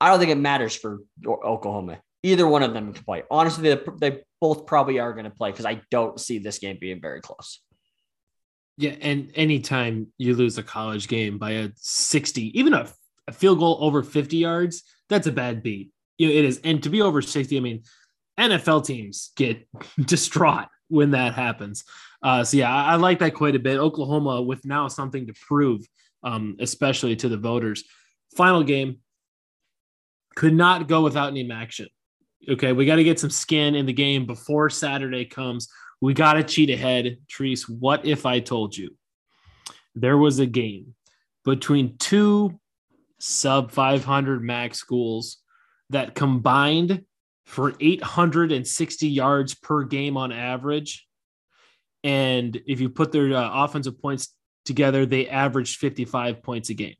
I 0.00 0.10
don't 0.10 0.18
think 0.18 0.32
it 0.32 0.36
matters 0.36 0.74
for 0.74 0.98
Oklahoma. 1.26 1.98
Either 2.22 2.46
one 2.46 2.62
of 2.62 2.72
them 2.72 2.92
can 2.92 3.04
play. 3.04 3.22
Honestly, 3.30 3.72
they, 3.72 3.80
they 4.00 4.22
both 4.40 4.66
probably 4.66 4.98
are 4.98 5.12
going 5.12 5.24
to 5.24 5.30
play 5.30 5.50
because 5.50 5.66
I 5.66 5.80
don't 5.90 6.20
see 6.20 6.38
this 6.38 6.58
game 6.58 6.78
being 6.80 7.00
very 7.00 7.20
close. 7.20 7.60
Yeah, 8.78 8.94
and 9.00 9.30
anytime 9.34 10.08
you 10.18 10.34
lose 10.34 10.58
a 10.58 10.62
college 10.62 11.08
game 11.08 11.38
by 11.38 11.52
a 11.52 11.70
60, 11.76 12.58
even 12.58 12.74
a, 12.74 12.88
a 13.26 13.32
field 13.32 13.58
goal 13.58 13.78
over 13.80 14.02
50 14.02 14.36
yards, 14.36 14.82
that's 15.08 15.26
a 15.26 15.32
bad 15.32 15.62
beat. 15.62 15.92
You 16.18 16.28
know, 16.28 16.34
it 16.34 16.44
is. 16.44 16.60
And 16.62 16.82
to 16.82 16.90
be 16.90 17.00
over 17.00 17.22
60, 17.22 17.56
I 17.56 17.60
mean, 17.60 17.82
NFL 18.38 18.84
teams 18.84 19.32
get 19.36 19.66
distraught 20.04 20.68
when 20.88 21.12
that 21.12 21.34
happens. 21.34 21.84
Uh, 22.22 22.44
so 22.44 22.58
yeah, 22.58 22.74
I, 22.74 22.92
I, 22.92 22.96
like 22.96 23.18
that 23.20 23.34
quite 23.34 23.56
a 23.56 23.60
bit. 23.60 23.78
Oklahoma 23.78 24.42
with 24.42 24.64
now 24.64 24.88
something 24.88 25.26
to 25.26 25.34
prove, 25.46 25.86
um, 26.22 26.56
especially 26.60 27.16
to 27.16 27.28
the 27.28 27.36
voters. 27.36 27.84
Final 28.36 28.62
game 28.62 28.98
could 30.34 30.54
not 30.54 30.88
go 30.88 31.02
without 31.02 31.28
any 31.28 31.50
action. 31.50 31.88
Okay, 32.48 32.72
we 32.72 32.86
got 32.86 32.96
to 32.96 33.04
get 33.04 33.18
some 33.18 33.30
skin 33.30 33.74
in 33.74 33.86
the 33.86 33.92
game 33.92 34.26
before 34.26 34.70
Saturday 34.70 35.24
comes. 35.24 35.68
We 36.00 36.14
got 36.14 36.34
to 36.34 36.44
cheat 36.44 36.70
ahead. 36.70 37.18
Treese, 37.28 37.68
what 37.68 38.04
if 38.04 38.26
I 38.26 38.40
told 38.40 38.76
you 38.76 38.94
there 39.94 40.18
was 40.18 40.38
a 40.38 40.46
game 40.46 40.94
between 41.44 41.96
two 41.98 42.58
sub 43.18 43.70
500 43.70 44.42
MAC 44.42 44.74
schools 44.74 45.38
that 45.90 46.14
combined 46.14 47.04
for 47.46 47.74
860 47.80 49.08
yards 49.08 49.54
per 49.54 49.84
game 49.84 50.16
on 50.16 50.32
average. 50.32 51.06
And 52.04 52.60
if 52.66 52.80
you 52.80 52.88
put 52.88 53.12
their 53.12 53.34
uh, 53.34 53.64
offensive 53.64 54.00
points 54.00 54.34
together, 54.64 55.06
they 55.06 55.28
averaged 55.28 55.78
55 55.78 56.42
points 56.42 56.70
a 56.70 56.74
game. 56.74 56.96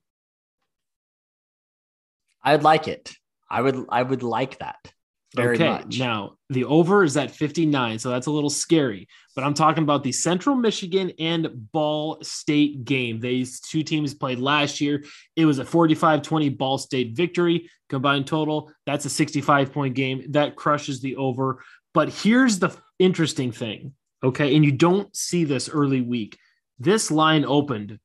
I'd 2.42 2.62
like 2.62 2.88
it. 2.88 3.12
I 3.51 3.61
would 3.61 3.87
I 3.88 4.03
would 4.03 4.22
like 4.22 4.59
that 4.59 4.92
very 5.37 5.57
okay. 5.57 5.68
much. 5.68 5.99
Now 5.99 6.37
the 6.49 6.64
over 6.64 7.05
is 7.05 7.16
at 7.16 7.31
59, 7.31 7.99
so 7.99 8.11
that's 8.11 8.27
a 8.27 8.31
little 8.31 8.51
scary. 8.51 9.09
But 9.35 9.44
I'm 9.44 9.55
talking 9.55 9.83
about 9.83 10.03
the 10.03 10.12
Central 10.12 10.57
Michigan 10.57 11.12
and 11.18 11.70
Ball 11.72 12.18
State 12.22 12.85
game. 12.85 13.20
These 13.20 13.61
two 13.61 13.83
teams 13.83 14.14
played 14.14 14.38
last 14.38 14.81
year. 14.81 15.05
It 15.35 15.44
was 15.44 15.59
a 15.59 15.64
45-20 15.64 16.57
Ball 16.57 16.79
State 16.79 17.16
victory 17.16 17.70
combined 17.88 18.27
total. 18.27 18.72
That's 18.87 19.05
a 19.05 19.11
65 19.11 19.72
point 19.72 19.94
game. 19.94 20.33
That 20.33 20.57
crushes 20.57 21.01
the 21.01 21.16
over. 21.16 21.62
But 21.94 22.11
here's 22.11 22.59
the 22.59 22.77
interesting 22.99 23.53
thing. 23.53 23.94
Okay. 24.22 24.55
And 24.55 24.64
you 24.64 24.72
don't 24.72 25.14
see 25.14 25.44
this 25.44 25.68
early 25.68 26.01
week. 26.01 26.38
This 26.79 27.11
line 27.11 27.44
opened 27.44 27.99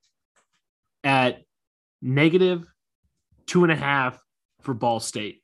at 1.04 1.42
negative 2.02 2.66
two 3.46 3.64
and 3.64 3.72
a 3.72 3.76
half 3.76 4.22
for 4.62 4.74
Ball 4.74 5.00
State. 5.00 5.42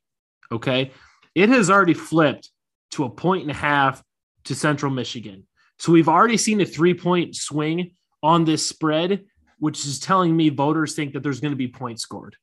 Okay. 0.52 0.92
It 1.38 1.50
has 1.50 1.70
already 1.70 1.94
flipped 1.94 2.50
to 2.94 3.04
a 3.04 3.12
point 3.12 3.44
and 3.44 3.52
a 3.52 3.54
half 3.54 4.02
to 4.46 4.56
Central 4.56 4.92
Michigan. 4.92 5.46
So 5.78 5.92
we've 5.92 6.10
already 6.10 6.36
seen 6.36 6.60
a 6.62 6.66
three 6.66 6.96
point 6.96 7.36
swing 7.36 7.92
on 8.24 8.44
this 8.44 8.68
spread, 8.68 9.24
which 9.60 9.86
is 9.86 10.00
telling 10.00 10.36
me 10.36 10.50
voters 10.50 10.96
think 10.96 11.14
that 11.14 11.22
there's 11.22 11.40
going 11.40 11.52
to 11.52 11.56
be 11.56 11.68
points 11.68 12.02
scored. 12.02 12.36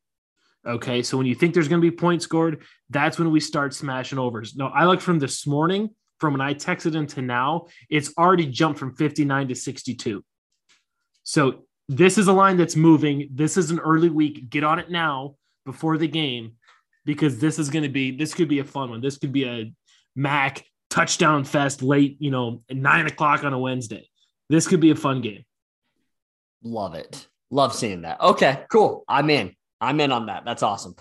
Okay. 0.64 1.02
So 1.02 1.18
when 1.18 1.26
you 1.26 1.34
think 1.34 1.54
there's 1.54 1.66
going 1.66 1.82
to 1.82 1.90
be 1.90 1.96
points 1.96 2.22
scored, 2.22 2.62
that's 2.88 3.18
when 3.18 3.32
we 3.32 3.40
start 3.40 3.74
smashing 3.74 4.20
overs. 4.20 4.54
No, 4.54 4.68
I 4.68 4.86
look 4.86 5.00
from 5.00 5.18
this 5.18 5.44
morning, 5.44 5.90
from 6.20 6.34
when 6.34 6.40
I 6.40 6.54
texted 6.54 6.94
into 6.94 7.20
now, 7.20 7.66
it's 7.90 8.12
already 8.16 8.46
jumped 8.46 8.78
from 8.78 8.94
59 8.94 9.48
to 9.48 9.56
62. 9.56 10.24
So 11.24 11.64
this 11.88 12.16
is 12.16 12.28
a 12.28 12.32
line 12.32 12.58
that's 12.58 12.76
moving. 12.76 13.28
This 13.32 13.56
is 13.56 13.72
an 13.72 13.80
early 13.80 14.08
week. 14.08 14.50
Get 14.50 14.62
on 14.62 14.78
it 14.78 14.88
now 14.88 15.34
before 15.64 15.98
the 15.98 16.06
game 16.06 16.52
because 17.04 17.38
this 17.38 17.58
is 17.58 17.70
going 17.70 17.82
to 17.82 17.88
be 17.88 18.16
this 18.16 18.34
could 18.34 18.48
be 18.48 18.58
a 18.58 18.64
fun 18.64 18.90
one. 18.90 19.00
This 19.00 19.18
could 19.18 19.32
be 19.32 19.44
a 19.44 19.72
MAC 20.16 20.64
touchdown 20.90 21.44
fest 21.44 21.82
late, 21.82 22.16
you 22.20 22.30
know, 22.30 22.62
nine 22.70 23.06
o'clock 23.06 23.44
on 23.44 23.52
a 23.52 23.58
Wednesday. 23.58 24.08
This 24.48 24.68
could 24.68 24.80
be 24.80 24.90
a 24.90 24.96
fun 24.96 25.20
game. 25.20 25.44
Love 26.62 26.94
it. 26.94 27.26
Love 27.50 27.74
seeing 27.74 28.02
that. 28.02 28.20
Okay, 28.20 28.64
cool. 28.70 29.04
I'm 29.08 29.30
in. 29.30 29.54
I'm 29.80 30.00
in 30.00 30.12
on 30.12 30.26
that. 30.26 30.44
That's 30.44 30.62
awesome. 30.62 30.94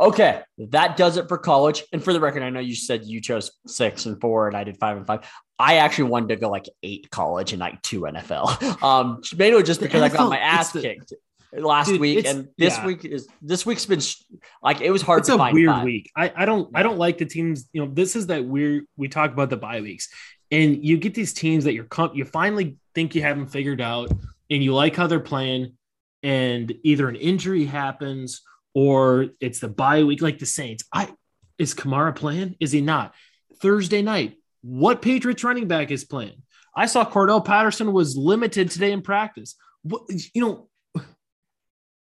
Okay, 0.00 0.40
that 0.56 0.96
does 0.96 1.16
it 1.16 1.28
for 1.28 1.36
college. 1.36 1.84
And 1.92 2.02
for 2.02 2.12
the 2.12 2.20
record, 2.20 2.42
I 2.42 2.50
know 2.50 2.60
you 2.60 2.74
said 2.74 3.04
you 3.04 3.20
chose 3.20 3.52
six 3.66 4.06
and 4.06 4.20
four, 4.20 4.48
and 4.48 4.56
I 4.56 4.64
did 4.64 4.78
five 4.78 4.96
and 4.96 5.06
five. 5.06 5.28
I 5.58 5.76
actually 5.76 6.04
wanted 6.04 6.28
to 6.30 6.36
go 6.36 6.48
like 6.48 6.66
eight 6.82 7.10
college 7.10 7.52
and 7.52 7.60
like 7.60 7.80
two 7.82 8.02
NFL. 8.02 8.82
Um, 8.82 9.22
mainly 9.36 9.62
just 9.62 9.80
because 9.80 10.00
NFL, 10.02 10.04
I 10.04 10.16
got 10.16 10.30
my 10.30 10.38
ass 10.38 10.72
the, 10.72 10.80
kicked 10.80 11.12
last 11.52 11.88
Dude, 11.88 12.00
week, 12.00 12.26
and 12.26 12.48
this 12.56 12.76
yeah. 12.76 12.86
week 12.86 13.04
is 13.04 13.28
this 13.40 13.66
week's 13.66 13.86
been 13.86 14.00
like 14.62 14.80
it 14.80 14.90
was 14.90 15.02
hard. 15.02 15.20
It's 15.20 15.28
a 15.28 15.36
weird 15.36 15.84
week. 15.84 16.10
I, 16.16 16.32
I 16.34 16.44
don't. 16.44 16.70
I 16.74 16.82
don't 16.82 16.98
like 16.98 17.18
the 17.18 17.26
teams. 17.26 17.68
You 17.72 17.84
know, 17.84 17.92
this 17.92 18.16
is 18.16 18.28
that 18.28 18.44
weird. 18.44 18.84
We 18.96 19.08
talk 19.08 19.32
about 19.32 19.50
the 19.50 19.56
bye 19.56 19.80
weeks, 19.80 20.08
and 20.50 20.84
you 20.84 20.96
get 20.96 21.14
these 21.14 21.32
teams 21.32 21.64
that 21.64 21.74
you're 21.74 21.88
you 22.14 22.24
finally 22.24 22.76
think 22.94 23.14
you 23.14 23.22
have 23.22 23.36
them 23.36 23.46
figured 23.46 23.80
out, 23.80 24.10
and 24.50 24.62
you 24.62 24.74
like 24.74 24.96
how 24.96 25.06
they're 25.06 25.20
playing, 25.20 25.76
and 26.22 26.72
either 26.82 27.08
an 27.08 27.16
injury 27.16 27.64
happens 27.64 28.42
or 28.74 29.26
it's 29.40 29.60
the 29.60 29.68
bye 29.68 30.02
week, 30.02 30.22
like 30.22 30.38
the 30.38 30.46
Saints. 30.46 30.84
I 30.92 31.12
is 31.58 31.74
Kamara 31.74 32.14
playing? 32.14 32.56
Is 32.60 32.72
he 32.72 32.80
not? 32.80 33.14
Thursday 33.60 34.02
night, 34.02 34.36
what 34.62 35.02
Patriots 35.02 35.44
running 35.44 35.68
back 35.68 35.90
is 35.90 36.04
playing? 36.04 36.42
I 36.74 36.86
saw 36.86 37.04
Cordarrelle 37.04 37.44
Patterson 37.44 37.92
was 37.92 38.16
limited 38.16 38.70
today 38.70 38.92
in 38.92 39.02
practice. 39.02 39.56
What 39.82 40.02
you 40.34 40.40
know, 40.42 40.68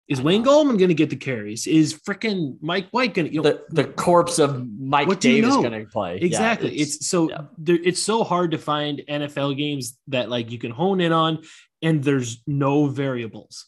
is 0.08 0.20
Wayne 0.20 0.44
Gallman 0.44 0.78
going 0.78 0.88
to 0.88 0.94
get 0.94 1.10
the 1.10 1.16
carries? 1.16 1.66
Is 1.66 1.94
freaking 1.94 2.56
Mike 2.60 2.88
White 2.90 3.14
going 3.14 3.26
to? 3.26 3.34
You 3.34 3.42
know, 3.42 3.50
the, 3.50 3.64
the 3.70 3.84
corpse 3.84 4.38
of 4.38 4.68
Mike 4.78 5.08
what 5.08 5.20
Davis 5.20 5.50
you 5.50 5.62
know? 5.62 5.68
going 5.68 5.84
to 5.84 5.90
play? 5.90 6.18
Exactly. 6.18 6.74
Yeah, 6.74 6.82
it's, 6.82 6.96
it's, 6.96 7.08
so 7.08 7.28
yeah. 7.28 7.42
it's 7.66 8.00
so 8.02 8.22
hard 8.22 8.52
to 8.52 8.58
find 8.58 9.02
NFL 9.08 9.56
games 9.56 9.98
that 10.08 10.30
like 10.30 10.52
you 10.52 10.58
can 10.58 10.70
hone 10.70 11.00
in 11.00 11.12
on, 11.12 11.42
and 11.82 12.04
there's 12.04 12.42
no 12.46 12.86
variables. 12.86 13.66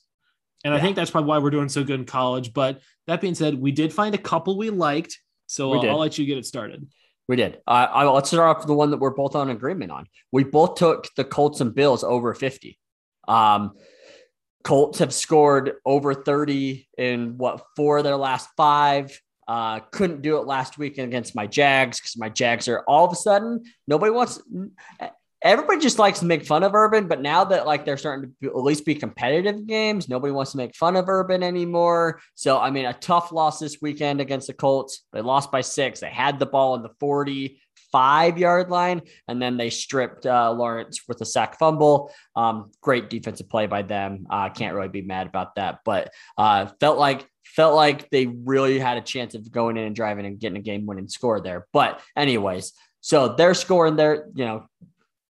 And 0.65 0.73
yeah. 0.73 0.79
I 0.79 0.81
think 0.81 0.97
that's 0.97 1.11
probably 1.11 1.29
why 1.29 1.39
we're 1.39 1.51
doing 1.51 1.69
so 1.69 1.83
good 1.83 2.01
in 2.01 2.07
college. 2.07 2.53
But 2.53 2.81
that 3.09 3.21
being 3.21 3.35
said, 3.35 3.55
we 3.55 3.73
did 3.73 3.93
find 3.93 4.15
a 4.15 4.19
couple 4.19 4.57
we 4.57 4.71
liked, 4.71 5.19
so 5.47 5.71
we 5.71 5.89
I'll 5.89 5.99
let 5.99 6.19
you 6.19 6.27
get 6.27 6.39
it 6.39 6.47
started. 6.47 6.89
We 7.27 7.37
did. 7.37 7.59
Uh, 7.67 7.89
I, 7.93 8.05
let's 8.05 8.31
start 8.31 8.49
off 8.49 8.59
with 8.59 8.69
the 8.69 8.75
one 8.75 8.91
that 8.91 8.99
we're 8.99 9.11
both 9.11 9.35
on 9.35 9.51
agreement 9.51 9.91
on. 9.91 10.07
We 10.33 10.45
both 10.45 10.77
took 10.77 11.09
the 11.17 11.25
Colts 11.25 11.61
and 11.61 11.75
Bills 11.75 12.03
over 12.03 12.33
50. 12.33 12.79
Um, 13.27 13.73
Colts 14.69 14.99
have 14.99 15.15
scored 15.15 15.77
over 15.87 16.13
30 16.13 16.87
in 16.99 17.39
what 17.39 17.63
four 17.75 17.97
of 17.97 18.05
their 18.05 18.19
last 18.19 18.51
five. 18.55 19.19
Uh, 19.49 19.81
couldn't 19.93 20.21
do 20.21 20.37
it 20.37 20.47
last 20.47 20.77
weekend 20.77 21.09
against 21.09 21.35
my 21.35 21.47
Jags 21.47 21.99
because 21.99 22.19
my 22.19 22.29
Jags 22.29 22.69
are 22.69 22.85
all 22.87 23.07
of 23.07 23.13
a 23.15 23.17
sudden 23.17 23.65
nobody 23.87 24.11
wants. 24.11 24.43
Everybody 25.41 25.81
just 25.81 25.99
likes 25.99 26.19
to 26.19 26.27
make 26.27 26.45
fun 26.45 26.65
of 26.65 26.75
Urban, 26.75 27.09
but 27.09 27.23
now 27.23 27.45
that 27.45 27.65
like 27.65 27.87
they're 27.87 27.97
starting 27.97 28.35
to 28.43 28.49
at 28.51 28.57
least 28.57 28.85
be 28.85 28.95
competitive 28.95 29.67
games, 29.67 30.07
nobody 30.07 30.35
wants 30.35 30.51
to 30.51 30.59
make 30.59 30.77
fun 30.77 30.97
of 30.97 31.09
Urban 31.09 31.43
anymore. 31.43 32.21
So 32.35 32.59
I 32.59 32.69
mean, 32.69 32.85
a 32.85 32.93
tough 32.93 33.33
loss 33.33 33.59
this 33.59 33.79
weekend 33.81 34.21
against 34.21 34.49
the 34.49 34.53
Colts. 34.53 35.07
They 35.15 35.23
lost 35.23 35.51
by 35.51 35.63
six. 35.63 36.01
They 36.01 36.11
had 36.11 36.39
the 36.39 36.45
ball 36.45 36.75
in 36.75 36.83
the 36.83 36.93
40 37.01 37.59
five 37.93 38.39
yard 38.39 38.71
line, 38.71 39.03
and 39.27 39.41
then 39.41 39.57
they 39.57 39.71
stripped 39.71 40.27
uh, 40.27 40.53
Lawrence 40.53 41.03
with 41.09 41.21
a 41.21 41.25
sack 41.25 41.59
fumble. 41.59 42.13
Um, 42.37 42.71
great 42.81 43.11
defensive 43.11 43.49
play 43.49 43.67
by 43.67 43.83
them. 43.83 44.27
Uh, 44.31 44.49
can't 44.51 44.75
really 44.75 44.89
be 44.89 45.03
mad 45.03 45.27
about 45.27 45.55
that, 45.57 45.81
but 45.85 46.13
uh, 46.37 46.67
felt 46.81 46.99
like 46.99 47.27
felt 47.45 47.75
like 47.75 48.09
they 48.11 48.27
really 48.27 48.79
had 48.79 48.99
a 48.99 49.03
chance 49.03 49.35
of 49.35 49.51
going 49.51 49.77
in 49.77 49.85
and 49.85 49.97
driving 49.97 50.27
and 50.27 50.39
getting 50.39 50.59
a 50.59 50.63
game 50.63 50.87
winning 50.87 51.09
score 51.09 51.41
there. 51.41 51.67
But 51.73 52.01
anyways, 52.17 52.73
so 53.01 53.29
they're 53.29 53.55
scoring 53.55 53.97
their, 53.97 54.27
you 54.35 54.45
know, 54.45 54.67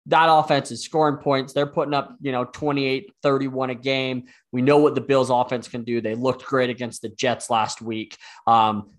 that 0.06 0.28
offense 0.28 0.70
is 0.70 0.82
scoring 0.82 1.16
points. 1.16 1.52
They're 1.52 1.66
putting 1.66 1.94
up, 1.94 2.16
you 2.20 2.32
know, 2.32 2.44
28, 2.44 3.12
31 3.22 3.70
a 3.70 3.74
game. 3.74 4.24
We 4.52 4.62
know 4.62 4.78
what 4.78 4.94
the 4.94 5.00
Bills 5.00 5.30
offense 5.30 5.68
can 5.68 5.82
do. 5.82 6.00
They 6.00 6.14
looked 6.14 6.44
great 6.44 6.70
against 6.70 7.02
the 7.02 7.08
Jets 7.08 7.50
last 7.50 7.82
week. 7.82 8.16
Um, 8.46 8.90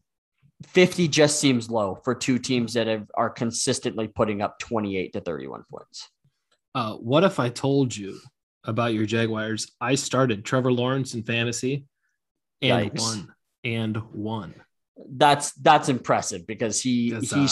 50 0.64 1.08
just 1.08 1.40
seems 1.40 1.70
low 1.70 2.00
for 2.04 2.16
two 2.16 2.40
teams 2.40 2.74
that 2.74 2.88
have, 2.88 3.10
are 3.16 3.30
consistently 3.30 4.08
putting 4.08 4.42
up 4.42 4.60
28 4.60 5.14
to 5.14 5.22
31 5.22 5.64
points. 5.70 6.10
Uh, 6.74 6.94
what 6.94 7.24
if 7.24 7.40
I 7.40 7.50
told 7.50 7.96
you 7.96 8.20
about 8.64 8.94
your 8.94 9.06
Jaguars? 9.06 9.72
I 9.80 9.96
started 9.96 10.44
Trevor 10.44 10.72
Lawrence 10.72 11.14
in 11.14 11.24
fantasy 11.24 11.86
and 12.62 12.92
Yikes. 12.92 13.00
won 13.00 13.34
and 13.64 14.02
won. 14.14 14.56
That's 15.10 15.52
that's 15.54 15.90
impressive 15.90 16.48
because 16.48 16.82
he 16.82 17.16
he 17.22 17.46
uh, 17.46 17.48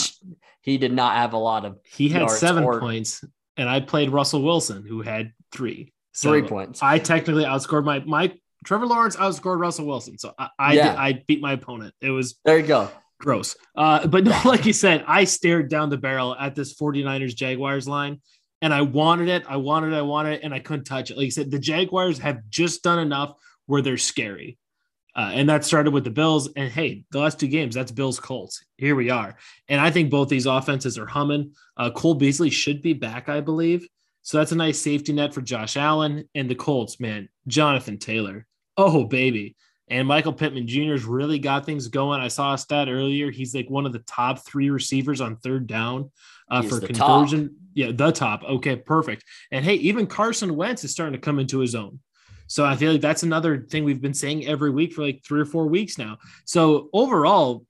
he 0.61 0.77
did 0.77 0.91
not 0.91 1.15
have 1.15 1.33
a 1.33 1.37
lot 1.37 1.63
of 1.63 1.77
he 1.83 2.09
had 2.09 2.29
seven 2.29 2.63
or, 2.63 2.79
points 2.79 3.23
and 3.55 3.69
I 3.69 3.81
played 3.81 4.09
Russell 4.09 4.41
Wilson 4.41 4.83
who 4.85 5.01
had 5.01 5.31
three. 5.51 5.93
So 6.13 6.31
three 6.31 6.41
points. 6.41 6.81
I 6.81 6.97
technically 6.97 7.43
outscored 7.43 7.83
my 7.83 7.99
my 7.99 8.33
Trevor 8.65 8.87
Lawrence 8.87 9.15
outscored 9.15 9.59
Russell 9.59 9.85
Wilson. 9.85 10.17
So 10.17 10.33
I 10.37 10.49
I, 10.59 10.73
yeah. 10.73 10.91
did, 10.91 10.99
I 10.99 11.23
beat 11.27 11.41
my 11.41 11.53
opponent. 11.53 11.93
It 12.01 12.09
was 12.09 12.39
there 12.43 12.59
you 12.59 12.67
go. 12.67 12.89
Gross. 13.19 13.55
Uh, 13.75 14.05
but 14.07 14.25
no, 14.25 14.39
like 14.45 14.65
you 14.65 14.73
said, 14.73 15.05
I 15.07 15.23
stared 15.23 15.69
down 15.69 15.89
the 15.89 15.97
barrel 15.97 16.35
at 16.35 16.55
this 16.55 16.75
49ers 16.75 17.35
Jaguars 17.35 17.87
line 17.87 18.19
and 18.61 18.73
I 18.73 18.81
wanted 18.81 19.29
it. 19.29 19.43
I 19.47 19.57
wanted 19.57 19.93
it. 19.93 19.97
I 19.97 20.01
wanted 20.01 20.33
it. 20.33 20.43
And 20.43 20.53
I 20.53 20.59
couldn't 20.59 20.85
touch 20.85 21.11
it. 21.11 21.17
Like 21.17 21.25
you 21.25 21.31
said, 21.31 21.51
the 21.51 21.59
Jaguars 21.59 22.17
have 22.19 22.39
just 22.49 22.83
done 22.83 22.99
enough 22.99 23.35
where 23.67 23.81
they're 23.81 23.97
scary. 23.97 24.57
Uh, 25.15 25.31
and 25.33 25.47
that 25.49 25.63
started 25.63 25.91
with 25.91 26.03
the 26.03 26.09
Bills. 26.09 26.49
And 26.55 26.71
hey, 26.71 27.05
the 27.11 27.19
last 27.19 27.39
two 27.39 27.47
games, 27.47 27.75
that's 27.75 27.91
Bills 27.91 28.19
Colts. 28.19 28.65
Here 28.77 28.95
we 28.95 29.09
are. 29.09 29.37
And 29.69 29.79
I 29.79 29.91
think 29.91 30.09
both 30.09 30.29
these 30.29 30.45
offenses 30.45 30.97
are 30.97 31.05
humming. 31.05 31.53
Uh, 31.77 31.91
Cole 31.91 32.15
Beasley 32.15 32.49
should 32.49 32.81
be 32.81 32.93
back, 32.93 33.29
I 33.29 33.39
believe. 33.39 33.87
So 34.23 34.39
that's 34.39 34.51
a 34.51 34.55
nice 34.55 34.79
safety 34.79 35.13
net 35.13 35.33
for 35.33 35.41
Josh 35.41 35.77
Allen 35.77 36.27
and 36.33 36.49
the 36.49 36.55
Colts, 36.55 36.99
man. 36.99 37.29
Jonathan 37.47 37.99
Taylor. 37.99 38.47
Oh, 38.77 39.05
baby. 39.05 39.55
And 39.87 40.07
Michael 40.07 40.33
Pittman 40.33 40.67
Jr.'s 40.67 41.05
really 41.05 41.37
got 41.37 41.65
things 41.65 41.87
going. 41.87 42.19
I 42.19 42.27
saw 42.27 42.53
a 42.53 42.57
stat 42.57 42.87
earlier. 42.89 43.29
He's 43.29 43.53
like 43.53 43.69
one 43.69 43.85
of 43.85 43.93
the 43.93 43.99
top 43.99 44.45
three 44.45 44.69
receivers 44.69 45.21
on 45.21 45.37
third 45.37 45.67
down 45.67 46.11
uh, 46.49 46.63
for 46.63 46.79
conversion. 46.79 47.49
Top. 47.49 47.57
Yeah, 47.75 47.91
the 47.91 48.11
top. 48.11 48.43
Okay, 48.43 48.77
perfect. 48.77 49.23
And 49.51 49.63
hey, 49.63 49.75
even 49.75 50.07
Carson 50.07 50.55
Wentz 50.55 50.83
is 50.83 50.91
starting 50.91 51.13
to 51.13 51.23
come 51.23 51.39
into 51.39 51.59
his 51.59 51.75
own. 51.75 51.99
So 52.47 52.65
I 52.65 52.75
feel 52.75 52.91
like 52.91 53.01
that's 53.01 53.23
another 53.23 53.59
thing 53.59 53.83
we've 53.83 54.01
been 54.01 54.13
saying 54.13 54.47
every 54.47 54.69
week 54.69 54.93
for 54.93 55.03
like 55.03 55.23
three 55.23 55.41
or 55.41 55.45
four 55.45 55.67
weeks 55.67 55.97
now. 55.97 56.17
So 56.45 56.89
overall, 56.93 57.65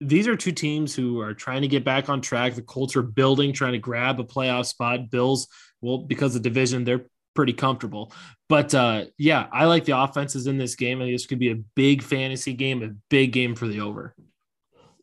these 0.00 0.26
are 0.26 0.36
two 0.36 0.52
teams 0.52 0.94
who 0.94 1.20
are 1.20 1.34
trying 1.34 1.62
to 1.62 1.68
get 1.68 1.84
back 1.84 2.08
on 2.08 2.20
track. 2.20 2.54
The 2.54 2.62
Colts 2.62 2.96
are 2.96 3.02
building, 3.02 3.52
trying 3.52 3.72
to 3.72 3.78
grab 3.78 4.18
a 4.20 4.24
playoff 4.24 4.66
spot. 4.66 5.10
Bills, 5.10 5.48
well, 5.80 5.98
because 5.98 6.34
of 6.36 6.42
division, 6.42 6.84
they're 6.84 7.06
pretty 7.34 7.52
comfortable. 7.52 8.12
But 8.48 8.74
uh, 8.74 9.06
yeah, 9.18 9.46
I 9.52 9.66
like 9.66 9.84
the 9.84 9.98
offenses 9.98 10.46
in 10.46 10.58
this 10.58 10.74
game. 10.74 11.00
I 11.00 11.04
think 11.04 11.14
this 11.14 11.26
could 11.26 11.38
be 11.38 11.50
a 11.50 11.62
big 11.74 12.02
fantasy 12.02 12.52
game, 12.52 12.82
a 12.82 12.90
big 13.08 13.32
game 13.32 13.54
for 13.54 13.66
the 13.66 13.80
over. 13.80 14.14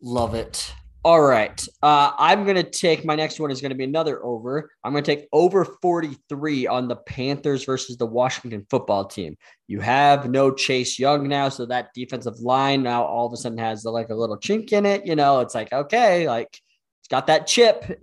Love 0.02 0.36
it. 0.36 0.74
All 1.06 1.22
right. 1.22 1.66
Uh, 1.82 2.12
I'm 2.18 2.44
going 2.44 2.58
to 2.58 2.64
take 2.64 3.06
my 3.06 3.16
next 3.16 3.40
one 3.40 3.52
is 3.52 3.62
going 3.62 3.72
to 3.72 3.78
be 3.78 3.86
another 3.86 4.24
over. 4.24 4.70
I'm 4.84 4.92
going 4.92 5.04
to 5.04 5.16
take 5.16 5.30
over 5.32 5.64
43 5.64 6.68
on 6.68 6.90
the 6.90 6.98
Panthers 6.98 7.64
versus 7.64 7.96
the 7.96 8.06
Washington 8.06 8.66
football 8.70 9.06
team. 9.06 9.38
You 9.68 9.80
have 9.80 10.30
no 10.30 10.52
Chase 10.52 11.00
Young 11.00 11.30
now. 11.30 11.48
So 11.48 11.66
that 11.68 11.94
defensive 11.94 12.40
line 12.42 12.84
now 12.84 13.06
all 13.06 13.26
of 13.26 13.32
a 13.32 13.38
sudden 13.38 13.58
has 13.60 13.84
the, 13.84 13.92
like 13.92 14.10
a 14.10 14.16
little 14.16 14.38
chink 14.38 14.74
in 14.74 14.86
it. 14.86 15.06
You 15.06 15.16
know, 15.16 15.40
it's 15.40 15.56
like, 15.56 15.72
okay, 15.72 16.28
like 16.28 16.60
it's 17.00 17.08
got 17.10 17.28
that 17.28 17.48
chip. 17.48 18.02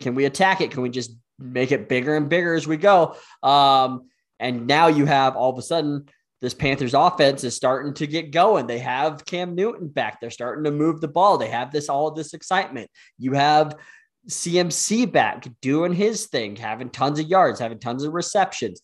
Can 0.00 0.14
we 0.14 0.24
attack 0.24 0.62
it? 0.62 0.70
Can 0.70 0.80
we 0.80 0.88
just 0.88 1.14
make 1.44 1.72
it 1.72 1.88
bigger 1.88 2.16
and 2.16 2.28
bigger 2.28 2.54
as 2.54 2.66
we 2.66 2.76
go? 2.76 3.16
Um, 3.42 4.08
and 4.40 4.66
now 4.66 4.88
you 4.88 5.06
have 5.06 5.36
all 5.36 5.50
of 5.50 5.58
a 5.58 5.62
sudden 5.62 6.08
this 6.40 6.54
Panthers 6.54 6.94
offense 6.94 7.42
is 7.44 7.56
starting 7.56 7.94
to 7.94 8.06
get 8.06 8.30
going. 8.30 8.66
They 8.66 8.80
have 8.80 9.24
Cam 9.24 9.54
Newton 9.54 9.88
back. 9.88 10.20
They're 10.20 10.30
starting 10.30 10.64
to 10.64 10.70
move 10.70 11.00
the 11.00 11.08
ball. 11.08 11.38
They 11.38 11.48
have 11.48 11.72
this 11.72 11.88
all 11.88 12.10
this 12.10 12.34
excitement. 12.34 12.90
You 13.18 13.32
have 13.32 13.76
CMC 14.28 15.10
back 15.10 15.46
doing 15.62 15.92
his 15.92 16.26
thing, 16.26 16.56
having 16.56 16.90
tons 16.90 17.18
of 17.18 17.28
yards, 17.28 17.60
having 17.60 17.78
tons 17.78 18.04
of 18.04 18.12
receptions. 18.12 18.82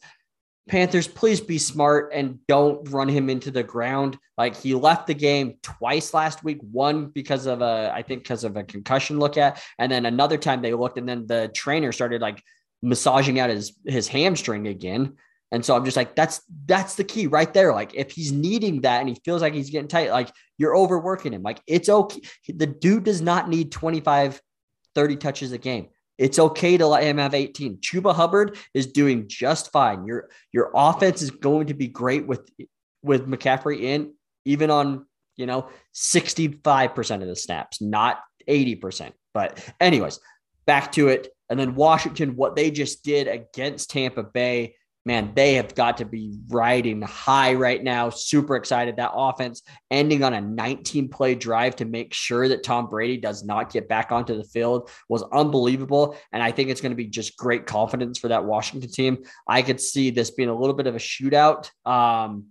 Panthers, 0.70 1.08
please 1.08 1.40
be 1.40 1.58
smart 1.58 2.12
and 2.14 2.38
don't 2.46 2.88
run 2.90 3.08
him 3.08 3.28
into 3.28 3.50
the 3.50 3.64
ground. 3.64 4.16
Like 4.38 4.54
he 4.54 4.72
left 4.72 5.08
the 5.08 5.14
game 5.14 5.54
twice 5.62 6.14
last 6.14 6.44
week, 6.44 6.58
one 6.62 7.06
because 7.06 7.46
of 7.46 7.60
a, 7.60 7.90
I 7.92 8.02
think 8.02 8.22
because 8.22 8.44
of 8.44 8.56
a 8.56 8.62
concussion 8.62 9.18
look 9.18 9.36
at, 9.36 9.60
and 9.80 9.90
then 9.90 10.06
another 10.06 10.38
time 10.38 10.62
they 10.62 10.72
looked 10.72 10.96
and 10.96 11.08
then 11.08 11.26
the 11.26 11.50
trainer 11.52 11.90
started 11.90 12.22
like 12.22 12.40
massaging 12.82 13.40
out 13.40 13.50
his 13.50 13.76
his 13.84 14.06
hamstring 14.06 14.68
again. 14.68 15.16
And 15.50 15.64
so 15.64 15.74
I'm 15.74 15.84
just 15.84 15.96
like, 15.96 16.14
that's 16.14 16.40
that's 16.66 16.94
the 16.94 17.02
key 17.02 17.26
right 17.26 17.52
there. 17.52 17.74
Like 17.74 17.92
if 17.96 18.12
he's 18.12 18.30
needing 18.30 18.82
that 18.82 19.00
and 19.00 19.08
he 19.08 19.16
feels 19.24 19.42
like 19.42 19.54
he's 19.54 19.70
getting 19.70 19.88
tight, 19.88 20.12
like 20.12 20.30
you're 20.56 20.76
overworking 20.76 21.32
him. 21.32 21.42
Like 21.42 21.60
it's 21.66 21.88
okay. 21.88 22.20
The 22.46 22.68
dude 22.68 23.02
does 23.02 23.20
not 23.20 23.48
need 23.48 23.72
25, 23.72 24.40
30 24.94 25.16
touches 25.16 25.50
a 25.50 25.58
game. 25.58 25.88
It's 26.20 26.38
okay 26.38 26.76
to 26.76 26.86
let 26.86 27.02
him 27.02 27.16
have 27.16 27.32
18. 27.32 27.78
Chuba 27.78 28.14
Hubbard 28.14 28.58
is 28.74 28.86
doing 28.86 29.26
just 29.26 29.72
fine. 29.72 30.04
Your 30.04 30.28
your 30.52 30.70
offense 30.74 31.22
is 31.22 31.30
going 31.30 31.68
to 31.68 31.74
be 31.74 31.88
great 31.88 32.26
with 32.26 32.46
with 33.02 33.26
McCaffrey 33.26 33.80
in, 33.80 34.12
even 34.44 34.70
on 34.70 35.06
you 35.36 35.46
know 35.46 35.70
65% 35.94 37.22
of 37.22 37.26
the 37.26 37.34
snaps, 37.34 37.80
not 37.80 38.20
80%. 38.46 39.12
But 39.32 39.66
anyways, 39.80 40.20
back 40.66 40.92
to 40.92 41.08
it. 41.08 41.28
And 41.48 41.58
then 41.58 41.74
Washington, 41.74 42.36
what 42.36 42.54
they 42.54 42.70
just 42.70 43.02
did 43.02 43.26
against 43.26 43.90
Tampa 43.90 44.22
Bay 44.22 44.74
man, 45.06 45.32
they 45.34 45.54
have 45.54 45.74
got 45.74 45.98
to 45.98 46.04
be 46.04 46.38
riding 46.48 47.00
high 47.00 47.54
right 47.54 47.82
now. 47.82 48.10
Super 48.10 48.56
excited. 48.56 48.96
That 48.96 49.12
offense 49.14 49.62
ending 49.90 50.22
on 50.22 50.34
a 50.34 50.40
19 50.40 51.08
play 51.08 51.34
drive 51.34 51.76
to 51.76 51.86
make 51.86 52.12
sure 52.12 52.48
that 52.48 52.62
Tom 52.62 52.88
Brady 52.88 53.16
does 53.16 53.42
not 53.42 53.72
get 53.72 53.88
back 53.88 54.12
onto 54.12 54.36
the 54.36 54.44
field 54.44 54.90
was 55.08 55.22
unbelievable. 55.32 56.16
And 56.32 56.42
I 56.42 56.52
think 56.52 56.68
it's 56.68 56.82
going 56.82 56.92
to 56.92 56.96
be 56.96 57.06
just 57.06 57.36
great 57.38 57.66
confidence 57.66 58.18
for 58.18 58.28
that 58.28 58.44
Washington 58.44 58.90
team. 58.90 59.24
I 59.48 59.62
could 59.62 59.80
see 59.80 60.10
this 60.10 60.30
being 60.32 60.50
a 60.50 60.58
little 60.58 60.76
bit 60.76 60.86
of 60.86 60.94
a 60.94 60.98
shootout. 60.98 61.70
Um, 61.86 62.48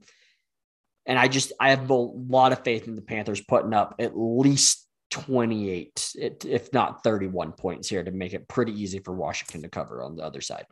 and 1.06 1.20
I 1.20 1.28
just, 1.28 1.54
I 1.60 1.70
have 1.70 1.90
a 1.90 1.94
lot 1.94 2.52
of 2.52 2.64
faith 2.64 2.88
in 2.88 2.96
the 2.96 3.02
Panthers 3.02 3.42
putting 3.42 3.74
up 3.74 3.96
at 4.00 4.18
least 4.18 4.88
28, 5.12 6.14
if 6.16 6.74
not 6.74 7.04
31 7.04 7.54
points 7.54 7.90
here 7.90 8.04
to 8.04 8.12
make 8.12 8.34
it 8.34 8.48
pretty 8.48 8.74
easy 8.74 9.00
for 9.00 9.14
Washington 9.14 9.62
to 9.64 9.70
cover 9.70 10.04
on 10.04 10.16
the 10.16 10.24
other 10.24 10.42
side. 10.42 10.66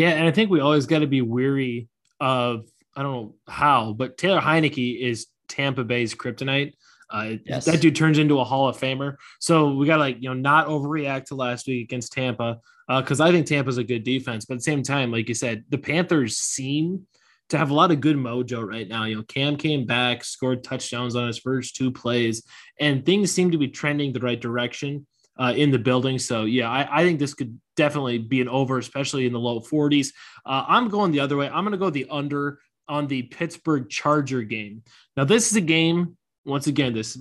Yeah, 0.00 0.12
and 0.12 0.26
I 0.26 0.30
think 0.30 0.48
we 0.48 0.60
always 0.60 0.86
got 0.86 1.00
to 1.00 1.06
be 1.06 1.20
weary 1.20 1.86
of 2.20 2.64
I 2.96 3.02
don't 3.02 3.12
know 3.12 3.34
how, 3.46 3.92
but 3.92 4.16
Taylor 4.16 4.40
Heinicke 4.40 4.98
is 4.98 5.26
Tampa 5.46 5.84
Bay's 5.84 6.14
kryptonite. 6.14 6.72
Uh, 7.10 7.34
yes. 7.44 7.66
That 7.66 7.82
dude 7.82 7.96
turns 7.96 8.16
into 8.16 8.40
a 8.40 8.44
Hall 8.44 8.66
of 8.66 8.78
Famer. 8.78 9.16
So 9.40 9.74
we 9.74 9.86
got 9.86 9.96
to 9.96 10.00
like 10.00 10.16
you 10.22 10.30
know 10.30 10.34
not 10.34 10.68
overreact 10.68 11.26
to 11.26 11.34
last 11.34 11.66
week 11.66 11.84
against 11.84 12.14
Tampa 12.14 12.60
because 12.88 13.20
uh, 13.20 13.24
I 13.24 13.30
think 13.30 13.44
Tampa's 13.44 13.76
a 13.76 13.84
good 13.84 14.02
defense. 14.02 14.46
But 14.46 14.54
at 14.54 14.60
the 14.60 14.64
same 14.64 14.82
time, 14.82 15.12
like 15.12 15.28
you 15.28 15.34
said, 15.34 15.64
the 15.68 15.76
Panthers 15.76 16.38
seem 16.38 17.06
to 17.50 17.58
have 17.58 17.68
a 17.68 17.74
lot 17.74 17.90
of 17.90 18.00
good 18.00 18.16
mojo 18.16 18.66
right 18.66 18.88
now. 18.88 19.04
You 19.04 19.16
know, 19.16 19.22
Cam 19.24 19.58
came 19.58 19.84
back, 19.84 20.24
scored 20.24 20.64
touchdowns 20.64 21.14
on 21.14 21.26
his 21.26 21.38
first 21.38 21.76
two 21.76 21.92
plays, 21.92 22.42
and 22.80 23.04
things 23.04 23.32
seem 23.32 23.50
to 23.50 23.58
be 23.58 23.68
trending 23.68 24.14
the 24.14 24.20
right 24.20 24.40
direction 24.40 25.06
uh, 25.40 25.54
in 25.56 25.70
the 25.70 25.78
building. 25.78 26.18
So 26.18 26.44
yeah, 26.44 26.70
I, 26.70 27.00
I, 27.00 27.04
think 27.04 27.18
this 27.18 27.32
could 27.32 27.58
definitely 27.74 28.18
be 28.18 28.42
an 28.42 28.48
over, 28.48 28.78
especially 28.78 29.26
in 29.26 29.32
the 29.32 29.40
low 29.40 29.60
40s. 29.60 30.08
Uh, 30.44 30.64
I'm 30.68 30.88
going 30.88 31.12
the 31.12 31.20
other 31.20 31.36
way. 31.36 31.48
I'm 31.48 31.64
going 31.64 31.72
to 31.72 31.78
go 31.78 31.88
the 31.88 32.06
under 32.10 32.58
on 32.88 33.06
the 33.06 33.22
Pittsburgh 33.22 33.88
Charger 33.88 34.42
game. 34.42 34.82
Now, 35.16 35.24
this 35.24 35.50
is 35.50 35.56
a 35.56 35.62
game, 35.62 36.18
once 36.44 36.66
again, 36.66 36.92
this 36.92 37.20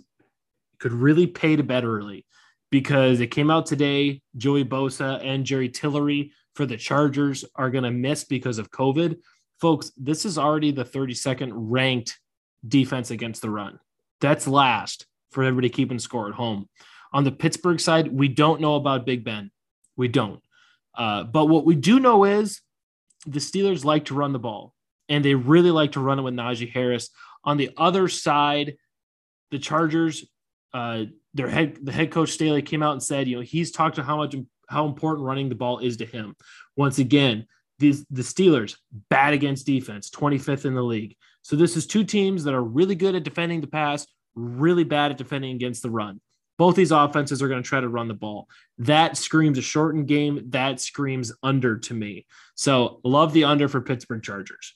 could 0.80 0.92
really 0.92 1.28
pay 1.28 1.56
to 1.56 1.64
bet 1.64 1.86
early 1.86 2.26
because 2.72 3.22
it 3.22 3.28
came 3.28 3.50
out 3.50 3.66
today. 3.66 4.22
Joey 4.36 4.66
Bosa 4.66 5.24
and 5.24 5.46
Jerry 5.46 5.70
Tillery 5.70 6.34
for 6.56 6.66
the 6.66 6.78
Chargers 6.78 7.46
are 7.56 7.70
going 7.70 7.86
to 7.86 7.92
miss 7.92 8.26
because 8.26 8.60
of 8.60 8.72
COVID. 8.72 9.18
Folks, 9.62 9.92
this 9.96 10.26
is 10.26 10.38
already 10.38 10.72
the 10.72 10.86
32nd 10.86 11.52
ranked 11.54 12.20
defense 12.68 13.12
against 13.12 13.42
the 13.42 13.50
run. 13.50 13.80
That's 14.20 14.48
last 14.48 15.06
for 15.32 15.44
everybody 15.44 15.70
keeping 15.70 16.00
score 16.00 16.28
at 16.28 16.34
home. 16.34 16.68
On 17.12 17.24
the 17.24 17.32
Pittsburgh 17.32 17.80
side, 17.80 18.12
we 18.12 18.28
don't 18.28 18.62
know 18.62 18.76
about 18.76 19.06
Big 19.06 19.24
Ben. 19.24 19.52
We 19.96 20.08
don't. 20.08 20.42
Uh, 20.96 21.24
but 21.24 21.46
what 21.46 21.66
we 21.66 21.76
do 21.76 22.00
know 22.00 22.24
is 22.24 22.62
the 23.26 23.40
Steelers 23.40 23.86
like 23.86 24.06
to 24.06 24.14
run 24.14 24.34
the 24.34 24.40
ball, 24.40 24.74
and 25.08 25.24
they 25.24 25.36
really 25.36 25.72
like 25.72 25.94
to 25.94 26.00
run 26.00 26.20
it 26.20 26.24
with 26.24 26.34
Najee 26.34 26.72
Harris. 26.72 27.10
On 27.44 27.58
the 27.58 27.72
other 27.78 28.08
side, 28.08 28.76
the 29.52 29.60
Chargers, 29.60 30.26
uh, 30.74 31.06
their 31.34 31.50
head 31.50 31.78
the 31.82 31.92
head 31.92 32.12
coach 32.12 32.32
Staley 32.32 32.62
came 32.62 32.84
out 32.84 32.94
and 32.94 33.04
said, 33.04 33.28
you 33.28 33.38
know, 33.38 33.42
he's 33.42 33.72
talked 33.72 33.96
to 33.96 34.04
how 34.04 34.18
much 34.18 34.36
how 34.68 34.86
important 34.86 35.26
running 35.26 35.50
the 35.50 35.56
ball 35.56 35.80
is 35.80 35.98
to 35.98 36.06
him. 36.06 36.36
Once 36.76 37.00
again, 37.00 37.48
these 37.80 38.06
the 38.08 38.22
Steelers 38.22 38.76
bad 39.10 39.34
against 39.34 39.66
defense, 39.66 40.10
25th 40.10 40.66
in 40.66 40.76
the 40.76 40.84
league. 40.84 41.16
So 41.42 41.56
this 41.56 41.76
is 41.76 41.88
two 41.88 42.04
teams 42.04 42.44
that 42.44 42.54
are 42.54 42.64
really 42.64 42.96
good 42.96 43.16
at 43.16 43.24
defending 43.24 43.62
the 43.62 43.68
pass, 43.68 44.06
really 44.36 44.84
bad 44.84 45.12
at 45.12 45.18
defending 45.18 45.56
against 45.56 45.82
the 45.82 45.90
run. 45.90 46.20
Both 46.60 46.76
these 46.76 46.92
offenses 46.92 47.42
are 47.42 47.48
going 47.48 47.64
to 47.64 47.68
try 47.68 47.80
to 47.80 47.88
run 47.88 48.10
the 48.10 48.14
ball. 48.14 48.50
That 48.80 49.16
screams 49.16 49.58
a 49.58 49.62
shortened 49.62 50.08
game. 50.08 50.48
That 50.50 50.82
screams 50.82 51.32
under 51.42 51.78
to 51.78 51.94
me. 51.94 52.26
So 52.56 53.00
love 53.06 53.32
the 53.32 53.46
under 53.46 53.70
for 53.70 53.80
Pittsburgh 53.80 54.22
Chargers. 54.22 54.76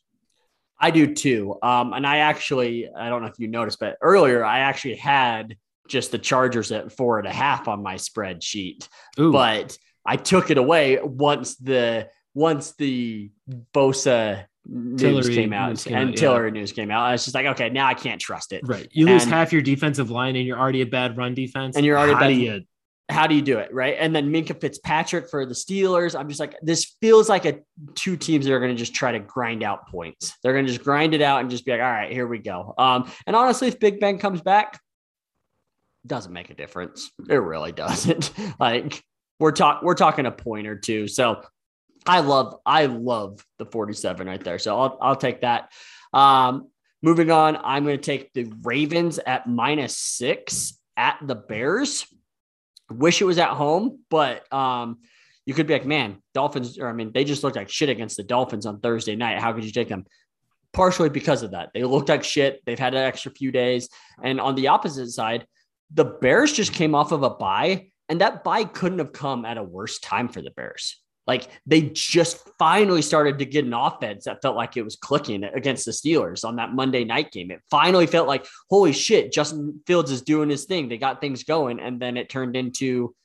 I 0.79 0.91
do 0.91 1.13
too. 1.13 1.57
Um, 1.61 1.91
and 1.91 2.07
I 2.07 2.19
actually, 2.19 2.89
I 2.89 3.09
don't 3.09 3.21
know 3.21 3.27
if 3.27 3.37
you 3.37 3.49
noticed, 3.49 3.81
but 3.81 3.97
earlier 4.01 4.45
I 4.45 4.59
actually 4.59 4.95
had 4.95 5.57
just 5.89 6.11
the 6.11 6.17
Chargers 6.17 6.71
at 6.71 6.93
four 6.93 7.19
and 7.19 7.27
a 7.27 7.33
half 7.33 7.67
on 7.67 7.83
my 7.83 7.95
spreadsheet, 7.95 8.87
Ooh. 9.19 9.33
but 9.33 9.77
I 10.05 10.15
took 10.15 10.51
it 10.51 10.57
away 10.57 10.99
once 11.03 11.57
the 11.57 12.07
once 12.33 12.73
the 12.77 13.29
Bosa 13.73 14.45
news 14.65 15.01
Tillery 15.01 15.35
came 15.35 15.53
out 15.53 15.69
news 15.69 15.83
came 15.83 15.97
and 15.97 16.09
out, 16.09 16.15
Tillery 16.15 16.49
yeah. 16.49 16.53
news 16.53 16.71
came 16.71 16.91
out. 16.91 17.03
I 17.03 17.11
was 17.11 17.23
just 17.23 17.35
like, 17.35 17.45
okay, 17.47 17.69
now 17.69 17.87
I 17.87 17.93
can't 17.93 18.19
trust 18.19 18.53
it. 18.53 18.61
Right. 18.65 18.87
You 18.91 19.07
lose 19.07 19.25
half 19.25 19.51
your 19.51 19.61
defensive 19.61 20.09
line 20.09 20.35
and 20.35 20.45
you're 20.45 20.59
already 20.59 20.81
a 20.81 20.85
bad 20.85 21.17
run 21.17 21.33
defense. 21.33 21.75
And 21.75 21.85
you're 21.85 21.97
already 21.97 22.13
how 22.13 22.19
bad. 22.19 22.27
Do 22.27 22.33
you, 22.33 22.61
how 23.09 23.27
do 23.27 23.35
you 23.35 23.41
do 23.41 23.59
it? 23.59 23.73
Right. 23.73 23.95
And 23.99 24.15
then 24.15 24.31
Minkah 24.31 24.59
Fitzpatrick 24.59 25.29
for 25.29 25.45
the 25.45 25.53
Steelers. 25.53 26.17
I'm 26.17 26.27
just 26.27 26.39
like, 26.39 26.55
this 26.61 26.95
feels 27.01 27.29
like 27.29 27.45
a 27.45 27.59
two 27.95 28.15
teams 28.15 28.45
that 28.45 28.53
are 28.53 28.59
going 28.59 28.71
to 28.71 28.77
just 28.77 28.95
try 28.95 29.11
to 29.11 29.19
grind 29.19 29.63
out 29.63 29.87
points. 29.87 30.33
They're 30.41 30.53
going 30.53 30.65
to 30.65 30.71
just 30.71 30.83
grind 30.83 31.13
it 31.13 31.21
out 31.21 31.41
and 31.41 31.49
just 31.49 31.65
be 31.65 31.71
like, 31.71 31.81
all 31.81 31.91
right, 31.91 32.11
here 32.11 32.27
we 32.27 32.39
go. 32.39 32.73
Um, 32.77 33.11
and 33.27 33.35
honestly, 33.35 33.67
if 33.67 33.79
Big 33.79 33.99
Ben 33.99 34.17
comes 34.17 34.41
back, 34.41 34.79
doesn't 36.05 36.33
make 36.33 36.49
a 36.49 36.53
difference. 36.53 37.11
It 37.29 37.35
really 37.35 37.71
doesn't. 37.71 38.31
like 38.59 39.03
we're 39.39 39.51
talking, 39.51 39.85
we're 39.85 39.95
talking 39.95 40.25
a 40.25 40.31
point 40.31 40.67
or 40.67 40.77
two. 40.77 41.07
So 41.07 41.43
I 42.05 42.19
love, 42.19 42.55
I 42.65 42.85
love 42.87 43.45
the 43.57 43.65
47 43.65 44.27
right 44.27 44.43
there. 44.43 44.59
So 44.59 44.79
I'll, 44.79 44.97
I'll 45.01 45.15
take 45.15 45.41
that. 45.41 45.71
Um, 46.11 46.69
moving 47.01 47.31
on, 47.31 47.57
I'm 47.57 47.83
going 47.83 47.97
to 47.97 48.03
take 48.03 48.33
the 48.33 48.51
Ravens 48.63 49.19
at 49.19 49.47
minus 49.47 49.97
six 49.97 50.79
at 50.97 51.17
the 51.21 51.35
Bears. 51.35 52.05
Wish 52.89 53.21
it 53.21 53.25
was 53.25 53.39
at 53.39 53.49
home, 53.49 53.99
but 54.09 54.51
um, 54.53 54.99
you 55.45 55.53
could 55.53 55.67
be 55.67 55.73
like, 55.73 55.85
man, 55.85 56.21
Dolphins, 56.33 56.77
or 56.77 56.87
I 56.87 56.93
mean, 56.93 57.11
they 57.13 57.23
just 57.23 57.43
looked 57.43 57.55
like 57.55 57.69
shit 57.69 57.89
against 57.89 58.17
the 58.17 58.23
Dolphins 58.23 58.65
on 58.65 58.79
Thursday 58.79 59.15
night. 59.15 59.39
How 59.39 59.53
could 59.53 59.65
you 59.65 59.71
take 59.71 59.89
them? 59.89 60.05
Partially 60.73 61.09
because 61.09 61.43
of 61.43 61.51
that. 61.51 61.69
They 61.73 61.83
looked 61.83 62.09
like 62.09 62.23
shit. 62.23 62.61
They've 62.65 62.79
had 62.79 62.95
an 62.95 63.03
extra 63.03 63.31
few 63.31 63.51
days. 63.51 63.89
And 64.23 64.39
on 64.39 64.55
the 64.55 64.69
opposite 64.69 65.09
side, 65.09 65.45
the 65.93 66.05
Bears 66.05 66.53
just 66.53 66.73
came 66.73 66.95
off 66.95 67.11
of 67.11 67.23
a 67.23 67.29
bye, 67.29 67.91
and 68.09 68.21
that 68.21 68.43
bye 68.43 68.63
couldn't 68.63 68.99
have 68.99 69.13
come 69.13 69.45
at 69.45 69.57
a 69.57 69.63
worse 69.63 69.99
time 69.99 70.27
for 70.27 70.41
the 70.41 70.51
Bears. 70.51 71.02
Like 71.25 71.47
they 71.65 71.83
just 71.93 72.37
finally 72.59 73.01
started 73.01 73.39
to 73.39 73.45
get 73.45 73.63
an 73.65 73.73
offense 73.73 74.25
that 74.25 74.41
felt 74.41 74.57
like 74.57 74.75
it 74.75 74.83
was 74.83 74.97
clicking 74.97 75.43
against 75.43 75.85
the 75.85 75.91
Steelers 75.91 76.43
on 76.43 76.57
that 76.57 76.73
Monday 76.73 77.05
night 77.05 77.31
game. 77.31 77.49
It 77.49 77.61
finally 77.71 78.07
felt 78.07 78.27
like, 78.27 78.45
holy 78.69 78.91
shit, 78.91 79.31
Justin 79.31 79.81
Fields 79.87 80.11
is 80.11 80.21
doing 80.21 80.49
his 80.49 80.65
thing. 80.65 80.89
They 80.89 80.97
got 80.97 81.21
things 81.21 81.43
going. 81.43 81.79
And 81.79 81.99
then 81.99 82.17
it 82.17 82.29
turned 82.29 82.57
into 82.57 83.15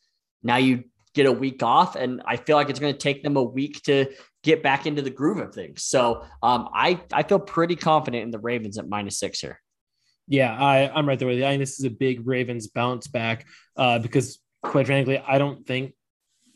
now 0.42 0.58
you 0.58 0.84
get 1.14 1.26
a 1.26 1.32
week 1.32 1.62
off. 1.64 1.96
And 1.96 2.22
I 2.24 2.36
feel 2.36 2.56
like 2.56 2.70
it's 2.70 2.78
going 2.78 2.92
to 2.92 2.98
take 2.98 3.24
them 3.24 3.36
a 3.36 3.42
week 3.42 3.82
to 3.84 4.06
get 4.44 4.62
back 4.62 4.86
into 4.86 5.02
the 5.02 5.10
groove 5.10 5.38
of 5.38 5.52
things. 5.52 5.82
So 5.82 6.24
um, 6.40 6.68
I, 6.72 7.00
I 7.12 7.24
feel 7.24 7.40
pretty 7.40 7.74
confident 7.74 8.22
in 8.22 8.30
the 8.30 8.38
Ravens 8.38 8.78
at 8.78 8.88
minus 8.88 9.18
six 9.18 9.40
here. 9.40 9.60
Yeah, 10.28 10.54
I, 10.56 10.88
I'm 10.88 11.08
right 11.08 11.18
there 11.18 11.26
with 11.26 11.38
you. 11.38 11.44
I 11.44 11.48
think 11.48 11.62
this 11.62 11.80
is 11.80 11.84
a 11.84 11.90
big 11.90 12.28
Ravens 12.28 12.68
bounce 12.68 13.08
back 13.08 13.46
uh, 13.76 13.98
because, 13.98 14.38
quite 14.62 14.86
frankly, 14.86 15.18
I 15.18 15.38
don't 15.38 15.66
think 15.66 15.94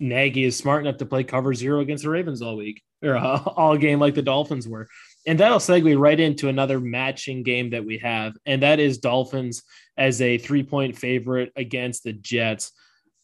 Nagy 0.03 0.45
is 0.45 0.57
smart 0.57 0.85
enough 0.85 0.99
to 0.99 1.07
play 1.07 1.23
cover 1.23 1.55
zero 1.55 1.81
against 1.81 2.03
the 2.03 2.11
Ravens 2.11 2.43
all 2.43 2.57
week 2.57 2.83
or 3.03 3.17
uh, 3.17 3.39
all 3.57 3.77
game 3.77 4.01
like 4.01 4.15
the 4.15 4.23
Dolphins 4.23 4.67
were. 4.67 4.89
And 5.27 5.39
that'll 5.39 5.59
segue 5.59 5.99
right 5.99 6.19
into 6.19 6.49
another 6.49 6.81
matching 6.81 7.45
game 7.45 7.71
that 7.71 7.85
we 7.85 7.99
have, 7.99 8.35
and 8.45 8.63
that 8.63 8.81
is 8.81 8.99
Dolphins 8.99 9.63
as 9.97 10.21
a 10.21 10.39
three 10.39 10.65
point 10.65 10.99
favorite 10.99 11.53
against 11.55 12.03
the 12.03 12.13
Jets. 12.13 12.73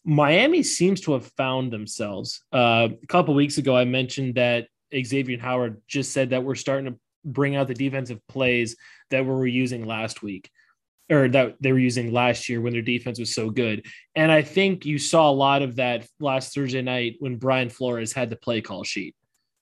Miami 0.05 0.63
seems 0.63 1.01
to 1.03 1.13
have 1.13 1.27
found 1.37 1.73
themselves. 1.73 2.43
Uh, 2.53 2.89
a 3.03 3.07
couple 3.09 3.35
weeks 3.35 3.59
ago, 3.59 3.77
I 3.77 3.85
mentioned 3.85 4.37
that 4.37 4.69
Xavien 4.95 5.41
Howard 5.41 5.83
just 5.89 6.13
said 6.13 6.31
that 6.31 6.45
we're 6.45 6.55
starting 6.55 6.93
to 6.93 6.99
bring 7.25 7.57
out 7.57 7.67
the 7.67 7.75
defensive 7.75 8.21
plays 8.29 8.77
that 9.11 9.25
we 9.25 9.33
were 9.33 9.47
using 9.47 9.85
last 9.85 10.23
week 10.23 10.51
or 11.11 11.29
that 11.29 11.57
they 11.61 11.73
were 11.73 11.79
using 11.79 12.13
last 12.13 12.49
year 12.49 12.61
when 12.61 12.73
their 12.73 12.83
defense 12.83 13.19
was 13.19 13.35
so 13.35 13.51
good. 13.51 13.87
And 14.15 14.31
I 14.31 14.43
think 14.43 14.85
you 14.85 14.99
saw 14.99 15.31
a 15.31 15.33
lot 15.33 15.63
of 15.63 15.77
that 15.77 16.07
last 16.21 16.55
Thursday 16.55 16.83
night 16.83 17.17
when 17.19 17.37
Brian 17.37 17.71
Flores 17.71 18.13
had 18.13 18.31
the 18.31 18.37
play 18.37 18.61
call 18.61 18.85
sheet 18.85 19.15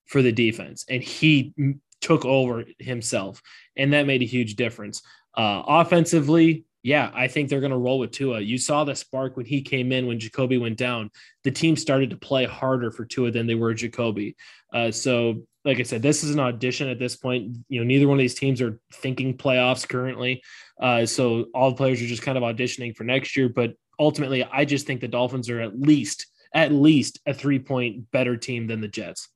for 0.06 0.22
the 0.22 0.32
defense 0.32 0.84
and 0.88 1.02
he 1.02 1.54
took 2.00 2.24
over 2.24 2.64
himself. 2.78 3.40
And 3.76 3.92
that 3.92 4.06
made 4.06 4.22
a 4.22 4.26
huge 4.26 4.56
difference. 4.56 5.02
Uh, 5.36 5.62
offensively, 5.66 6.64
yeah, 6.82 7.10
I 7.14 7.26
think 7.26 7.48
they're 7.48 7.60
going 7.60 7.72
to 7.72 7.78
roll 7.78 7.98
with 7.98 8.12
Tua. 8.12 8.40
You 8.40 8.58
saw 8.58 8.84
the 8.84 8.94
spark 8.94 9.36
when 9.36 9.44
he 9.44 9.60
came 9.60 9.90
in, 9.90 10.06
when 10.06 10.20
Jacoby 10.20 10.56
went 10.56 10.78
down. 10.78 11.10
The 11.42 11.50
team 11.50 11.76
started 11.76 12.10
to 12.10 12.16
play 12.16 12.44
harder 12.44 12.92
for 12.92 13.04
Tua 13.04 13.32
than 13.32 13.48
they 13.48 13.56
were 13.56 13.74
Jacoby. 13.74 14.36
Uh, 14.72 14.92
so 14.92 15.42
like 15.66 15.80
I 15.80 15.82
said, 15.82 16.00
this 16.00 16.22
is 16.22 16.30
an 16.30 16.38
audition 16.38 16.88
at 16.88 17.00
this 17.00 17.16
point. 17.16 17.56
You 17.68 17.80
know, 17.80 17.86
neither 17.86 18.06
one 18.06 18.16
of 18.16 18.22
these 18.22 18.38
teams 18.38 18.62
are 18.62 18.80
thinking 18.94 19.36
playoffs 19.36 19.86
currently. 19.86 20.42
Uh, 20.80 21.04
so 21.04 21.46
all 21.52 21.70
the 21.70 21.76
players 21.76 22.00
are 22.00 22.06
just 22.06 22.22
kind 22.22 22.38
of 22.38 22.44
auditioning 22.44 22.96
for 22.96 23.02
next 23.02 23.36
year. 23.36 23.48
But 23.48 23.74
ultimately, 23.98 24.44
I 24.44 24.64
just 24.64 24.86
think 24.86 25.00
the 25.00 25.08
Dolphins 25.08 25.50
are 25.50 25.60
at 25.60 25.78
least 25.78 26.26
at 26.54 26.72
least 26.72 27.18
a 27.26 27.34
three 27.34 27.58
point 27.58 28.10
better 28.12 28.36
team 28.36 28.68
than 28.68 28.80
the 28.80 28.86
Jets. 28.86 29.28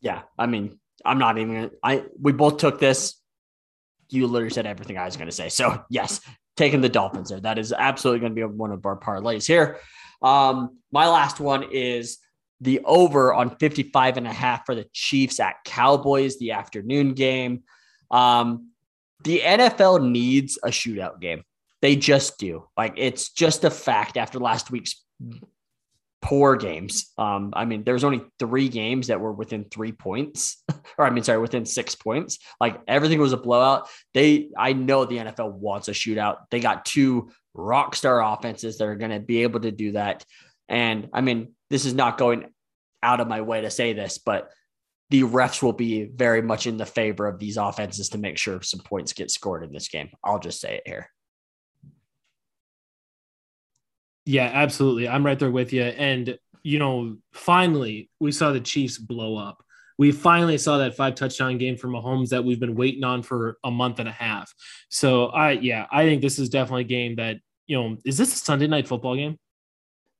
Yeah, 0.00 0.22
I 0.38 0.46
mean, 0.46 0.80
I'm 1.04 1.18
not 1.18 1.36
even. 1.36 1.70
I 1.82 2.04
we 2.18 2.32
both 2.32 2.56
took 2.56 2.80
this. 2.80 3.20
You 4.08 4.26
literally 4.26 4.54
said 4.54 4.66
everything 4.66 4.96
I 4.96 5.04
was 5.04 5.16
going 5.16 5.28
to 5.28 5.36
say. 5.36 5.50
So 5.50 5.84
yes, 5.90 6.22
taking 6.56 6.80
the 6.80 6.88
Dolphins 6.88 7.28
there. 7.28 7.40
That 7.40 7.58
is 7.58 7.74
absolutely 7.74 8.20
going 8.20 8.34
to 8.34 8.36
be 8.36 8.42
one 8.42 8.72
of 8.72 8.86
our 8.86 8.98
parlays 8.98 9.46
here. 9.46 9.78
Um, 10.22 10.78
my 10.90 11.08
last 11.08 11.40
one 11.40 11.66
is 11.70 12.18
the 12.60 12.80
over 12.84 13.32
on 13.32 13.56
55 13.56 14.16
and 14.16 14.26
a 14.26 14.32
half 14.32 14.66
for 14.66 14.74
the 14.74 14.86
Chiefs 14.92 15.40
at 15.40 15.56
Cowboys, 15.64 16.38
the 16.38 16.52
afternoon 16.52 17.14
game. 17.14 17.62
Um, 18.10 18.70
the 19.24 19.40
NFL 19.40 20.08
needs 20.10 20.58
a 20.62 20.68
shootout 20.68 21.20
game. 21.20 21.42
They 21.82 21.96
just 21.96 22.38
do. 22.38 22.66
Like 22.76 22.94
it's 22.96 23.30
just 23.30 23.64
a 23.64 23.70
fact 23.70 24.16
after 24.16 24.38
last 24.38 24.70
week's 24.70 25.02
poor 26.22 26.56
games. 26.56 27.12
Um, 27.16 27.52
I 27.54 27.64
mean, 27.64 27.84
there's 27.84 28.04
only 28.04 28.22
three 28.38 28.68
games 28.68 29.06
that 29.06 29.20
were 29.20 29.32
within 29.32 29.64
three 29.64 29.92
points, 29.92 30.62
or 30.98 31.06
I 31.06 31.10
mean, 31.10 31.24
sorry, 31.24 31.38
within 31.38 31.64
six 31.64 31.94
points. 31.94 32.38
Like 32.60 32.80
everything 32.86 33.20
was 33.20 33.32
a 33.32 33.38
blowout. 33.38 33.88
They, 34.12 34.50
I 34.56 34.72
know 34.72 35.04
the 35.04 35.18
NFL 35.18 35.52
wants 35.54 35.88
a 35.88 35.92
shootout. 35.92 36.38
They 36.50 36.60
got 36.60 36.84
two 36.84 37.30
rock 37.54 37.96
star 37.96 38.22
offenses 38.22 38.78
that 38.78 38.86
are 38.86 38.96
going 38.96 39.10
to 39.10 39.20
be 39.20 39.42
able 39.42 39.60
to 39.60 39.72
do 39.72 39.92
that. 39.92 40.24
And 40.68 41.08
I 41.12 41.20
mean, 41.20 41.54
this 41.70 41.84
is 41.84 41.94
not 41.94 42.18
going 42.18 42.46
out 43.02 43.20
of 43.20 43.28
my 43.28 43.40
way 43.40 43.62
to 43.62 43.70
say 43.70 43.92
this, 43.92 44.18
but 44.18 44.50
the 45.08 45.22
refs 45.22 45.62
will 45.62 45.72
be 45.72 46.04
very 46.04 46.42
much 46.42 46.66
in 46.66 46.76
the 46.76 46.86
favor 46.86 47.26
of 47.26 47.38
these 47.38 47.56
offenses 47.56 48.10
to 48.10 48.18
make 48.18 48.38
sure 48.38 48.62
some 48.62 48.80
points 48.80 49.12
get 49.12 49.30
scored 49.30 49.64
in 49.64 49.72
this 49.72 49.88
game. 49.88 50.10
I'll 50.22 50.38
just 50.38 50.60
say 50.60 50.76
it 50.76 50.82
here. 50.86 51.10
Yeah, 54.26 54.50
absolutely. 54.52 55.08
I'm 55.08 55.26
right 55.26 55.38
there 55.38 55.50
with 55.50 55.72
you. 55.72 55.82
And, 55.82 56.38
you 56.62 56.78
know, 56.78 57.16
finally, 57.32 58.10
we 58.20 58.30
saw 58.30 58.52
the 58.52 58.60
Chiefs 58.60 58.98
blow 58.98 59.36
up. 59.36 59.64
We 59.98 60.12
finally 60.12 60.58
saw 60.58 60.78
that 60.78 60.96
five 60.96 61.14
touchdown 61.14 61.58
game 61.58 61.76
from 61.76 61.92
Mahomes 61.92 62.28
that 62.28 62.44
we've 62.44 62.60
been 62.60 62.76
waiting 62.76 63.04
on 63.04 63.22
for 63.22 63.58
a 63.64 63.70
month 63.70 63.98
and 63.98 64.08
a 64.08 64.12
half. 64.12 64.52
So, 64.88 65.26
I, 65.26 65.52
yeah, 65.52 65.86
I 65.90 66.04
think 66.04 66.22
this 66.22 66.38
is 66.38 66.48
definitely 66.48 66.82
a 66.82 66.84
game 66.84 67.16
that, 67.16 67.38
you 67.66 67.76
know, 67.76 67.96
is 68.04 68.16
this 68.16 68.32
a 68.32 68.38
Sunday 68.38 68.66
night 68.68 68.86
football 68.86 69.16
game? 69.16 69.38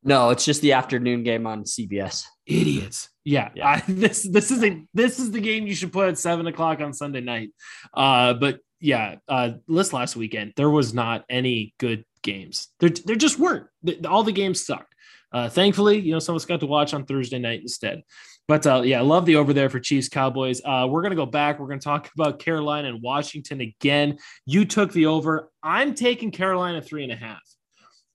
No, 0.03 0.31
it's 0.31 0.45
just 0.45 0.63
the 0.63 0.73
afternoon 0.73 1.23
game 1.23 1.47
on 1.47 1.65
CBS. 1.65 2.25
Idiots. 2.47 3.11
Yeah, 3.25 3.51
yeah. 3.55 3.69
I, 3.69 3.83
this 3.89 4.27
this 4.29 4.51
is 4.51 4.65
a 4.65 4.83
this 4.95 5.19
is 5.19 5.31
the 5.31 5.41
game 5.41 5.67
you 5.67 5.75
should 5.75 5.93
put 5.93 6.09
at 6.09 6.19
seven 6.19 6.47
o'clock 6.47 6.81
on 6.81 6.93
Sunday 6.93 7.21
night. 7.21 7.51
Uh, 7.93 8.35
but 8.35 8.61
yeah, 8.81 9.17
uh, 9.29 9.53
this 9.69 9.93
last 9.93 10.17
weekend 10.17 10.55
there 10.57 10.71
was 10.71 10.95
not 10.95 11.25
any 11.29 11.75
good 11.79 12.05
games. 12.23 12.69
There 12.81 12.89
there 12.89 13.17
just 13.17 13.39
weren't. 13.39 13.67
All 14.09 14.23
the 14.23 14.33
games 14.33 14.65
sucked. 14.65 14.95
Uh, 15.33 15.49
thankfully, 15.49 16.01
you 16.01 16.13
know, 16.13 16.19
some 16.19 16.35
of 16.35 16.41
us 16.41 16.47
got 16.47 16.61
to 16.61 16.67
watch 16.67 16.93
on 16.93 17.05
Thursday 17.05 17.39
night 17.39 17.61
instead. 17.61 18.03
But 18.49 18.67
uh, 18.67 18.83
yeah, 18.85 18.99
I 18.99 19.03
love 19.03 19.27
the 19.27 19.37
over 19.37 19.53
there 19.53 19.71
for 19.71 19.79
Chiefs 19.79 20.09
Cowboys. 20.09 20.61
Uh, 20.65 20.87
we're 20.91 21.03
gonna 21.03 21.15
go 21.15 21.27
back. 21.27 21.61
We're 21.61 21.69
gonna 21.69 21.81
talk 21.81 22.11
about 22.19 22.41
Carolina 22.41 22.89
and 22.89 23.03
Washington 23.03 23.61
again. 23.61 24.19
You 24.47 24.65
took 24.65 24.93
the 24.93 25.07
over. 25.07 25.51
I'm 25.63 25.95
taking 25.95 26.33
Carolina 26.33 26.83
three 26.83 27.05
and 27.05 27.13
a 27.13 27.17
half. 27.17 27.43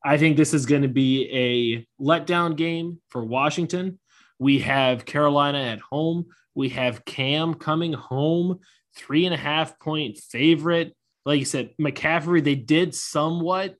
I 0.05 0.19
think 0.19 0.37
this 0.37 0.53
is 0.53 0.67
going 0.67 0.83
to 0.83 0.87
be 0.87 1.27
a 1.31 2.03
letdown 2.03 2.55
game 2.55 3.01
for 3.09 3.25
Washington. 3.25 3.99
We 4.37 4.59
have 4.59 5.03
Carolina 5.03 5.57
at 5.57 5.79
home. 5.79 6.27
We 6.53 6.69
have 6.69 7.05
Cam 7.05 7.55
coming 7.55 7.93
home, 7.93 8.59
three 8.95 9.25
and 9.25 9.33
a 9.33 9.37
half 9.37 9.79
point 9.79 10.19
favorite. 10.19 10.95
Like 11.25 11.39
you 11.39 11.45
said, 11.45 11.71
McCaffrey, 11.81 12.43
they 12.43 12.53
did 12.53 12.93
somewhat 12.93 13.77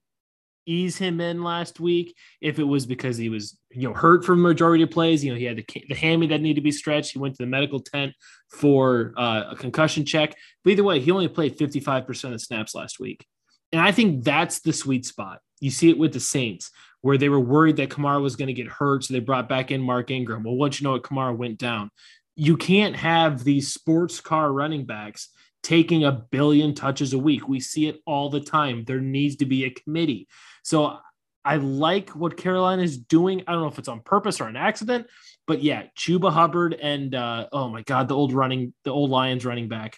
ease 0.66 0.98
him 0.98 1.22
in 1.22 1.44
last 1.44 1.80
week. 1.80 2.16
If 2.42 2.58
it 2.58 2.64
was 2.64 2.88
because 2.88 3.18
he 3.18 3.30
was, 3.30 3.56
you 3.70 3.88
know, 3.88 3.94
hurt 3.94 4.26
for 4.26 4.36
majority 4.36 4.84
of 4.84 4.90
plays, 4.90 5.24
you 5.24 5.32
know, 5.32 5.38
he 5.38 5.46
had 5.46 5.58
the, 5.58 5.84
the 5.90 5.94
hammy 5.94 6.26
that 6.26 6.42
needed 6.42 6.56
to 6.56 6.64
be 6.64 6.72
stretched. 6.72 7.12
He 7.12 7.20
went 7.20 7.36
to 7.36 7.44
the 7.44 7.50
medical 7.50 7.80
tent 7.80 8.14
for 8.50 9.14
uh, 9.16 9.44
a 9.52 9.56
concussion 9.56 10.06
check. 10.06 10.34
But 10.64 10.72
either 10.72 10.84
way, 10.84 11.00
he 11.00 11.12
only 11.12 11.28
played 11.28 11.56
55% 11.56 12.34
of 12.34 12.42
snaps 12.42 12.74
last 12.74 13.00
week. 13.00 13.28
And 13.72 13.80
I 13.80 13.92
think 13.92 14.24
that's 14.24 14.62
the 14.62 14.74
sweet 14.74 15.06
spot 15.06 15.40
You 15.60 15.72
see 15.72 15.90
it 15.90 15.98
with 15.98 16.14
the 16.14 16.20
Saints, 16.20 16.72
where 17.02 17.18
they 17.18 17.30
were 17.30 17.40
worried 17.40 17.78
that 17.78 17.90
Kamara 17.90 18.22
was 18.22 18.36
going 18.36 18.48
to 18.48 18.54
get 18.54 18.68
hurt, 18.68 19.04
so 19.04 19.14
they 19.14 19.20
brought 19.20 19.50
back 19.50 19.72
in 19.72 19.82
Mark 19.82 20.12
Ingram. 20.12 20.44
Well, 20.44 20.56
once 20.56 20.80
you 20.80 20.86
know 20.86 20.92
what, 20.94 21.04
Kamara 21.04 21.36
went 21.36 21.58
down. 21.58 21.92
You 22.36 22.58
can't 22.58 22.96
have 22.96 23.44
these 23.44 23.74
sports 23.74 24.20
car 24.20 24.52
running 24.52 24.86
backs 24.86 25.30
taking 25.66 26.04
a 26.04 26.12
billion 26.12 26.76
touches 26.76 27.14
a 27.14 27.18
week. 27.18 27.48
We 27.48 27.60
see 27.60 27.88
it 27.88 28.00
all 28.06 28.30
the 28.30 28.40
time. 28.40 28.84
There 28.84 29.00
needs 29.00 29.38
to 29.38 29.46
be 29.46 29.66
a 29.66 29.72
committee. 29.72 30.28
So 30.64 31.00
I 31.44 31.58
like 31.58 32.10
what 32.10 32.38
Carolina 32.38 32.84
is 32.84 32.98
doing. 32.98 33.44
I 33.48 33.52
don't 33.52 33.62
know 33.62 33.68
if 33.68 33.80
it's 33.80 33.88
on 33.88 34.02
purpose 34.02 34.42
or 34.42 34.48
an 34.48 34.56
accident, 34.56 35.08
but 35.48 35.64
yeah, 35.64 35.84
Chuba 35.98 36.32
Hubbard 36.32 36.74
and 36.74 37.16
uh, 37.16 37.48
oh 37.52 37.70
my 37.70 37.82
god, 37.82 38.08
the 38.08 38.16
old 38.16 38.32
running, 38.32 38.74
the 38.84 38.92
old 38.92 39.10
Lions 39.10 39.44
running 39.44 39.68
back. 39.68 39.98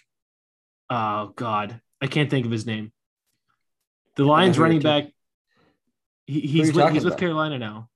Oh 0.88 1.32
god, 1.36 1.80
I 2.00 2.06
can't 2.06 2.30
think 2.30 2.46
of 2.46 2.52
his 2.52 2.66
name. 2.66 2.92
The 4.16 4.24
Lions 4.24 4.58
running 4.58 4.80
back. 4.80 5.04
He, 6.28 6.40
he's 6.40 6.74
with, 6.74 6.92
he's 6.92 7.04
with 7.06 7.16
Carolina 7.16 7.58
now. 7.58 7.88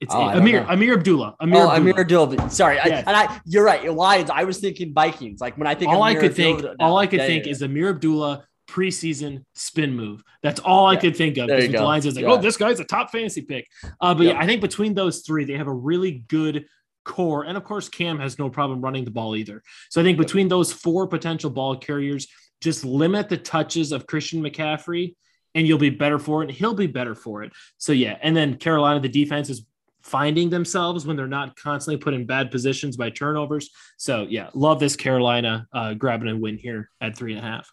It's 0.00 0.14
oh, 0.14 0.18
Ameer 0.18 0.64
Ameer 0.68 0.94
Abdullah. 0.94 1.36
Ameer, 1.42 1.56
oh, 1.56 1.70
Abdullah. 1.70 1.80
Ameer 1.80 2.00
Abdullah. 2.00 2.50
Sorry, 2.50 2.76
yes. 2.76 3.04
I, 3.06 3.10
and 3.10 3.16
I 3.16 3.40
you're 3.44 3.64
right. 3.64 3.92
Lions. 3.92 4.30
I 4.30 4.44
was 4.44 4.58
thinking 4.58 4.94
Vikings. 4.94 5.40
Like 5.40 5.58
when 5.58 5.66
I 5.66 5.74
think 5.74 5.90
all 5.90 6.02
Ameer 6.02 6.18
I 6.18 6.20
could 6.20 6.30
Abdullah, 6.30 6.62
think, 6.62 6.78
no, 6.78 6.86
all 6.86 6.96
I 6.96 7.06
could 7.06 7.18
yeah, 7.18 7.26
think 7.26 7.44
yeah. 7.44 7.52
is 7.52 7.62
Ameer 7.62 7.90
Abdullah 7.90 8.46
preseason 8.68 9.44
spin 9.54 9.94
move. 9.94 10.22
That's 10.42 10.60
all 10.60 10.86
I 10.86 10.96
could 10.96 11.16
think 11.16 11.38
of. 11.38 11.48
Because 11.48 11.72
the 11.72 11.82
Lions 11.82 12.06
is 12.06 12.14
like, 12.14 12.22
yeah. 12.22 12.30
oh, 12.30 12.36
this 12.36 12.56
guy's 12.56 12.80
a 12.80 12.84
top 12.84 13.10
fantasy 13.10 13.42
pick. 13.42 13.66
Uh, 14.00 14.14
but 14.14 14.26
yeah, 14.26 14.38
I 14.38 14.46
think 14.46 14.60
between 14.60 14.94
those 14.94 15.22
three, 15.22 15.44
they 15.44 15.54
have 15.54 15.66
a 15.66 15.74
really 15.74 16.24
good 16.28 16.66
core. 17.04 17.42
And 17.42 17.56
of 17.56 17.64
course, 17.64 17.88
Cam 17.88 18.18
has 18.20 18.38
no 18.38 18.48
problem 18.48 18.80
running 18.80 19.04
the 19.04 19.10
ball 19.10 19.36
either. 19.36 19.62
So 19.90 20.00
I 20.00 20.04
think 20.04 20.18
between 20.18 20.48
those 20.48 20.72
four 20.72 21.06
potential 21.06 21.50
ball 21.50 21.76
carriers, 21.76 22.28
just 22.62 22.84
limit 22.84 23.28
the 23.28 23.36
touches 23.36 23.92
of 23.92 24.06
Christian 24.06 24.42
McCaffrey 24.42 25.16
and 25.56 25.66
you'll 25.66 25.78
be 25.78 25.90
better 25.90 26.18
for 26.20 26.42
it. 26.42 26.50
And 26.50 26.56
he'll 26.56 26.74
be 26.74 26.86
better 26.86 27.16
for 27.16 27.42
it. 27.42 27.52
So 27.78 27.92
yeah. 27.92 28.18
And 28.22 28.36
then 28.36 28.56
Carolina, 28.58 29.00
the 29.00 29.08
defense 29.08 29.50
is 29.50 29.66
finding 30.02 30.50
themselves 30.50 31.04
when 31.06 31.16
they're 31.16 31.26
not 31.26 31.56
constantly 31.56 32.00
put 32.00 32.14
in 32.14 32.26
bad 32.26 32.50
positions 32.52 32.96
by 32.96 33.10
turnovers. 33.10 33.70
So 33.96 34.26
yeah, 34.28 34.50
love 34.54 34.78
this 34.78 34.94
Carolina 34.94 35.66
uh, 35.72 35.94
grabbing 35.94 36.28
a 36.28 36.36
win 36.36 36.58
here 36.58 36.90
at 37.00 37.16
three 37.16 37.34
and 37.34 37.44
a 37.44 37.48
half. 37.48 37.68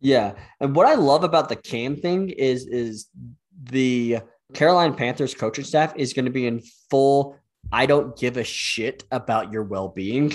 Yeah, 0.00 0.34
and 0.60 0.76
what 0.76 0.86
I 0.86 0.94
love 0.94 1.24
about 1.24 1.48
the 1.48 1.56
Cam 1.56 1.96
thing 1.96 2.28
is 2.28 2.66
is 2.66 3.08
the 3.64 4.18
Carolina 4.54 4.94
Panthers 4.94 5.34
coaching 5.34 5.64
staff 5.64 5.92
is 5.96 6.12
going 6.12 6.26
to 6.26 6.30
be 6.30 6.46
in 6.46 6.60
full. 6.90 7.36
I 7.72 7.86
don't 7.86 8.16
give 8.16 8.36
a 8.36 8.44
shit 8.44 9.04
about 9.10 9.52
your 9.52 9.64
well 9.64 9.88
being 9.88 10.34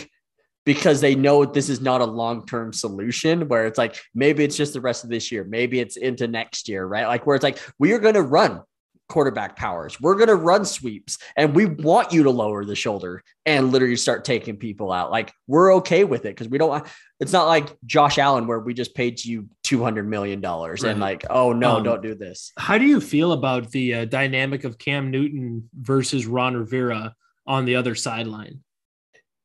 because 0.66 1.02
they 1.02 1.16
know 1.16 1.46
this 1.46 1.70
is 1.70 1.82
not 1.82 2.02
a 2.02 2.06
long 2.06 2.46
term 2.46 2.74
solution 2.74 3.48
where 3.48 3.66
it's 3.66 3.78
like 3.78 4.00
maybe 4.14 4.44
it's 4.44 4.58
just 4.58 4.74
the 4.74 4.82
rest 4.82 5.04
of 5.04 5.10
this 5.10 5.32
year, 5.32 5.44
maybe 5.44 5.80
it's 5.80 5.98
into 5.98 6.28
next 6.28 6.70
year, 6.70 6.86
right? 6.86 7.08
Like 7.08 7.26
where 7.26 7.36
it's 7.36 7.44
like 7.44 7.60
we 7.80 7.92
are 7.94 8.00
going 8.00 8.16
to 8.16 8.22
run 8.22 8.62
quarterback 9.10 9.56
powers. 9.56 10.00
We're 10.02 10.16
going 10.16 10.30
to 10.30 10.36
run 10.36 10.66
sweeps 10.66 11.18
and 11.36 11.54
we 11.54 11.66
want 11.66 12.12
you 12.14 12.24
to 12.24 12.32
lower 12.32 12.66
the 12.66 12.76
shoulder 12.76 13.24
and 13.46 13.72
literally 13.72 13.96
start 13.96 14.26
taking 14.26 14.58
people 14.58 14.92
out. 14.92 15.12
Like 15.12 15.32
we're 15.46 15.76
okay 15.76 16.04
with 16.04 16.22
it 16.22 16.30
because 16.30 16.48
we 16.48 16.58
don't 16.58 16.70
want, 16.70 16.88
it's 17.20 17.34
not 17.34 17.46
like 17.48 17.78
Josh 17.86 18.18
Allen 18.18 18.48
where 18.48 18.60
we 18.60 18.74
just 18.74 18.96
paid 18.96 19.24
you 19.24 19.50
$200 19.66 20.06
million 20.06 20.42
right. 20.42 20.84
and 20.84 21.00
like, 21.00 21.26
oh 21.30 21.54
no, 21.54 21.78
um, 21.78 21.84
don't 21.84 22.02
do 22.02 22.16
this. 22.16 22.54
How 22.58 22.78
do 22.78 22.86
you 22.86 23.00
feel 23.00 23.34
about 23.34 23.70
the 23.72 23.94
uh, 23.94 24.06
dynamic 24.06 24.64
of 24.64 24.78
Cam 24.78 25.12
Newton 25.12 25.70
versus 25.80 26.26
Ron 26.26 26.56
Rivera 26.56 27.14
on 27.46 27.66
the 27.66 27.76
other 27.76 27.96
sideline? 27.96 28.62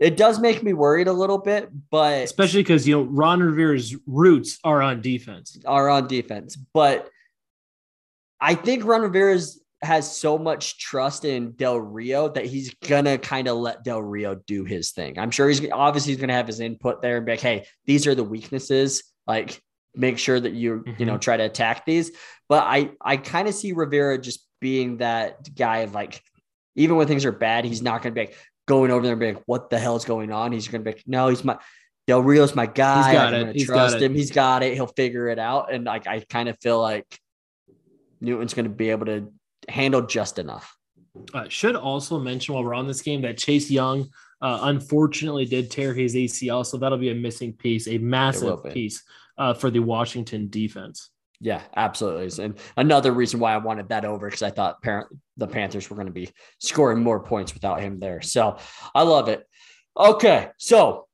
It 0.01 0.17
does 0.17 0.39
make 0.39 0.63
me 0.63 0.73
worried 0.73 1.09
a 1.09 1.13
little 1.13 1.39
bit, 1.39 1.71
but 1.91 2.23
especially 2.23 2.63
because 2.63 2.87
you 2.87 2.97
know 2.97 3.03
Ron 3.03 3.41
Rivera's 3.41 3.97
roots 4.07 4.59
are 4.63 4.81
on 4.81 5.01
defense. 5.01 5.59
Are 5.67 5.89
on 5.89 6.07
defense, 6.07 6.57
but 6.57 7.11
I 8.41 8.55
think 8.55 8.85
Ron 8.85 9.03
Rivera 9.03 9.39
has 9.83 10.17
so 10.17 10.39
much 10.39 10.79
trust 10.79 11.25
in 11.25 11.53
Del 11.53 11.79
Rio 11.79 12.29
that 12.29 12.47
he's 12.47 12.75
gonna 12.87 13.19
kind 13.19 13.49
of 13.49 13.57
let 13.57 13.85
Del 13.85 14.03
Rio 14.03 14.37
do 14.47 14.65
his 14.65 14.93
thing. 14.93 15.19
I'm 15.19 15.31
sure 15.31 15.49
he's 15.49 15.69
obviously 15.71 16.13
he's 16.13 16.21
gonna 16.21 16.33
have 16.33 16.47
his 16.47 16.61
input 16.61 17.03
there 17.03 17.17
and 17.17 17.27
be 17.27 17.33
like, 17.33 17.41
hey, 17.41 17.67
these 17.85 18.07
are 18.07 18.15
the 18.15 18.25
weaknesses. 18.25 19.03
Like, 19.27 19.61
make 19.95 20.19
sure 20.19 20.39
that 20.39 20.53
you 20.53 20.79
mm-hmm. 20.79 20.95
you 20.99 21.07
know 21.07 21.15
mm-hmm. 21.15 21.21
try 21.21 21.37
to 21.37 21.45
attack 21.45 21.87
these. 21.87 22.13
But 22.49 22.65
I 22.65 22.91
I 23.01 23.17
kind 23.17 23.49
of 23.49 23.55
see 23.55 23.73
Rivera 23.73 24.19
just 24.19 24.47
being 24.61 24.99
that 24.99 25.55
guy 25.55 25.79
of 25.79 25.95
like, 25.95 26.23
even 26.77 26.97
when 26.97 27.09
things 27.09 27.25
are 27.25 27.33
bad, 27.33 27.65
he's 27.65 27.83
not 27.83 28.03
gonna 28.03 28.15
be 28.15 28.23
like 28.23 28.37
going 28.69 28.91
over 28.91 29.03
there 29.03 29.13
and 29.13 29.21
be 29.21 29.33
like, 29.33 29.43
what 29.47 29.71
the 29.71 29.79
hell 29.79 29.97
is 29.97 30.05
going 30.05 30.31
on? 30.31 30.53
He's 30.53 30.69
gonna 30.69 30.85
be 30.85 30.93
like, 30.93 31.03
no, 31.07 31.29
he's 31.29 31.43
my 31.43 31.59
Del 32.07 32.23
Rio's 32.23 32.55
my 32.55 32.67
guy. 32.67 33.11
He's 33.11 33.19
got 33.19 33.35
I'm 33.35 33.49
it. 33.49 33.57
He's 33.57 33.67
trust 33.67 33.97
got 33.97 34.03
him. 34.03 34.13
It. 34.13 34.17
He's 34.17 34.31
got 34.31 34.63
it. 34.63 34.75
He'll 34.75 34.87
figure 34.87 35.29
it 35.29 35.39
out. 35.39 35.73
And 35.73 35.85
like 35.85 36.07
I 36.07 36.21
kind 36.21 36.49
of 36.49 36.59
feel 36.59 36.81
like 36.81 37.19
Newton's 38.21 38.55
going 38.55 38.65
to 38.65 38.71
be 38.71 38.89
able 38.89 39.07
to 39.07 39.31
handle 39.69 40.03
just 40.03 40.39
enough. 40.39 40.75
Uh, 41.35 41.49
should 41.49 41.77
also 41.77 42.19
mention 42.19 42.55
while 42.55 42.65
we're 42.65 42.75
on 42.75 42.87
this 42.87 43.03
game 43.03 43.23
that 43.23 43.37
Chase 43.37 43.71
Young 43.71 44.09
uh, 44.41 44.61
unfortunately 44.63 45.45
did 45.45 45.71
tear 45.71 45.93
his 45.93 46.15
ACL, 46.15 46.65
so 46.65 46.77
that'll 46.79 46.97
be 46.97 47.11
a 47.11 47.15
missing 47.15 47.53
piece, 47.53 47.89
a 47.89 47.99
massive 47.99 48.65
piece 48.73 49.03
uh, 49.37 49.53
for 49.53 49.71
the 49.71 49.81
Washington 49.81 50.49
defense. 50.49 51.11
Yeah, 51.41 51.63
absolutely. 51.77 52.45
And 52.45 52.59
another 52.77 53.13
reason 53.13 53.39
why 53.39 53.55
I 53.55 53.59
wanted 53.59 53.91
that 53.91 54.05
over 54.05 54.27
because 54.27 54.43
I 54.43 54.51
thought 54.51 54.83
parent, 54.83 55.07
the 55.37 55.47
Panthers 55.47 55.89
were 55.89 55.95
going 55.95 56.09
to 56.09 56.13
be 56.13 56.31
scoring 56.59 57.01
more 57.01 57.21
points 57.21 57.55
without 57.55 57.81
him 57.81 58.01
there. 58.01 58.21
So 58.23 58.59
I 58.95 59.03
love 59.03 59.29
it. 59.29 59.47
Okay, 59.97 60.49
so 60.59 61.07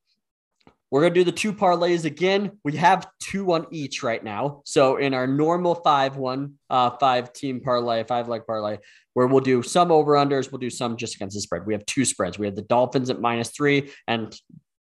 we're 0.89 1.01
going 1.01 1.13
to 1.13 1.19
do 1.19 1.23
the 1.25 1.31
two 1.31 1.53
parlays 1.53 2.05
again. 2.05 2.59
We 2.63 2.75
have 2.77 3.07
two 3.19 3.51
on 3.53 3.67
each 3.71 4.01
right 4.01 4.23
now. 4.23 4.61
So 4.65 4.97
in 4.97 5.13
our 5.13 5.27
normal 5.27 5.75
five 5.75 6.15
one, 6.15 6.53
uh, 6.69 6.91
five 6.91 7.33
team 7.33 7.61
parlay, 7.61 8.03
five 8.03 8.27
leg 8.27 8.43
parlay, 8.47 8.77
where 9.13 9.27
we'll 9.27 9.41
do 9.41 9.61
some 9.61 9.91
over 9.91 10.13
unders, 10.13 10.51
we'll 10.51 10.59
do 10.59 10.69
some 10.69 10.97
just 10.97 11.15
against 11.15 11.35
the 11.35 11.41
spread. 11.41 11.65
We 11.65 11.73
have 11.73 11.85
two 11.85 12.05
spreads. 12.05 12.39
We 12.39 12.45
have 12.45 12.55
the 12.55 12.61
Dolphins 12.63 13.09
at 13.09 13.19
minus 13.19 13.49
three, 13.49 13.91
and 14.07 14.35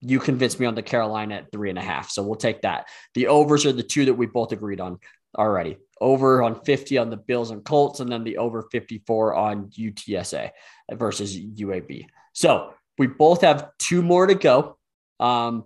you 0.00 0.18
convinced 0.18 0.58
me 0.58 0.66
on 0.66 0.74
the 0.74 0.82
Carolina 0.82 1.36
at 1.36 1.52
three 1.52 1.70
and 1.70 1.78
a 1.78 1.82
half. 1.82 2.10
So 2.10 2.22
we'll 2.22 2.34
take 2.34 2.62
that. 2.62 2.86
The 3.14 3.28
overs 3.28 3.66
are 3.66 3.72
the 3.72 3.82
two 3.82 4.06
that 4.06 4.14
we 4.14 4.26
both 4.26 4.52
agreed 4.52 4.80
on 4.80 4.98
already. 5.36 5.78
Over 6.00 6.42
on 6.42 6.62
50 6.62 6.98
on 6.98 7.10
the 7.10 7.16
Bills 7.16 7.50
and 7.50 7.64
Colts, 7.64 8.00
and 8.00 8.10
then 8.10 8.24
the 8.24 8.38
over 8.38 8.62
54 8.72 9.34
on 9.34 9.70
UTSA 9.70 10.50
versus 10.92 11.38
UAB. 11.38 12.06
So 12.32 12.74
we 12.98 13.06
both 13.06 13.42
have 13.42 13.70
two 13.78 14.02
more 14.02 14.26
to 14.26 14.34
go. 14.34 14.76
Um, 15.20 15.64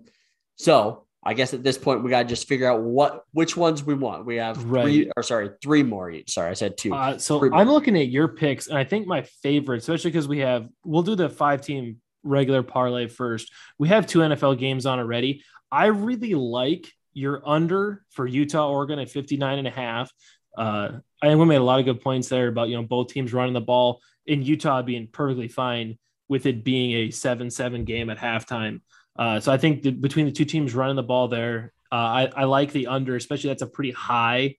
so 0.56 1.06
I 1.24 1.34
guess 1.34 1.52
at 1.54 1.64
this 1.64 1.76
point 1.76 2.04
we 2.04 2.10
got 2.10 2.22
to 2.22 2.28
just 2.28 2.46
figure 2.46 2.70
out 2.70 2.82
what 2.82 3.24
which 3.32 3.56
ones 3.56 3.82
we 3.82 3.94
want. 3.94 4.26
We 4.26 4.36
have 4.36 4.62
right. 4.64 4.84
three 4.84 5.10
or 5.16 5.22
sorry, 5.24 5.50
three 5.60 5.82
more 5.82 6.08
each. 6.08 6.32
Sorry, 6.32 6.50
I 6.50 6.54
said 6.54 6.78
two. 6.78 6.94
Uh, 6.94 7.18
so 7.18 7.52
i 7.52 7.60
I'm 7.60 7.68
looking 7.68 7.96
at 7.96 8.08
your 8.08 8.28
picks, 8.28 8.68
and 8.68 8.78
I 8.78 8.84
think 8.84 9.08
my 9.08 9.22
favorite, 9.42 9.78
especially 9.78 10.12
because 10.12 10.28
we 10.28 10.38
have 10.38 10.68
we'll 10.84 11.02
do 11.02 11.16
the 11.16 11.28
five 11.28 11.62
team 11.62 12.00
regular 12.22 12.62
parlay 12.62 13.08
first. 13.08 13.52
We 13.76 13.88
have 13.88 14.06
two 14.06 14.20
NFL 14.20 14.58
games 14.58 14.86
on 14.86 15.00
already. 15.00 15.42
I 15.72 15.86
really 15.86 16.34
like 16.34 16.92
your 17.16 17.42
under 17.48 18.04
for 18.10 18.26
Utah, 18.26 18.68
Oregon 18.68 18.98
at 18.98 19.08
59 19.08 19.58
and 19.58 19.66
a 19.66 19.70
half. 19.70 20.12
Uh, 20.56 20.90
I 21.22 21.28
think 21.28 21.40
we 21.40 21.46
made 21.46 21.56
a 21.56 21.64
lot 21.64 21.80
of 21.80 21.86
good 21.86 22.02
points 22.02 22.28
there 22.28 22.48
about, 22.48 22.68
you 22.68 22.76
know, 22.76 22.82
both 22.82 23.08
teams 23.08 23.32
running 23.32 23.54
the 23.54 23.60
ball 23.60 24.00
in 24.26 24.42
Utah 24.42 24.82
being 24.82 25.08
perfectly 25.10 25.48
fine 25.48 25.98
with 26.28 26.44
it 26.44 26.62
being 26.62 26.92
a 26.92 27.10
7 27.10 27.50
7 27.50 27.84
game 27.84 28.10
at 28.10 28.18
halftime. 28.18 28.80
Uh, 29.18 29.40
so 29.40 29.50
I 29.50 29.56
think 29.56 29.82
the, 29.82 29.92
between 29.92 30.26
the 30.26 30.32
two 30.32 30.44
teams 30.44 30.74
running 30.74 30.96
the 30.96 31.02
ball 31.02 31.28
there, 31.28 31.72
uh, 31.90 31.94
I, 31.94 32.30
I, 32.36 32.44
like 32.44 32.72
the 32.72 32.88
under, 32.88 33.16
especially 33.16 33.48
that's 33.48 33.62
a 33.62 33.66
pretty 33.66 33.92
high 33.92 34.56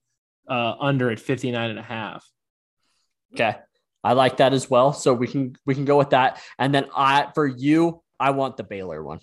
uh, 0.48 0.74
under 0.80 1.10
at 1.10 1.20
59 1.20 1.70
and 1.70 1.78
a 1.78 1.82
half. 1.82 2.28
Okay. 3.34 3.56
I 4.02 4.14
like 4.14 4.38
that 4.38 4.52
as 4.52 4.68
well. 4.68 4.92
So 4.92 5.12
we 5.14 5.28
can 5.28 5.54
we 5.64 5.74
can 5.74 5.84
go 5.84 5.98
with 5.98 6.10
that. 6.10 6.40
And 6.58 6.74
then 6.74 6.86
I 6.96 7.30
for 7.34 7.46
you, 7.46 8.02
I 8.18 8.30
want 8.30 8.56
the 8.56 8.64
Baylor 8.64 9.02
one. 9.02 9.20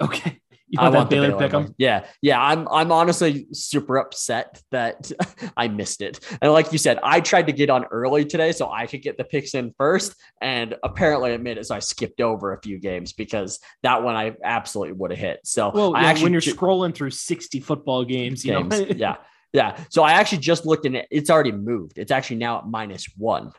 Okay. 0.00 0.40
You 0.68 0.80
want 0.80 0.94
I 0.94 0.98
want 0.98 1.10
Baylor, 1.10 1.28
Baylor 1.28 1.40
pick 1.40 1.52
them? 1.52 1.74
Yeah, 1.76 2.06
yeah. 2.22 2.40
I'm 2.42 2.66
I'm 2.68 2.90
honestly 2.90 3.46
super 3.52 3.98
upset 3.98 4.62
that 4.70 5.12
I 5.56 5.68
missed 5.68 6.00
it. 6.00 6.20
And 6.40 6.52
like 6.52 6.72
you 6.72 6.78
said, 6.78 6.98
I 7.02 7.20
tried 7.20 7.46
to 7.48 7.52
get 7.52 7.68
on 7.68 7.84
early 7.86 8.24
today 8.24 8.50
so 8.52 8.70
I 8.70 8.86
could 8.86 9.02
get 9.02 9.18
the 9.18 9.24
picks 9.24 9.54
in 9.54 9.74
first, 9.76 10.14
and 10.40 10.74
apparently 10.82 11.32
I 11.32 11.36
made 11.36 11.58
it 11.58 11.66
so 11.66 11.74
I 11.74 11.80
skipped 11.80 12.20
over 12.20 12.54
a 12.54 12.60
few 12.62 12.78
games 12.78 13.12
because 13.12 13.60
that 13.82 14.02
one 14.02 14.16
I 14.16 14.34
absolutely 14.42 14.94
would 14.94 15.10
have 15.10 15.20
hit. 15.20 15.40
So 15.44 15.70
well, 15.70 15.92
yeah, 15.92 16.06
actually, 16.06 16.24
when 16.24 16.32
you're 16.32 16.42
scrolling 16.42 16.94
through 16.94 17.10
60 17.10 17.60
football 17.60 18.04
games, 18.04 18.42
games 18.42 18.80
you 18.80 18.86
know? 18.86 18.94
yeah, 18.96 19.16
yeah. 19.52 19.84
So 19.90 20.02
I 20.02 20.12
actually 20.12 20.38
just 20.38 20.64
looked 20.64 20.86
in 20.86 20.96
it. 20.96 21.06
It's 21.10 21.28
already 21.28 21.52
moved. 21.52 21.98
It's 21.98 22.10
actually 22.10 22.36
now 22.36 22.58
at 22.58 22.66
minus 22.66 23.06
one 23.16 23.52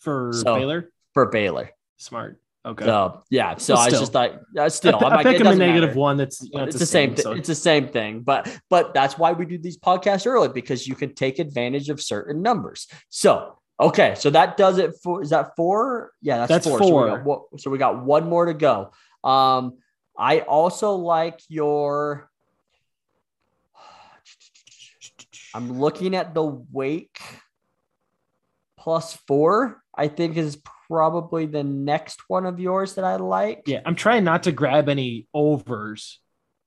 for 0.00 0.32
so, 0.34 0.54
Baylor. 0.54 0.92
For 1.14 1.26
Baylor, 1.26 1.70
smart. 1.96 2.38
Okay. 2.64 2.84
So 2.84 3.22
yeah. 3.28 3.56
So 3.56 3.74
I 3.74 3.90
just 3.90 4.14
uh, 4.14 4.68
still 4.68 5.04
I, 5.04 5.16
I 5.16 5.22
pick 5.24 5.40
him 5.40 5.48
a 5.48 5.54
negative 5.54 5.90
matter. 5.90 5.98
one. 5.98 6.16
That's 6.16 6.42
you 6.42 6.50
know, 6.54 6.64
it's, 6.64 6.76
it's 6.76 6.80
the 6.80 6.86
same. 6.86 7.16
same 7.16 7.22
so. 7.22 7.32
It's 7.32 7.48
the 7.48 7.54
same 7.56 7.88
thing. 7.88 8.20
But 8.20 8.56
but 8.70 8.94
that's 8.94 9.18
why 9.18 9.32
we 9.32 9.46
do 9.46 9.58
these 9.58 9.78
podcasts 9.78 10.26
early 10.26 10.48
because 10.48 10.86
you 10.86 10.94
can 10.94 11.14
take 11.14 11.40
advantage 11.40 11.88
of 11.88 12.00
certain 12.00 12.40
numbers. 12.40 12.86
So 13.08 13.58
okay, 13.80 14.14
so 14.16 14.30
that 14.30 14.56
does 14.56 14.78
it 14.78 14.94
for. 15.02 15.22
Is 15.22 15.30
that 15.30 15.56
four? 15.56 16.12
Yeah, 16.22 16.46
that's, 16.46 16.66
that's 16.66 16.68
four. 16.68 16.78
four. 16.78 17.08
So, 17.08 17.16
we 17.16 17.24
got, 17.24 17.60
so 17.60 17.70
we 17.70 17.78
got 17.78 18.04
one 18.04 18.28
more 18.28 18.46
to 18.46 18.54
go. 18.54 18.92
Um, 19.24 19.78
I 20.16 20.40
also 20.40 20.92
like 20.92 21.40
your. 21.48 22.30
I'm 25.54 25.80
looking 25.80 26.14
at 26.14 26.32
the 26.32 26.44
wake 26.44 27.20
plus 28.78 29.14
four, 29.28 29.82
I 29.94 30.08
think 30.08 30.36
is 30.36 30.58
probably 30.88 31.46
the 31.46 31.64
next 31.64 32.20
one 32.28 32.46
of 32.46 32.60
yours 32.60 32.94
that 32.94 33.04
I 33.04 33.16
like. 33.16 33.62
Yeah, 33.66 33.80
I'm 33.84 33.96
trying 33.96 34.24
not 34.24 34.44
to 34.44 34.52
grab 34.52 34.88
any 34.88 35.26
overs 35.34 36.20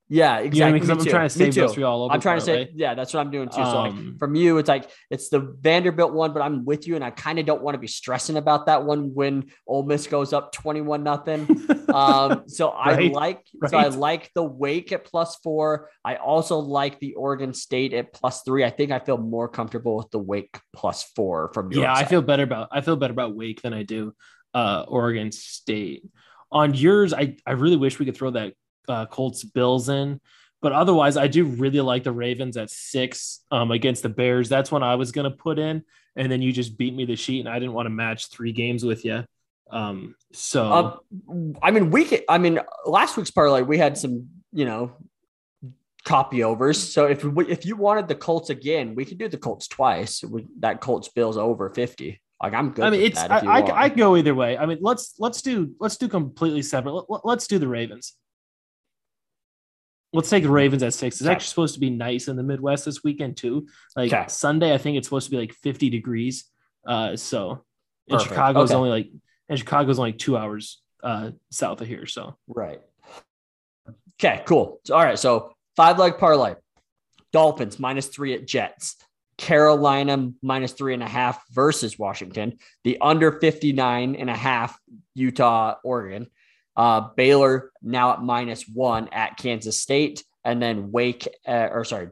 yeah, 0.07 0.37
exactly. 0.37 0.79
You 0.79 0.85
know 0.85 0.93
I 0.93 0.97
am 0.97 1.05
trying 1.05 1.29
to 1.29 1.35
save 1.35 1.55
those 1.55 1.73
three 1.73 1.83
all 1.83 2.03
over. 2.03 2.13
I'm 2.13 2.21
trying 2.21 2.37
to 2.37 2.45
say, 2.45 2.69
yeah, 2.75 2.93
that's 2.93 3.11
what 3.11 3.21
I'm 3.21 3.31
doing 3.31 3.49
too. 3.49 3.61
Um, 3.61 3.71
so 3.71 3.81
like 3.81 4.19
from 4.19 4.35
you, 4.35 4.59
it's 4.59 4.69
like 4.69 4.89
it's 5.09 5.29
the 5.29 5.39
Vanderbilt 5.39 6.13
one, 6.13 6.31
but 6.31 6.41
I'm 6.41 6.63
with 6.63 6.87
you, 6.87 6.95
and 6.95 7.03
I 7.03 7.09
kind 7.09 7.39
of 7.39 7.45
don't 7.47 7.63
want 7.63 7.73
to 7.73 7.79
be 7.79 7.87
stressing 7.87 8.37
about 8.37 8.67
that 8.67 8.83
one 8.85 9.15
when 9.15 9.45
Ole 9.67 9.83
Miss 9.83 10.05
goes 10.05 10.31
up 10.31 10.51
21 10.51 11.01
nothing. 11.01 11.47
um, 11.93 12.43
so 12.47 12.71
right, 12.73 13.11
I 13.11 13.13
like, 13.13 13.45
right. 13.59 13.71
so 13.71 13.77
I 13.77 13.87
like 13.87 14.29
the 14.35 14.43
Wake 14.43 14.91
at 14.91 15.05
plus 15.05 15.37
four. 15.37 15.89
I 16.03 16.17
also 16.17 16.59
like 16.59 16.99
the 16.99 17.15
Oregon 17.15 17.53
State 17.55 17.93
at 17.93 18.13
plus 18.13 18.43
three. 18.43 18.63
I 18.63 18.69
think 18.69 18.91
I 18.91 18.99
feel 18.99 19.17
more 19.17 19.49
comfortable 19.49 19.97
with 19.97 20.11
the 20.11 20.19
Wake 20.19 20.59
plus 20.75 21.03
four 21.15 21.51
from 21.51 21.71
your. 21.71 21.83
Yeah, 21.83 21.95
side. 21.95 22.05
I 22.05 22.07
feel 22.07 22.21
better 22.21 22.43
about 22.43 22.69
I 22.71 22.81
feel 22.81 22.95
better 22.95 23.13
about 23.13 23.35
Wake 23.35 23.63
than 23.63 23.73
I 23.73 23.81
do 23.81 24.13
uh, 24.53 24.85
Oregon 24.87 25.31
State. 25.31 26.03
On 26.51 26.75
yours, 26.75 27.11
I 27.11 27.37
I 27.43 27.53
really 27.53 27.77
wish 27.77 27.97
we 27.97 28.05
could 28.05 28.15
throw 28.15 28.29
that 28.31 28.53
uh, 28.87 29.05
Colts 29.07 29.43
Bills 29.43 29.89
in. 29.89 30.19
But 30.61 30.71
otherwise, 30.71 31.17
I 31.17 31.27
do 31.27 31.45
really 31.45 31.81
like 31.81 32.03
the 32.03 32.11
Ravens 32.11 32.57
at 32.57 32.69
six 32.69 33.41
um, 33.51 33.71
against 33.71 34.03
the 34.03 34.09
Bears. 34.09 34.49
That's 34.49 34.71
when 34.71 34.83
I 34.83 34.95
was 34.95 35.11
going 35.11 35.29
to 35.29 35.35
put 35.35 35.59
in. 35.59 35.83
And 36.15 36.31
then 36.31 36.41
you 36.41 36.51
just 36.51 36.77
beat 36.77 36.95
me 36.95 37.05
the 37.05 37.15
sheet, 37.15 37.41
and 37.41 37.49
I 37.49 37.59
didn't 37.59 37.73
want 37.73 37.85
to 37.85 37.91
match 37.91 38.29
three 38.29 38.51
games 38.51 38.83
with 38.83 39.05
you. 39.05 39.25
Um, 39.69 40.15
so, 40.31 40.63
uh, 40.71 40.97
I 41.61 41.71
mean, 41.71 41.91
we 41.91 42.05
could, 42.05 42.23
I 42.29 42.37
mean, 42.37 42.59
last 42.85 43.17
week's 43.17 43.31
parlay, 43.31 43.61
we 43.63 43.77
had 43.77 43.97
some, 43.97 44.29
you 44.53 44.65
know, 44.65 44.95
copy 46.05 46.43
overs. 46.43 46.81
So 46.81 47.05
if 47.05 47.23
we, 47.23 47.47
if 47.47 47.65
you 47.65 47.75
wanted 47.75 48.07
the 48.07 48.15
Colts 48.15 48.49
again, 48.49 48.95
we 48.95 49.05
could 49.05 49.17
do 49.17 49.27
the 49.27 49.37
Colts 49.37 49.67
twice. 49.67 50.23
We, 50.23 50.47
that 50.59 50.79
Colts 50.79 51.09
Bills 51.09 51.35
over 51.35 51.69
50. 51.69 52.21
Like 52.41 52.53
I'm 52.53 52.71
good. 52.71 52.85
I 52.85 52.89
mean, 52.89 53.01
it's 53.01 53.19
I, 53.19 53.39
I, 53.39 53.83
I, 53.83 53.89
go 53.89 54.15
either 54.15 54.35
way. 54.35 54.57
I 54.57 54.65
mean, 54.65 54.79
let's 54.81 55.15
let's 55.19 55.41
do 55.41 55.73
let's 55.79 55.97
do 55.97 56.07
completely 56.07 56.61
separate. 56.61 57.05
Let, 57.07 57.37
us 57.37 57.47
do 57.47 57.59
the 57.59 57.67
Ravens. 57.67 58.13
Let's 60.15 60.29
take 60.29 60.43
the 60.43 60.49
Ravens 60.49 60.81
at 60.83 60.93
six. 60.93 61.17
It's 61.17 61.23
okay. 61.23 61.31
actually 61.31 61.47
supposed 61.47 61.73
to 61.73 61.79
be 61.79 61.89
nice 61.89 62.27
in 62.27 62.35
the 62.35 62.43
Midwest 62.43 62.85
this 62.85 63.03
weekend 63.03 63.37
too. 63.37 63.67
Like 63.95 64.11
okay. 64.13 64.25
Sunday, 64.27 64.73
I 64.73 64.77
think 64.77 64.97
it's 64.97 65.07
supposed 65.07 65.25
to 65.25 65.31
be 65.31 65.37
like 65.37 65.53
50 65.53 65.89
degrees. 65.89 66.45
Uh, 66.87 67.15
so 67.15 67.65
in 68.07 68.19
Chicago 68.19 68.61
is 68.61 68.71
okay. 68.71 68.77
only 68.77 68.89
like 68.89 69.09
and 69.49 69.59
Chicago's 69.59 69.99
only 69.99 70.13
two 70.13 70.37
hours 70.37 70.81
uh 71.03 71.31
south 71.51 71.81
of 71.81 71.87
here. 71.87 72.05
So 72.05 72.37
right. 72.47 72.79
Okay, 74.19 74.43
cool. 74.45 74.79
All 74.89 75.03
right. 75.03 75.19
So 75.19 75.53
five 75.75 75.99
leg 75.99 76.17
parlay. 76.17 76.55
Dolphins 77.33 77.79
minus 77.79 78.07
three 78.07 78.33
at 78.33 78.47
Jets. 78.47 78.95
Carolina 79.37 80.31
minus 80.41 80.71
three 80.71 80.93
and 80.93 81.03
a 81.03 81.07
half 81.07 81.43
versus 81.51 81.99
Washington. 81.99 82.57
The 82.85 82.97
under 83.01 83.33
59 83.33 84.15
and 84.15 84.29
a 84.29 84.35
half 84.35 84.79
Utah, 85.13 85.75
Oregon. 85.83 86.27
Uh, 86.75 87.09
Baylor 87.15 87.71
now 87.81 88.13
at 88.13 88.21
minus 88.21 88.67
one 88.67 89.07
at 89.09 89.37
Kansas 89.37 89.79
State, 89.79 90.23
and 90.43 90.61
then 90.61 90.91
Wake, 90.91 91.27
uh, 91.47 91.69
or 91.71 91.85
sorry, 91.85 92.09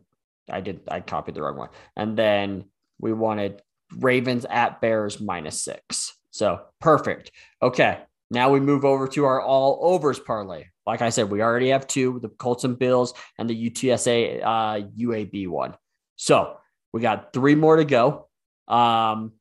I 0.49 0.61
did 0.61 0.81
I 0.87 1.01
copied 1.01 1.35
the 1.35 1.41
wrong 1.41 1.57
one, 1.57 1.69
and 1.95 2.17
then 2.17 2.65
we 2.99 3.13
wanted 3.13 3.61
Ravens 3.97 4.45
at 4.49 4.81
Bears 4.81 5.19
minus 5.19 5.63
six. 5.63 6.17
So 6.31 6.61
perfect. 6.79 7.31
Okay, 7.61 7.99
now 8.31 8.49
we 8.49 8.59
move 8.59 8.85
over 8.85 9.07
to 9.09 9.25
our 9.25 9.41
all 9.41 9.79
overs 9.81 10.19
parlay. 10.19 10.65
Like 10.85 11.01
I 11.01 11.09
said, 11.09 11.29
we 11.29 11.41
already 11.41 11.69
have 11.69 11.87
two: 11.87 12.19
the 12.21 12.29
Colts 12.29 12.63
and 12.63 12.77
Bills, 12.77 13.13
and 13.37 13.49
the 13.49 13.69
UTSA 13.69 14.41
uh, 14.43 14.87
UAB 14.97 15.47
one. 15.47 15.75
So 16.15 16.57
we 16.93 17.01
got 17.01 17.33
three 17.33 17.55
more 17.55 17.75
to 17.75 17.85
go. 17.85 18.27
Um, 18.67 19.33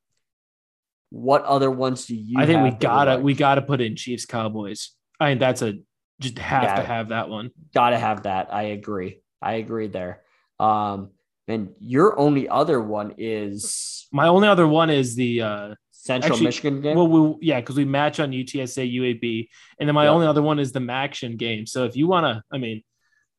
what 1.10 1.44
other 1.44 1.70
ones 1.70 2.06
do 2.06 2.14
you? 2.16 2.38
I 2.38 2.46
think 2.46 2.62
we 2.62 2.70
gotta 2.70 3.14
like? 3.16 3.22
we 3.22 3.34
gotta 3.34 3.62
put 3.62 3.80
in 3.80 3.96
Chiefs 3.96 4.26
Cowboys. 4.26 4.90
I 5.22 5.30
mean, 5.30 5.38
that's 5.38 5.62
a 5.62 5.74
just 6.20 6.38
have 6.38 6.62
yeah, 6.62 6.76
to 6.76 6.82
have 6.82 7.08
that 7.08 7.28
one. 7.28 7.50
Got 7.74 7.90
to 7.90 7.98
have 7.98 8.24
that. 8.24 8.52
I 8.52 8.62
agree. 8.64 9.20
I 9.40 9.54
agree 9.54 9.88
there. 9.88 10.22
Um, 10.60 11.10
and 11.48 11.74
your 11.80 12.18
only 12.18 12.48
other 12.48 12.80
one 12.80 13.14
is 13.18 14.06
my 14.12 14.28
only 14.28 14.48
other 14.48 14.66
one 14.66 14.90
is 14.90 15.16
the 15.16 15.42
uh, 15.42 15.74
Central 15.90 16.32
actually, 16.32 16.46
Michigan 16.46 16.80
game. 16.80 16.96
Well, 16.96 17.08
we, 17.08 17.46
yeah, 17.46 17.60
because 17.60 17.76
we 17.76 17.84
match 17.84 18.20
on 18.20 18.30
UTSA 18.30 18.92
UAB, 18.94 19.48
and 19.78 19.88
then 19.88 19.94
my 19.94 20.04
yep. 20.04 20.12
only 20.12 20.26
other 20.26 20.42
one 20.42 20.58
is 20.58 20.72
the 20.72 20.80
MACtion 20.80 21.36
game. 21.36 21.66
So 21.66 21.84
if 21.84 21.96
you 21.96 22.06
want 22.06 22.24
to, 22.24 22.42
I 22.52 22.58
mean, 22.58 22.82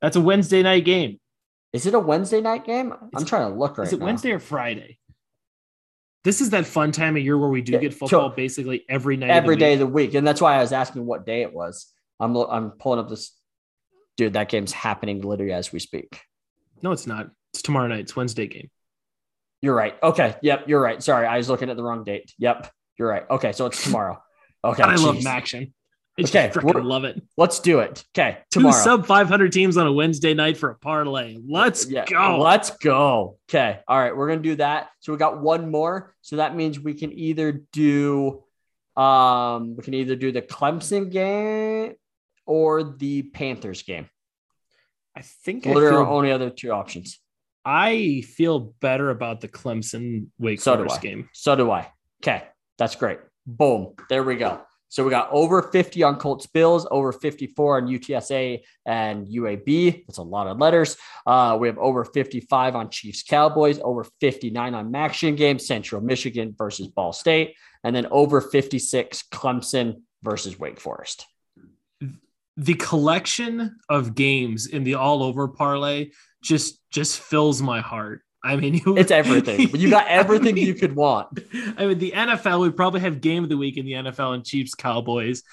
that's 0.02 0.16
a 0.16 0.22
Wednesday 0.22 0.64
night 0.64 0.86
game. 0.86 1.20
Is 1.72 1.86
it 1.88 1.94
a 1.94 2.00
Wednesday 2.00 2.40
night 2.40 2.66
game? 2.66 2.94
I'm 3.16 3.26
trying 3.26 3.52
to 3.52 3.58
look 3.58 3.78
right. 3.78 3.88
Is 3.88 3.94
it 3.94 4.00
now. 4.00 4.06
Wednesday 4.06 4.32
or 4.32 4.40
Friday? 4.40 4.98
This 6.24 6.40
is 6.40 6.52
that 6.52 6.66
fun 6.66 6.92
time 6.92 7.18
of 7.18 7.24
year 7.24 7.38
where 7.38 7.50
we 7.50 7.62
do 7.62 7.78
get 7.78 7.94
football 7.94 8.30
basically 8.30 8.86
every 8.88 9.18
night, 9.18 9.30
every 9.30 9.56
of 9.56 9.60
day 9.60 9.74
of 9.74 9.80
the 9.80 9.88
week, 9.88 10.14
and 10.14 10.26
that's 10.26 10.40
why 10.42 10.56
I 10.56 10.62
was 10.62 10.72
asking 10.72 11.06
what 11.06 11.26
day 11.26 11.42
it 11.42 11.54
was. 11.54 11.92
I'm 12.20 12.36
I'm 12.36 12.72
pulling 12.72 13.00
up 13.00 13.10
this. 13.10 13.32
Dude, 14.16 14.34
that 14.34 14.48
game's 14.48 14.72
happening 14.72 15.22
literally 15.22 15.54
as 15.54 15.72
we 15.72 15.80
speak. 15.80 16.22
No, 16.82 16.92
it's 16.92 17.08
not. 17.08 17.30
It's 17.54 17.62
tomorrow 17.62 17.88
night. 17.88 18.02
It's 18.02 18.16
Wednesday 18.16 18.48
game. 18.48 18.70
You're 19.62 19.76
right. 19.76 19.96
Okay. 20.04 20.36
Yep. 20.42 20.66
You're 20.68 20.82
right. 20.82 21.02
Sorry, 21.02 21.26
I 21.26 21.38
was 21.38 21.50
looking 21.50 21.70
at 21.70 21.78
the 21.78 21.84
wrong 21.84 22.04
date. 22.04 22.34
Yep. 22.38 22.72
You're 23.00 23.08
right. 23.08 23.24
Okay, 23.30 23.52
so 23.54 23.66
it's 23.66 23.84
tomorrow. 23.84 24.22
Okay. 24.66 24.82
I 24.82 24.96
geez. 24.96 25.04
love 25.04 25.18
MACtion. 25.18 25.74
Okay, 26.20 26.52
I 26.56 26.80
love 26.80 27.04
it. 27.04 27.22
Let's 27.38 27.60
do 27.60 27.80
it. 27.80 28.04
Okay, 28.16 28.40
tomorrow. 28.52 28.76
Two 28.76 28.84
sub 28.84 29.06
500 29.06 29.52
teams 29.52 29.78
on 29.78 29.88
a 29.88 29.92
Wednesday 29.94 30.34
night 30.34 30.58
for 30.58 30.70
a 30.70 30.76
parlay. 30.76 31.38
Let's 31.48 31.90
yeah, 31.90 32.06
go. 32.06 32.40
Let's 32.40 32.72
go. 32.72 33.38
Okay, 33.50 33.80
all 33.88 34.00
right, 34.00 34.16
we're 34.16 34.28
gonna 34.28 34.42
do 34.42 34.56
that. 34.56 34.90
So 35.00 35.12
we 35.12 35.18
got 35.18 35.42
one 35.42 35.72
more. 35.72 36.14
So 36.22 36.38
that 36.38 36.56
means 36.56 36.80
we 36.80 36.94
can 36.94 37.12
either 37.12 37.52
do, 37.72 38.44
um, 38.96 39.76
we 39.76 39.84
can 39.84 39.94
either 39.94 40.16
do 40.16 40.32
the 40.32 40.42
Clemson 40.42 41.12
game 41.12 41.94
or 42.46 42.84
the 42.84 43.24
Panthers 43.24 43.82
game. 43.84 44.10
I 45.16 45.22
think 45.22 45.66
what 45.66 45.78
I 45.78 45.88
are 45.88 46.06
only 46.06 46.32
other 46.32 46.50
two 46.50 46.72
options. 46.72 47.20
I 47.66 48.24
feel 48.28 48.74
better 48.82 49.10
about 49.10 49.42
the 49.42 49.48
Clemson 49.48 50.28
Wake 50.38 50.62
so 50.62 50.76
Forest 50.76 51.02
game. 51.02 51.30
So 51.34 51.56
do 51.56 51.72
I. 51.72 51.90
Okay, 52.22 52.44
that's 52.78 52.96
great. 52.96 53.20
Boom. 53.46 53.94
There 54.10 54.24
we 54.24 54.36
go. 54.36 54.62
So 54.94 55.04
we 55.04 55.10
got 55.10 55.30
over 55.32 55.64
50 55.64 56.04
on 56.04 56.18
Colts 56.18 56.46
Bills, 56.46 56.86
over 56.92 57.12
54 57.12 57.78
on 57.78 57.88
UTSA 57.88 58.62
and 58.86 59.26
UAB. 59.26 60.06
That's 60.06 60.20
a 60.20 60.22
lot 60.22 60.46
of 60.46 60.60
letters. 60.60 60.98
Uh, 61.26 61.58
we 61.60 61.68
have 61.68 61.80
over 61.80 62.06
55 62.06 62.76
on 62.76 62.92
Chiefs 62.92 63.24
Cowboys, 63.24 63.80
over 63.84 64.06
59 64.22 64.76
on 64.76 64.92
MACtion 64.92 65.36
game, 65.36 65.58
Central 65.58 66.00
Michigan 66.00 66.54
versus 66.56 66.90
Ball 66.90 67.12
State, 67.12 67.56
and 67.84 67.96
then 67.96 68.06
over 68.12 68.40
56 68.40 69.24
Clemson 69.32 70.04
versus 70.22 70.60
Wake 70.60 70.80
Forest. 70.80 71.26
The 72.58 72.76
collection 72.76 73.78
of 73.90 74.14
games 74.14 74.68
in 74.68 74.84
the 74.84 74.94
all 74.94 75.24
over 75.24 75.48
parlay 75.48 76.12
just 76.44 76.80
just 76.92 77.20
fills 77.20 77.64
my 77.64 77.82
heart. 77.82 78.22
I 78.44 78.56
mean, 78.56 78.74
you, 78.86 78.98
it's 78.98 79.12
everything. 79.12 79.70
you 79.76 79.90
got 79.90 80.08
everything 80.10 80.50
I 80.50 80.54
mean, 80.54 80.68
you 80.68 80.76
could 80.76 80.96
want. 80.96 81.40
I 81.78 81.86
mean, 81.86 81.98
the 81.98 82.12
NFL, 82.12 82.62
we 82.62 82.72
probably 82.72 83.02
have 83.02 83.22
game 83.22 83.44
of 83.44 83.50
the 83.50 83.58
week 83.58 83.78
in 83.78 83.86
the 83.86 83.94
NFL 83.94 84.36
and 84.36 84.46
Chiefs, 84.46 84.76
Cowboys, 84.76 85.44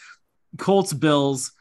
Colts, 0.58 0.92
Bills. 0.92 1.52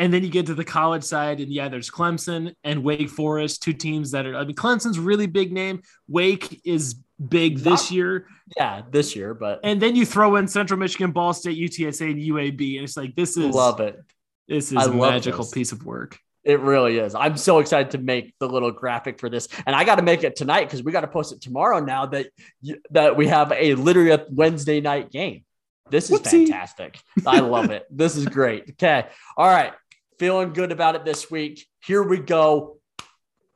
And 0.00 0.12
then 0.12 0.22
you 0.22 0.30
get 0.30 0.46
to 0.46 0.54
the 0.54 0.64
college 0.64 1.02
side, 1.02 1.40
and 1.40 1.52
yeah, 1.52 1.68
there's 1.68 1.90
Clemson 1.90 2.54
and 2.62 2.84
Wake 2.84 3.08
Forest, 3.08 3.64
two 3.64 3.72
teams 3.72 4.12
that 4.12 4.26
are, 4.26 4.36
I 4.36 4.44
mean, 4.44 4.54
Clemson's 4.54 4.96
really 4.96 5.26
big 5.26 5.52
name. 5.52 5.82
Wake 6.06 6.60
is 6.64 6.94
big 7.28 7.58
this 7.58 7.64
Not, 7.64 7.90
year. 7.90 8.26
Yeah, 8.56 8.82
this 8.92 9.16
year, 9.16 9.34
but. 9.34 9.58
And 9.64 9.82
then 9.82 9.96
you 9.96 10.06
throw 10.06 10.36
in 10.36 10.46
Central 10.46 10.78
Michigan, 10.78 11.10
Ball 11.10 11.32
State, 11.32 11.58
UTSA, 11.58 12.12
and 12.12 12.20
UAB. 12.20 12.76
And 12.76 12.84
it's 12.84 12.96
like, 12.96 13.16
this 13.16 13.36
is. 13.36 13.52
Love 13.52 13.80
it. 13.80 14.00
This 14.46 14.70
is 14.70 14.78
I 14.78 14.84
a 14.84 14.92
magical 14.92 15.44
this. 15.44 15.50
piece 15.50 15.72
of 15.72 15.84
work. 15.84 16.20
It 16.44 16.60
really 16.60 16.98
is. 16.98 17.14
I'm 17.14 17.36
so 17.36 17.58
excited 17.58 17.90
to 17.90 17.98
make 17.98 18.32
the 18.38 18.48
little 18.48 18.70
graphic 18.70 19.18
for 19.18 19.28
this, 19.28 19.48
and 19.66 19.74
I 19.74 19.84
got 19.84 19.96
to 19.96 20.02
make 20.02 20.24
it 20.24 20.36
tonight 20.36 20.64
because 20.64 20.82
we 20.82 20.92
got 20.92 21.02
to 21.02 21.08
post 21.08 21.32
it 21.32 21.40
tomorrow. 21.40 21.80
Now 21.80 22.06
that 22.06 22.28
you, 22.62 22.78
that 22.90 23.16
we 23.16 23.26
have 23.26 23.52
a 23.52 23.74
literally 23.74 24.22
Wednesday 24.30 24.80
night 24.80 25.10
game, 25.10 25.44
this 25.90 26.10
is 26.10 26.20
Whoopsie. 26.20 26.46
fantastic. 26.46 27.00
I 27.26 27.40
love 27.40 27.70
it. 27.70 27.86
This 27.90 28.16
is 28.16 28.26
great. 28.26 28.70
Okay, 28.70 29.06
all 29.36 29.46
right, 29.46 29.72
feeling 30.18 30.52
good 30.52 30.72
about 30.72 30.94
it 30.94 31.04
this 31.04 31.30
week. 31.30 31.66
Here 31.84 32.02
we 32.02 32.18
go. 32.18 32.78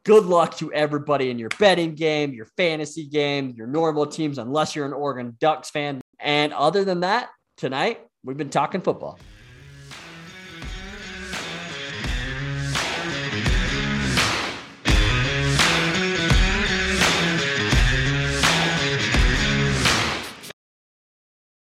Good 0.04 0.26
luck 0.26 0.56
to 0.56 0.72
everybody 0.72 1.30
in 1.30 1.38
your 1.38 1.50
betting 1.60 1.94
game, 1.94 2.32
your 2.32 2.46
fantasy 2.56 3.06
game, 3.06 3.54
your 3.56 3.68
normal 3.68 4.06
teams, 4.06 4.38
unless 4.38 4.74
you're 4.74 4.86
an 4.86 4.92
Oregon 4.92 5.36
Ducks 5.38 5.70
fan. 5.70 6.00
And 6.18 6.52
other 6.52 6.84
than 6.84 7.00
that, 7.00 7.28
tonight 7.56 8.00
we've 8.24 8.36
been 8.36 8.50
talking 8.50 8.80
football. 8.80 9.18